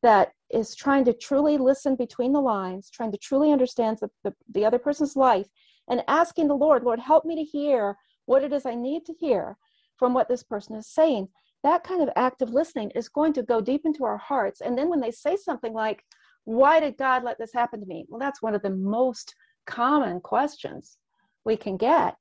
that 0.02 0.32
is 0.50 0.76
trying 0.76 1.04
to 1.06 1.14
truly 1.14 1.58
listen 1.58 1.96
between 1.96 2.32
the 2.32 2.40
lines, 2.40 2.90
trying 2.90 3.12
to 3.12 3.18
truly 3.18 3.52
understand 3.52 3.98
the, 4.00 4.10
the, 4.24 4.34
the 4.54 4.66
other 4.66 4.80
person's 4.80 5.16
life, 5.16 5.48
and 5.90 6.04
asking 6.08 6.48
the 6.48 6.56
Lord, 6.56 6.84
Lord, 6.84 7.00
help 7.00 7.26
me 7.26 7.36
to 7.36 7.44
hear 7.44 7.98
what 8.26 8.44
it 8.44 8.54
is 8.54 8.66
I 8.66 8.76
need 8.76 9.06
to 9.06 9.14
hear 9.20 9.58
from 10.00 10.14
what 10.14 10.30
this 10.30 10.44
person 10.44 10.76
is 10.76 10.88
saying. 10.88 11.28
That 11.64 11.84
kind 11.84 12.02
of 12.02 12.10
active 12.16 12.50
listening 12.52 12.92
is 12.96 13.10
going 13.10 13.34
to 13.34 13.44
go 13.44 13.60
deep 13.60 13.82
into 13.84 14.06
our 14.06 14.18
hearts. 14.18 14.62
And 14.62 14.78
then 14.78 14.90
when 14.90 15.02
they 15.02 15.12
say 15.12 15.36
something 15.36 15.74
like, 15.74 16.04
Why 16.46 16.80
did 16.80 16.98
God 16.98 17.24
let 17.24 17.38
this 17.38 17.54
happen 17.54 17.82
to 17.82 17.86
me? 17.86 18.06
Well, 18.08 18.20
that's 18.20 18.42
one 18.42 18.56
of 18.56 18.62
the 18.62 18.70
most 18.70 19.36
common 19.68 20.22
questions 20.22 20.98
we 21.46 21.58
can 21.58 21.78
get. 21.78 22.16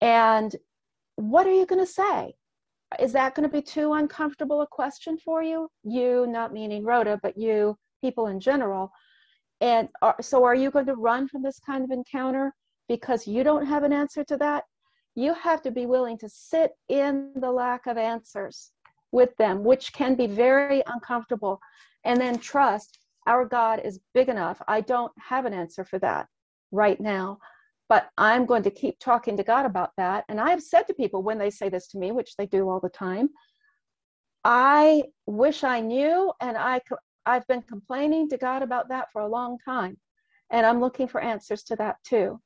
And 0.00 0.54
what 1.16 1.46
are 1.46 1.52
you 1.52 1.66
going 1.66 1.84
to 1.84 1.92
say? 1.92 2.34
Is 3.00 3.12
that 3.12 3.34
going 3.34 3.48
to 3.48 3.54
be 3.54 3.60
too 3.60 3.92
uncomfortable 3.92 4.62
a 4.62 4.66
question 4.66 5.18
for 5.18 5.42
you? 5.42 5.68
You, 5.82 6.26
not 6.28 6.54
meaning 6.54 6.84
Rhoda, 6.84 7.18
but 7.22 7.36
you, 7.36 7.76
people 8.00 8.28
in 8.28 8.40
general. 8.40 8.90
And 9.60 9.88
are, 10.00 10.16
so, 10.20 10.44
are 10.44 10.54
you 10.54 10.70
going 10.70 10.86
to 10.86 10.94
run 10.94 11.28
from 11.28 11.42
this 11.42 11.58
kind 11.58 11.84
of 11.84 11.90
encounter 11.90 12.54
because 12.88 13.26
you 13.26 13.42
don't 13.42 13.66
have 13.66 13.82
an 13.82 13.92
answer 13.92 14.24
to 14.24 14.36
that? 14.38 14.64
You 15.18 15.34
have 15.34 15.62
to 15.62 15.70
be 15.70 15.86
willing 15.86 16.18
to 16.18 16.28
sit 16.28 16.72
in 16.88 17.32
the 17.36 17.50
lack 17.50 17.86
of 17.86 17.96
answers 17.96 18.72
with 19.12 19.36
them, 19.36 19.64
which 19.64 19.92
can 19.92 20.14
be 20.14 20.26
very 20.26 20.82
uncomfortable, 20.86 21.60
and 22.04 22.20
then 22.20 22.38
trust 22.38 22.98
our 23.26 23.44
God 23.44 23.80
is 23.84 24.00
big 24.14 24.28
enough. 24.28 24.62
I 24.68 24.80
don't 24.80 25.12
have 25.18 25.44
an 25.44 25.52
answer 25.52 25.84
for 25.84 25.98
that 25.98 26.26
right 26.70 27.00
now 27.00 27.38
but 27.88 28.10
I'm 28.18 28.44
going 28.44 28.62
to 28.64 28.70
keep 28.70 28.98
talking 28.98 29.36
to 29.36 29.42
God 29.42 29.64
about 29.64 29.92
that. 29.96 30.24
And 30.28 30.40
I 30.40 30.50
have 30.50 30.62
said 30.62 30.82
to 30.82 30.94
people 30.94 31.22
when 31.22 31.38
they 31.38 31.50
say 31.50 31.68
this 31.68 31.88
to 31.88 31.98
me, 31.98 32.12
which 32.12 32.36
they 32.36 32.46
do 32.46 32.68
all 32.68 32.80
the 32.80 32.90
time, 32.90 33.30
I 34.44 35.04
wish 35.26 35.64
I 35.64 35.80
knew, 35.80 36.32
and 36.40 36.56
I 36.56 36.80
I've 37.26 37.46
been 37.46 37.62
complaining 37.62 38.28
to 38.30 38.38
God 38.38 38.62
about 38.62 38.88
that 38.88 39.10
for 39.12 39.22
a 39.22 39.28
long 39.28 39.58
time, 39.64 39.98
and 40.50 40.64
I'm 40.64 40.80
looking 40.80 41.08
for 41.08 41.20
answers 41.20 41.62
to 41.64 41.76
that 41.76 41.96
too. 42.04 42.40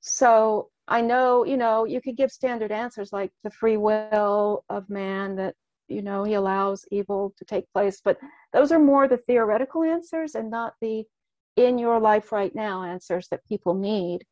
So 0.00 0.70
I 0.88 1.00
know, 1.00 1.44
you 1.44 1.56
know, 1.56 1.84
you 1.84 2.00
could 2.00 2.16
give 2.16 2.30
standard 2.30 2.70
answers 2.70 3.12
like 3.12 3.32
the 3.42 3.50
free 3.50 3.76
will 3.76 4.64
of 4.68 4.88
man 4.88 5.36
that 5.36 5.54
you 5.88 6.02
know 6.02 6.24
he 6.24 6.34
allows 6.34 6.84
evil 6.90 7.34
to 7.38 7.44
take 7.44 7.70
place, 7.72 8.00
but 8.04 8.18
those 8.52 8.72
are 8.72 8.78
more 8.78 9.08
the 9.08 9.18
theoretical 9.18 9.82
answers 9.82 10.34
and 10.34 10.50
not 10.50 10.74
the 10.80 11.04
in 11.56 11.78
your 11.78 11.98
life 11.98 12.32
right 12.32 12.54
now 12.54 12.82
answers 12.82 13.28
that 13.30 13.44
people 13.46 13.74
need 13.74 14.24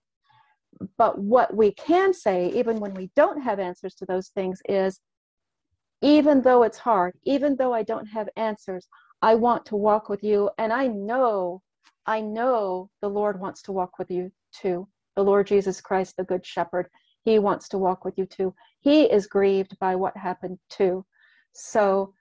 but 0.96 1.18
what 1.18 1.54
we 1.54 1.72
can 1.72 2.12
say, 2.12 2.50
even 2.50 2.80
when 2.80 2.94
we 2.94 3.10
don't 3.16 3.40
have 3.40 3.58
answers 3.58 3.94
to 3.96 4.06
those 4.06 4.28
things, 4.28 4.60
is 4.68 5.00
even 6.00 6.42
though 6.42 6.62
it's 6.62 6.78
hard, 6.78 7.14
even 7.24 7.56
though 7.56 7.72
I 7.72 7.82
don't 7.82 8.06
have 8.06 8.28
answers, 8.36 8.86
I 9.22 9.34
want 9.36 9.66
to 9.66 9.76
walk 9.76 10.08
with 10.08 10.22
you. 10.22 10.50
And 10.58 10.72
I 10.72 10.86
know, 10.86 11.62
I 12.06 12.20
know 12.20 12.90
the 13.00 13.08
Lord 13.08 13.40
wants 13.40 13.62
to 13.62 13.72
walk 13.72 13.98
with 13.98 14.10
you 14.10 14.30
too. 14.52 14.88
The 15.16 15.22
Lord 15.22 15.46
Jesus 15.46 15.80
Christ, 15.80 16.16
the 16.16 16.24
Good 16.24 16.44
Shepherd, 16.44 16.88
He 17.24 17.38
wants 17.38 17.68
to 17.70 17.78
walk 17.78 18.04
with 18.04 18.18
you 18.18 18.26
too. 18.26 18.54
He 18.80 19.04
is 19.04 19.26
grieved 19.26 19.78
by 19.78 19.96
what 19.96 20.16
happened 20.16 20.58
too. 20.68 21.04
So 21.52 22.14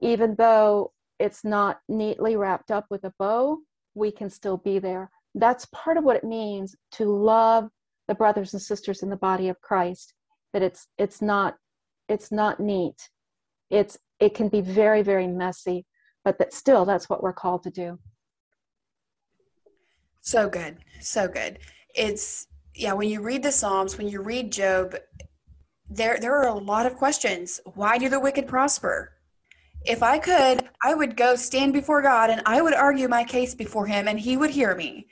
even 0.00 0.34
though 0.36 0.92
it's 1.18 1.44
not 1.44 1.80
neatly 1.88 2.36
wrapped 2.36 2.70
up 2.70 2.86
with 2.90 3.04
a 3.04 3.12
bow, 3.18 3.58
we 3.94 4.10
can 4.10 4.30
still 4.30 4.56
be 4.58 4.78
there. 4.78 5.10
That's 5.34 5.66
part 5.72 5.96
of 5.96 6.04
what 6.04 6.16
it 6.16 6.24
means 6.24 6.76
to 6.92 7.04
love 7.04 7.68
the 8.06 8.14
brothers 8.14 8.52
and 8.52 8.62
sisters 8.62 9.02
in 9.02 9.10
the 9.10 9.16
body 9.16 9.48
of 9.48 9.60
Christ 9.60 10.14
that 10.52 10.62
it's 10.62 10.86
it's 10.96 11.20
not 11.20 11.56
it's 12.08 12.32
not 12.32 12.58
neat. 12.58 13.10
It's 13.70 13.98
it 14.18 14.34
can 14.34 14.48
be 14.48 14.60
very 14.60 15.02
very 15.02 15.26
messy 15.26 15.84
but 16.24 16.38
that 16.38 16.52
still 16.52 16.84
that's 16.84 17.08
what 17.08 17.22
we're 17.22 17.32
called 17.32 17.62
to 17.64 17.70
do. 17.70 17.98
So 20.20 20.48
good. 20.48 20.78
So 21.00 21.28
good 21.28 21.58
it's 21.98 22.46
yeah 22.74 22.92
when 22.92 23.08
you 23.08 23.20
read 23.20 23.42
the 23.42 23.52
psalms 23.52 23.98
when 23.98 24.08
you 24.08 24.20
read 24.20 24.52
job 24.52 24.94
there 25.90 26.18
there 26.20 26.34
are 26.34 26.48
a 26.48 26.54
lot 26.54 26.86
of 26.86 26.94
questions 26.94 27.60
why 27.74 27.98
do 27.98 28.08
the 28.08 28.20
wicked 28.20 28.46
prosper 28.46 29.12
if 29.84 30.02
i 30.02 30.18
could 30.18 30.68
i 30.82 30.94
would 30.94 31.16
go 31.16 31.34
stand 31.34 31.72
before 31.72 32.02
god 32.02 32.30
and 32.30 32.42
i 32.46 32.60
would 32.62 32.74
argue 32.74 33.08
my 33.08 33.24
case 33.24 33.54
before 33.54 33.86
him 33.86 34.08
and 34.08 34.20
he 34.20 34.36
would 34.36 34.50
hear 34.50 34.74
me 34.74 35.06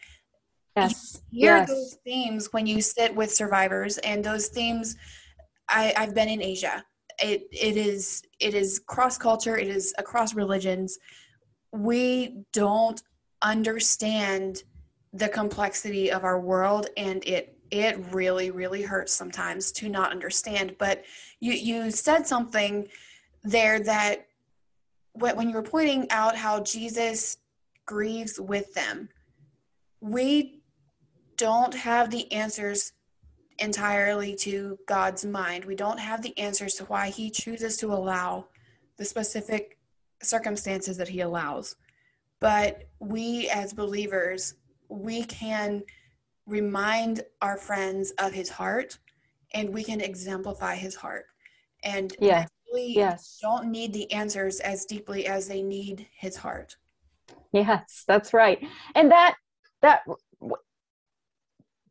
Yes. 0.76 1.22
You 1.30 1.48
hear 1.48 1.56
yes. 1.56 1.68
those 1.68 1.96
themes 2.04 2.52
when 2.52 2.66
you 2.66 2.80
sit 2.82 3.14
with 3.14 3.32
survivors, 3.32 3.98
and 3.98 4.22
those 4.22 4.48
themes. 4.48 4.96
I, 5.68 5.92
I've 5.96 6.14
been 6.14 6.28
in 6.28 6.42
Asia. 6.42 6.84
It 7.20 7.48
it 7.50 7.76
is 7.76 8.22
it 8.40 8.54
is 8.54 8.78
cross 8.86 9.16
culture. 9.16 9.56
It 9.56 9.68
is 9.68 9.94
across 9.98 10.34
religions. 10.34 10.98
We 11.72 12.44
don't 12.52 13.02
understand 13.42 14.62
the 15.12 15.28
complexity 15.28 16.10
of 16.10 16.24
our 16.24 16.40
world, 16.40 16.88
and 16.96 17.26
it 17.26 17.52
it 17.70 17.98
really 18.12 18.50
really 18.50 18.82
hurts 18.82 19.12
sometimes 19.12 19.72
to 19.72 19.88
not 19.88 20.12
understand. 20.12 20.76
But 20.78 21.04
you 21.40 21.52
you 21.52 21.90
said 21.90 22.26
something 22.26 22.88
there 23.42 23.80
that 23.80 24.26
when 25.14 25.48
you 25.48 25.54
were 25.54 25.62
pointing 25.62 26.10
out 26.10 26.36
how 26.36 26.60
Jesus 26.60 27.38
grieves 27.86 28.38
with 28.38 28.74
them, 28.74 29.08
we 30.00 30.60
don't 31.36 31.74
have 31.74 32.10
the 32.10 32.30
answers 32.32 32.92
entirely 33.58 34.34
to 34.34 34.78
God's 34.86 35.24
mind. 35.24 35.64
We 35.64 35.74
don't 35.74 35.98
have 35.98 36.22
the 36.22 36.36
answers 36.38 36.74
to 36.74 36.84
why 36.84 37.08
He 37.08 37.30
chooses 37.30 37.76
to 37.78 37.92
allow 37.92 38.46
the 38.96 39.04
specific 39.04 39.78
circumstances 40.22 40.96
that 40.98 41.08
He 41.08 41.20
allows. 41.20 41.76
But 42.40 42.88
we 42.98 43.48
as 43.48 43.72
believers, 43.72 44.54
we 44.88 45.24
can 45.24 45.82
remind 46.46 47.22
our 47.42 47.56
friends 47.56 48.12
of 48.18 48.32
His 48.32 48.48
heart 48.48 48.98
and 49.54 49.72
we 49.72 49.84
can 49.84 50.00
exemplify 50.00 50.74
His 50.76 50.94
heart. 50.94 51.26
And 51.82 52.14
yeah. 52.20 52.46
really 52.72 52.92
yes. 52.94 53.38
don't 53.40 53.70
need 53.70 53.92
the 53.92 54.10
answers 54.12 54.60
as 54.60 54.84
deeply 54.84 55.26
as 55.26 55.48
they 55.48 55.62
need 55.62 56.06
His 56.18 56.36
heart. 56.36 56.76
Yes, 57.52 58.04
that's 58.06 58.32
right. 58.32 58.58
And 58.94 59.10
that 59.10 59.36
that 59.82 60.02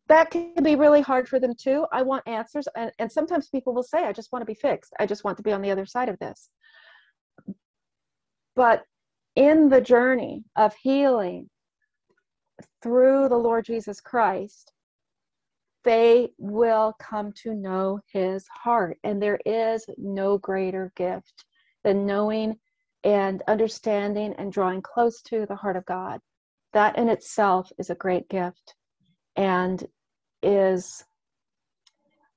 that 0.07 0.29
can 0.29 0.53
be 0.61 0.75
really 0.75 1.01
hard 1.01 1.27
for 1.27 1.39
them 1.39 1.53
too. 1.55 1.85
I 1.91 2.03
want 2.03 2.27
answers. 2.27 2.67
And, 2.75 2.91
and 2.99 3.11
sometimes 3.11 3.49
people 3.49 3.73
will 3.73 3.83
say, 3.83 4.05
I 4.05 4.13
just 4.13 4.31
want 4.31 4.41
to 4.41 4.45
be 4.45 4.53
fixed. 4.53 4.93
I 4.99 5.05
just 5.05 5.23
want 5.23 5.37
to 5.37 5.43
be 5.43 5.51
on 5.51 5.61
the 5.61 5.71
other 5.71 5.85
side 5.85 6.09
of 6.09 6.19
this. 6.19 6.49
But 8.55 8.83
in 9.35 9.69
the 9.69 9.81
journey 9.81 10.45
of 10.55 10.75
healing 10.75 11.49
through 12.85 13.27
the 13.29 13.35
Lord 13.35 13.65
Jesus 13.65 13.99
Christ, 13.99 14.71
they 15.83 16.29
will 16.37 16.93
come 16.99 17.33
to 17.41 17.55
know 17.55 17.99
his 18.13 18.45
heart. 18.47 18.99
And 19.03 19.19
there 19.19 19.39
is 19.43 19.87
no 19.97 20.37
greater 20.37 20.91
gift 20.95 21.45
than 21.83 22.05
knowing 22.05 22.57
and 23.03 23.41
understanding 23.47 24.35
and 24.37 24.53
drawing 24.53 24.83
close 24.83 25.23
to 25.23 25.47
the 25.47 25.55
heart 25.55 25.77
of 25.77 25.85
God. 25.87 26.19
That 26.73 26.95
in 26.95 27.09
itself 27.09 27.71
is 27.79 27.89
a 27.89 27.95
great 27.95 28.29
gift. 28.29 28.75
And 29.35 29.83
is, 30.43 31.03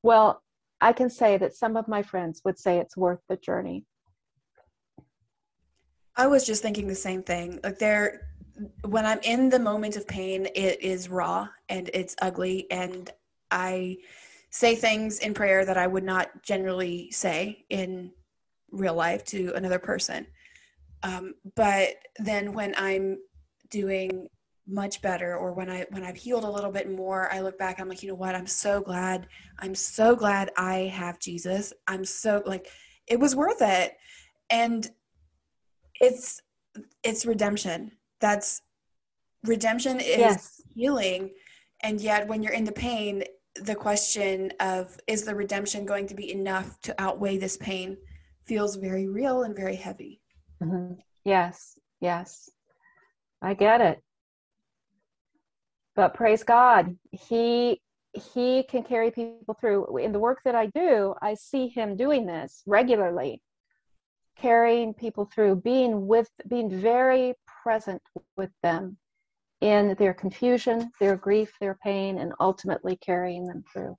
well, 0.02 0.42
I 0.80 0.94
can 0.94 1.10
say 1.10 1.36
that 1.36 1.54
some 1.54 1.76
of 1.76 1.88
my 1.88 2.02
friends 2.02 2.40
would 2.46 2.58
say 2.58 2.78
it's 2.78 2.96
worth 2.96 3.20
the 3.28 3.36
journey. 3.36 3.84
I 6.16 6.26
was 6.26 6.46
just 6.46 6.62
thinking 6.62 6.88
the 6.88 6.94
same 6.94 7.22
thing. 7.22 7.60
Like 7.62 7.78
there 7.78 8.22
when 8.84 9.06
I'm 9.06 9.20
in 9.22 9.48
the 9.48 9.58
moment 9.58 9.96
of 9.96 10.06
pain, 10.06 10.48
it 10.54 10.82
is 10.82 11.08
raw 11.08 11.48
and 11.68 11.90
it's 11.94 12.16
ugly 12.20 12.66
and 12.70 13.10
I 13.50 13.98
say 14.50 14.74
things 14.74 15.20
in 15.20 15.34
prayer 15.34 15.64
that 15.64 15.76
I 15.76 15.86
would 15.86 16.04
not 16.04 16.42
generally 16.42 17.10
say 17.10 17.64
in 17.70 18.12
real 18.70 18.94
life 18.94 19.24
to 19.26 19.52
another 19.54 19.78
person. 19.78 20.26
Um, 21.02 21.34
but 21.54 21.94
then 22.18 22.52
when 22.52 22.74
I'm 22.76 23.18
doing 23.70 24.28
much 24.66 25.00
better 25.00 25.36
or 25.36 25.52
when 25.52 25.70
I 25.70 25.86
when 25.90 26.04
I've 26.04 26.16
healed 26.16 26.44
a 26.44 26.50
little 26.50 26.70
bit 26.70 26.90
more, 26.90 27.32
I 27.32 27.40
look 27.40 27.58
back, 27.58 27.80
I'm 27.80 27.88
like, 27.88 28.02
you 28.02 28.10
know 28.10 28.14
what? 28.14 28.34
I'm 28.34 28.46
so 28.46 28.80
glad. 28.80 29.26
I'm 29.58 29.74
so 29.74 30.14
glad 30.14 30.50
I 30.56 30.92
have 30.94 31.18
Jesus. 31.18 31.72
I'm 31.86 32.04
so 32.04 32.42
like 32.44 32.68
it 33.06 33.18
was 33.18 33.34
worth 33.34 33.62
it. 33.62 33.96
And 34.50 34.88
it's 36.00 36.42
it's 37.02 37.26
redemption. 37.26 37.92
That's 38.20 38.62
redemption 39.44 40.00
is 40.00 40.18
yes. 40.18 40.60
healing. 40.74 41.30
And 41.82 42.00
yet 42.00 42.26
when 42.26 42.42
you're 42.42 42.52
in 42.52 42.64
the 42.64 42.72
pain, 42.72 43.24
the 43.54 43.74
question 43.74 44.52
of 44.60 44.98
is 45.06 45.24
the 45.24 45.34
redemption 45.34 45.84
going 45.84 46.06
to 46.08 46.14
be 46.14 46.32
enough 46.32 46.80
to 46.82 46.94
outweigh 47.00 47.38
this 47.38 47.56
pain 47.56 47.96
feels 48.46 48.76
very 48.76 49.08
real 49.08 49.42
and 49.42 49.54
very 49.54 49.76
heavy. 49.76 50.20
Mm-hmm. 50.62 50.94
Yes, 51.24 51.78
yes. 52.00 52.50
I 53.42 53.54
get 53.54 53.80
it. 53.80 54.02
But 55.94 56.14
praise 56.14 56.42
God, 56.44 56.96
he 57.10 57.80
he 58.12 58.64
can 58.64 58.82
carry 58.82 59.10
people 59.10 59.54
through. 59.60 59.98
In 59.98 60.12
the 60.12 60.18
work 60.18 60.40
that 60.44 60.54
I 60.54 60.66
do, 60.66 61.14
I 61.20 61.34
see 61.34 61.68
him 61.68 61.96
doing 61.96 62.26
this 62.26 62.62
regularly, 62.66 63.42
carrying 64.38 64.94
people 64.94 65.26
through, 65.26 65.56
being 65.56 66.06
with 66.06 66.30
being 66.48 66.70
very 66.70 67.34
present 67.68 68.00
with 68.38 68.48
them 68.62 68.96
in 69.60 69.94
their 69.98 70.14
confusion, 70.14 70.90
their 71.00 71.16
grief, 71.16 71.52
their 71.60 71.78
pain, 71.84 72.16
and 72.16 72.32
ultimately 72.40 72.96
carrying 72.96 73.44
them 73.46 73.62
through. 73.70 73.94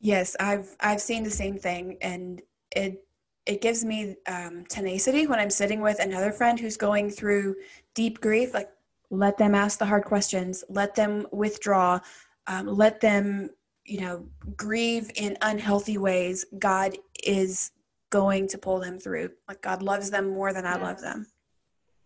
Yes, 0.00 0.34
I've 0.40 0.74
I've 0.80 1.00
seen 1.00 1.22
the 1.22 1.30
same 1.30 1.56
thing, 1.56 1.96
and 2.00 2.42
it 2.74 3.06
it 3.46 3.60
gives 3.60 3.84
me 3.84 4.16
um, 4.26 4.64
tenacity 4.68 5.28
when 5.28 5.38
I'm 5.38 5.48
sitting 5.48 5.80
with 5.80 6.00
another 6.00 6.32
friend 6.32 6.58
who's 6.58 6.76
going 6.76 7.08
through 7.08 7.54
deep 7.94 8.20
grief. 8.20 8.52
Like, 8.52 8.70
let 9.10 9.38
them 9.38 9.54
ask 9.54 9.78
the 9.78 9.86
hard 9.86 10.04
questions, 10.04 10.64
let 10.68 10.96
them 10.96 11.24
withdraw, 11.30 12.00
um, 12.48 12.66
let 12.66 13.00
them, 13.00 13.50
you 13.84 14.00
know, 14.00 14.26
grieve 14.56 15.08
in 15.14 15.36
unhealthy 15.40 15.98
ways. 15.98 16.46
God 16.58 16.98
is 17.22 17.70
going 18.10 18.48
to 18.48 18.58
pull 18.58 18.80
them 18.80 18.98
through. 18.98 19.30
Like, 19.46 19.62
God 19.62 19.84
loves 19.84 20.10
them 20.10 20.30
more 20.30 20.52
than 20.52 20.66
I 20.66 20.76
love 20.82 21.00
them. 21.00 21.26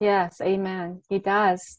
Yes, 0.01 0.41
amen. 0.41 1.03
He 1.09 1.19
does. 1.19 1.79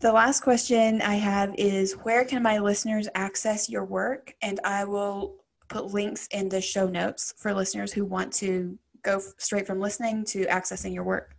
The 0.00 0.12
last 0.12 0.40
question 0.40 1.00
I 1.00 1.14
have 1.14 1.54
is 1.56 1.92
Where 1.94 2.24
can 2.24 2.42
my 2.42 2.58
listeners 2.58 3.08
access 3.14 3.68
your 3.68 3.84
work? 3.84 4.34
And 4.42 4.60
I 4.64 4.84
will 4.84 5.36
put 5.68 5.92
links 5.92 6.28
in 6.30 6.48
the 6.48 6.60
show 6.60 6.86
notes 6.86 7.34
for 7.38 7.54
listeners 7.54 7.92
who 7.92 8.04
want 8.04 8.32
to 8.34 8.78
go 9.02 9.20
straight 9.38 9.66
from 9.66 9.80
listening 9.80 10.24
to 10.26 10.44
accessing 10.46 10.92
your 10.92 11.04
work. 11.04 11.34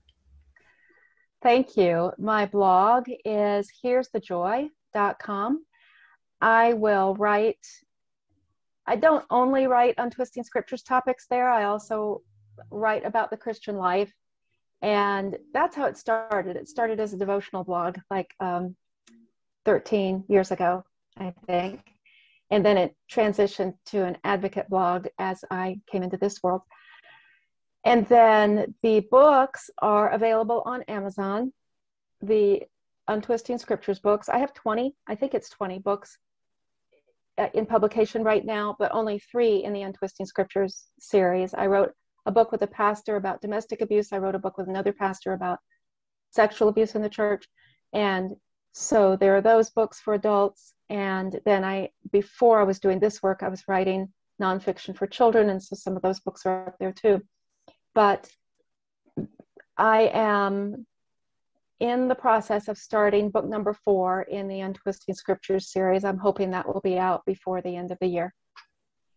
Thank 1.44 1.78
you. 1.78 2.12
My 2.18 2.46
blog 2.46 3.06
is 3.26 3.70
here'sthejoy.com. 3.84 5.66
I 6.42 6.74
will 6.74 7.16
write, 7.16 7.66
I 8.86 8.96
don't 8.96 9.26
only 9.30 9.68
write 9.68 9.96
Untwisting 9.98 10.44
Scriptures 10.44 10.82
topics 10.82 11.28
there, 11.30 11.50
I 11.50 11.66
also 11.66 12.22
write 12.72 13.06
about 13.06 13.30
the 13.30 13.38
Christian 13.38 13.78
life. 13.78 14.12
And 14.82 15.38
that's 15.54 15.76
how 15.76 15.86
it 15.86 15.98
started. 15.98 16.56
It 16.56 16.68
started 16.68 17.00
as 17.00 17.14
a 17.14 17.18
devotional 17.18 17.64
blog 17.64 17.98
like 18.12 18.30
um, 18.40 18.76
13 19.66 20.26
years 20.28 20.52
ago, 20.52 20.84
I 21.18 21.34
think 21.48 21.82
and 22.50 22.66
then 22.66 22.78
it 22.78 22.96
transitioned 23.12 23.74
to 23.88 24.04
an 24.04 24.18
advocate 24.24 24.70
blog 24.70 25.08
as 25.20 25.44
I 25.52 25.80
came 25.92 26.04
into 26.04 26.18
this 26.18 26.42
world. 26.42 26.62
And 27.84 28.08
then 28.08 28.74
the 28.84 29.02
books 29.12 29.70
are 29.82 30.10
available 30.10 30.64
on 30.66 30.84
Amazon. 30.84 31.54
The 32.22 32.64
Untwisting 33.08 33.58
Scriptures 33.58 34.00
books. 34.00 34.28
I 34.28 34.40
have 34.40 34.54
20, 34.54 34.94
I 35.08 35.16
think 35.16 35.34
it's 35.34 35.50
20 35.50 35.80
books 35.80 36.18
uh, 37.38 37.48
in 37.54 37.66
publication 37.66 38.24
right 38.24 38.46
now, 38.46 38.76
but 38.80 38.94
only 38.94 39.20
three 39.20 39.64
in 39.64 39.72
the 39.72 39.84
Untwisting 39.84 40.26
Scriptures 40.26 40.86
series. 41.00 41.54
I 41.54 41.68
wrote 41.68 41.94
a 42.28 42.32
book 42.32 42.52
with 42.52 42.62
a 42.62 42.68
pastor 42.68 43.16
about 43.16 43.42
domestic 43.42 43.82
abuse. 43.82 44.12
I 44.12 44.20
wrote 44.20 44.36
a 44.36 44.40
book 44.40 44.58
with 44.58 44.68
another 44.68 44.94
pastor 44.94 45.34
about 45.34 45.60
sexual 46.30 46.68
abuse 46.68 46.94
in 46.94 47.02
the 47.02 47.10
church. 47.10 47.48
And 47.94 48.36
so 48.74 49.16
there 49.16 49.36
are 49.36 49.42
those 49.42 49.72
books 49.72 50.00
for 50.00 50.14
adults 50.14 50.76
and 50.90 51.40
then 51.46 51.64
I, 51.64 51.90
before 52.12 52.60
I 52.60 52.64
was 52.64 52.80
doing 52.80 53.00
this 53.00 53.24
work, 53.24 53.44
I 53.44 53.50
was 53.50 53.64
writing 53.68 54.14
nonfiction 54.42 54.96
for 54.96 55.08
children. 55.08 55.50
And 55.50 55.62
so 55.62 55.76
some 55.76 55.96
of 55.96 56.02
those 56.02 56.20
books 56.20 56.46
are 56.46 56.68
up 56.68 56.78
there 56.80 56.94
too. 56.94 57.22
But 57.96 58.30
I 59.78 60.10
am 60.14 60.86
in 61.80 62.08
the 62.08 62.16
process 62.16 62.68
of 62.68 62.78
starting 62.78 63.30
book 63.30 63.46
number 63.46 63.74
four 63.74 64.24
in 64.24 64.48
the 64.48 64.62
Untwisting 64.62 65.16
Scriptures 65.16 65.72
series. 65.72 66.04
I'm 66.04 66.18
hoping 66.18 66.52
that 66.52 66.68
will 66.68 66.82
be 66.82 66.98
out 66.98 67.26
before 67.26 67.62
the 67.62 67.76
end 67.76 67.92
of 67.92 67.98
the 68.00 68.08
year. 68.08 68.34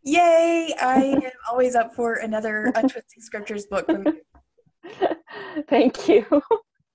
Yay! 0.02 0.74
I 0.80 1.20
am 1.22 1.30
always 1.50 1.74
up 1.74 1.94
for 1.94 2.14
another 2.14 2.72
Untwisting 2.74 3.22
Scriptures 3.22 3.66
book. 3.66 3.86
Thank 5.68 6.08
you. 6.08 6.24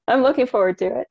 I'm 0.07 0.21
looking 0.21 0.47
forward 0.47 0.77
to 0.79 1.01
it. 1.01 1.07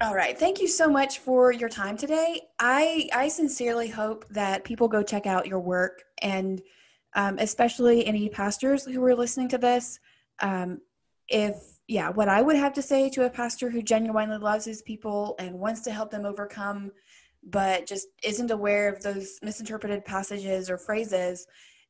All 0.00 0.14
right. 0.14 0.38
Thank 0.38 0.60
you 0.60 0.68
so 0.68 0.88
much 0.88 1.18
for 1.18 1.52
your 1.52 1.68
time 1.68 1.96
today. 1.96 2.40
I 2.58 3.08
I 3.12 3.28
sincerely 3.28 3.88
hope 3.88 4.26
that 4.28 4.64
people 4.64 4.88
go 4.88 5.02
check 5.02 5.26
out 5.26 5.46
your 5.46 5.60
work 5.60 6.02
and 6.22 6.62
um, 7.14 7.38
especially 7.38 8.06
any 8.06 8.28
pastors 8.30 8.84
who 8.84 9.04
are 9.04 9.14
listening 9.14 9.48
to 9.48 9.58
this. 9.58 9.98
Um, 10.40 10.80
if 11.28 11.56
yeah, 11.86 12.08
what 12.08 12.28
I 12.28 12.40
would 12.40 12.56
have 12.56 12.72
to 12.74 12.82
say 12.82 13.10
to 13.10 13.26
a 13.26 13.30
pastor 13.30 13.68
who 13.68 13.82
genuinely 13.82 14.38
loves 14.38 14.64
his 14.64 14.80
people 14.82 15.34
and 15.38 15.58
wants 15.58 15.80
to 15.82 15.92
help 15.92 16.10
them 16.10 16.24
overcome, 16.24 16.92
but 17.42 17.86
just 17.86 18.08
isn't 18.22 18.50
aware 18.50 18.88
of 18.88 19.02
those 19.02 19.38
misinterpreted 19.42 20.04
passages 20.04 20.70
or 20.70 20.78
phrases, 20.78 21.46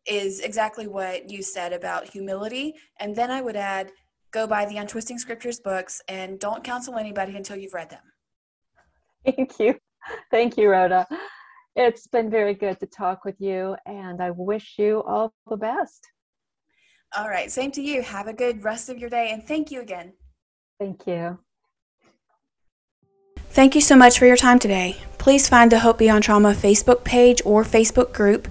is 0.07 0.41
exactly 0.41 0.87
what 0.87 1.31
you 1.31 1.43
said 1.43 1.73
about 1.73 2.09
humility. 2.09 2.75
And 2.99 3.15
then 3.15 3.31
I 3.31 3.43
would 3.43 3.57
add 3.57 3.93
go 4.33 4.47
buy 4.47 4.65
the 4.65 4.77
Untwisting 4.77 5.19
Scriptures 5.19 5.61
books 5.61 6.01
and 6.09 6.39
don't 6.39 6.63
counsel 6.63 6.97
anybody 6.97 7.37
until 7.37 7.57
you've 7.57 7.75
read 7.75 7.91
them. 7.91 8.03
Thank 9.25 9.59
you. 9.59 9.77
Thank 10.31 10.57
you, 10.57 10.71
Rhoda. 10.71 11.07
It's 11.77 12.07
been 12.07 12.31
very 12.31 12.55
good 12.55 12.81
to 12.81 12.87
talk 12.87 13.25
with 13.25 13.41
you, 13.41 13.77
and 13.87 14.21
I 14.21 14.31
wish 14.31 14.75
you 14.79 15.03
all 15.03 15.33
the 15.49 15.57
best. 15.57 16.07
All 17.17 17.29
right. 17.29 17.51
Same 17.51 17.71
to 17.73 17.83
you. 17.83 18.03
Have 18.03 18.29
a 18.29 18.33
good 18.33 18.65
rest 18.65 18.89
of 18.89 18.99
your 18.99 19.11
day, 19.11 19.31
and 19.31 19.47
thank 19.47 19.71
you 19.71 19.81
again. 19.81 20.13
Thank 20.79 21.07
you. 21.07 21.39
Thank 23.53 23.75
you 23.75 23.81
so 23.81 23.97
much 23.97 24.17
for 24.17 24.27
your 24.27 24.37
time 24.37 24.61
today. 24.61 24.97
Please 25.19 25.49
find 25.49 25.73
the 25.73 25.81
Hope 25.81 25.99
Beyond 25.99 26.23
Trauma 26.23 26.55
Facebook 26.55 27.03
page 27.03 27.43
or 27.45 27.65
Facebook 27.65 28.13
group 28.13 28.47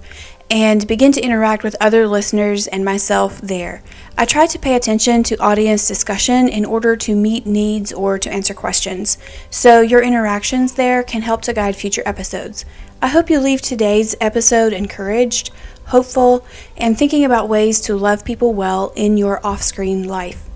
and 0.50 0.86
begin 0.86 1.10
to 1.12 1.22
interact 1.22 1.62
with 1.62 1.74
other 1.80 2.06
listeners 2.06 2.66
and 2.66 2.84
myself 2.84 3.40
there. 3.40 3.82
I 4.18 4.26
try 4.26 4.44
to 4.44 4.58
pay 4.58 4.74
attention 4.74 5.22
to 5.22 5.38
audience 5.38 5.88
discussion 5.88 6.50
in 6.50 6.66
order 6.66 6.96
to 6.96 7.16
meet 7.16 7.46
needs 7.46 7.94
or 7.94 8.18
to 8.18 8.30
answer 8.30 8.52
questions, 8.52 9.16
so 9.48 9.80
your 9.80 10.02
interactions 10.02 10.74
there 10.74 11.02
can 11.02 11.22
help 11.22 11.40
to 11.42 11.54
guide 11.54 11.76
future 11.76 12.02
episodes. 12.04 12.66
I 13.00 13.08
hope 13.08 13.30
you 13.30 13.40
leave 13.40 13.62
today's 13.62 14.14
episode 14.20 14.74
encouraged, 14.74 15.50
hopeful, 15.86 16.44
and 16.76 16.98
thinking 16.98 17.24
about 17.24 17.48
ways 17.48 17.80
to 17.82 17.96
love 17.96 18.22
people 18.22 18.52
well 18.52 18.92
in 18.96 19.16
your 19.16 19.44
off 19.46 19.62
screen 19.62 20.06
life. 20.06 20.49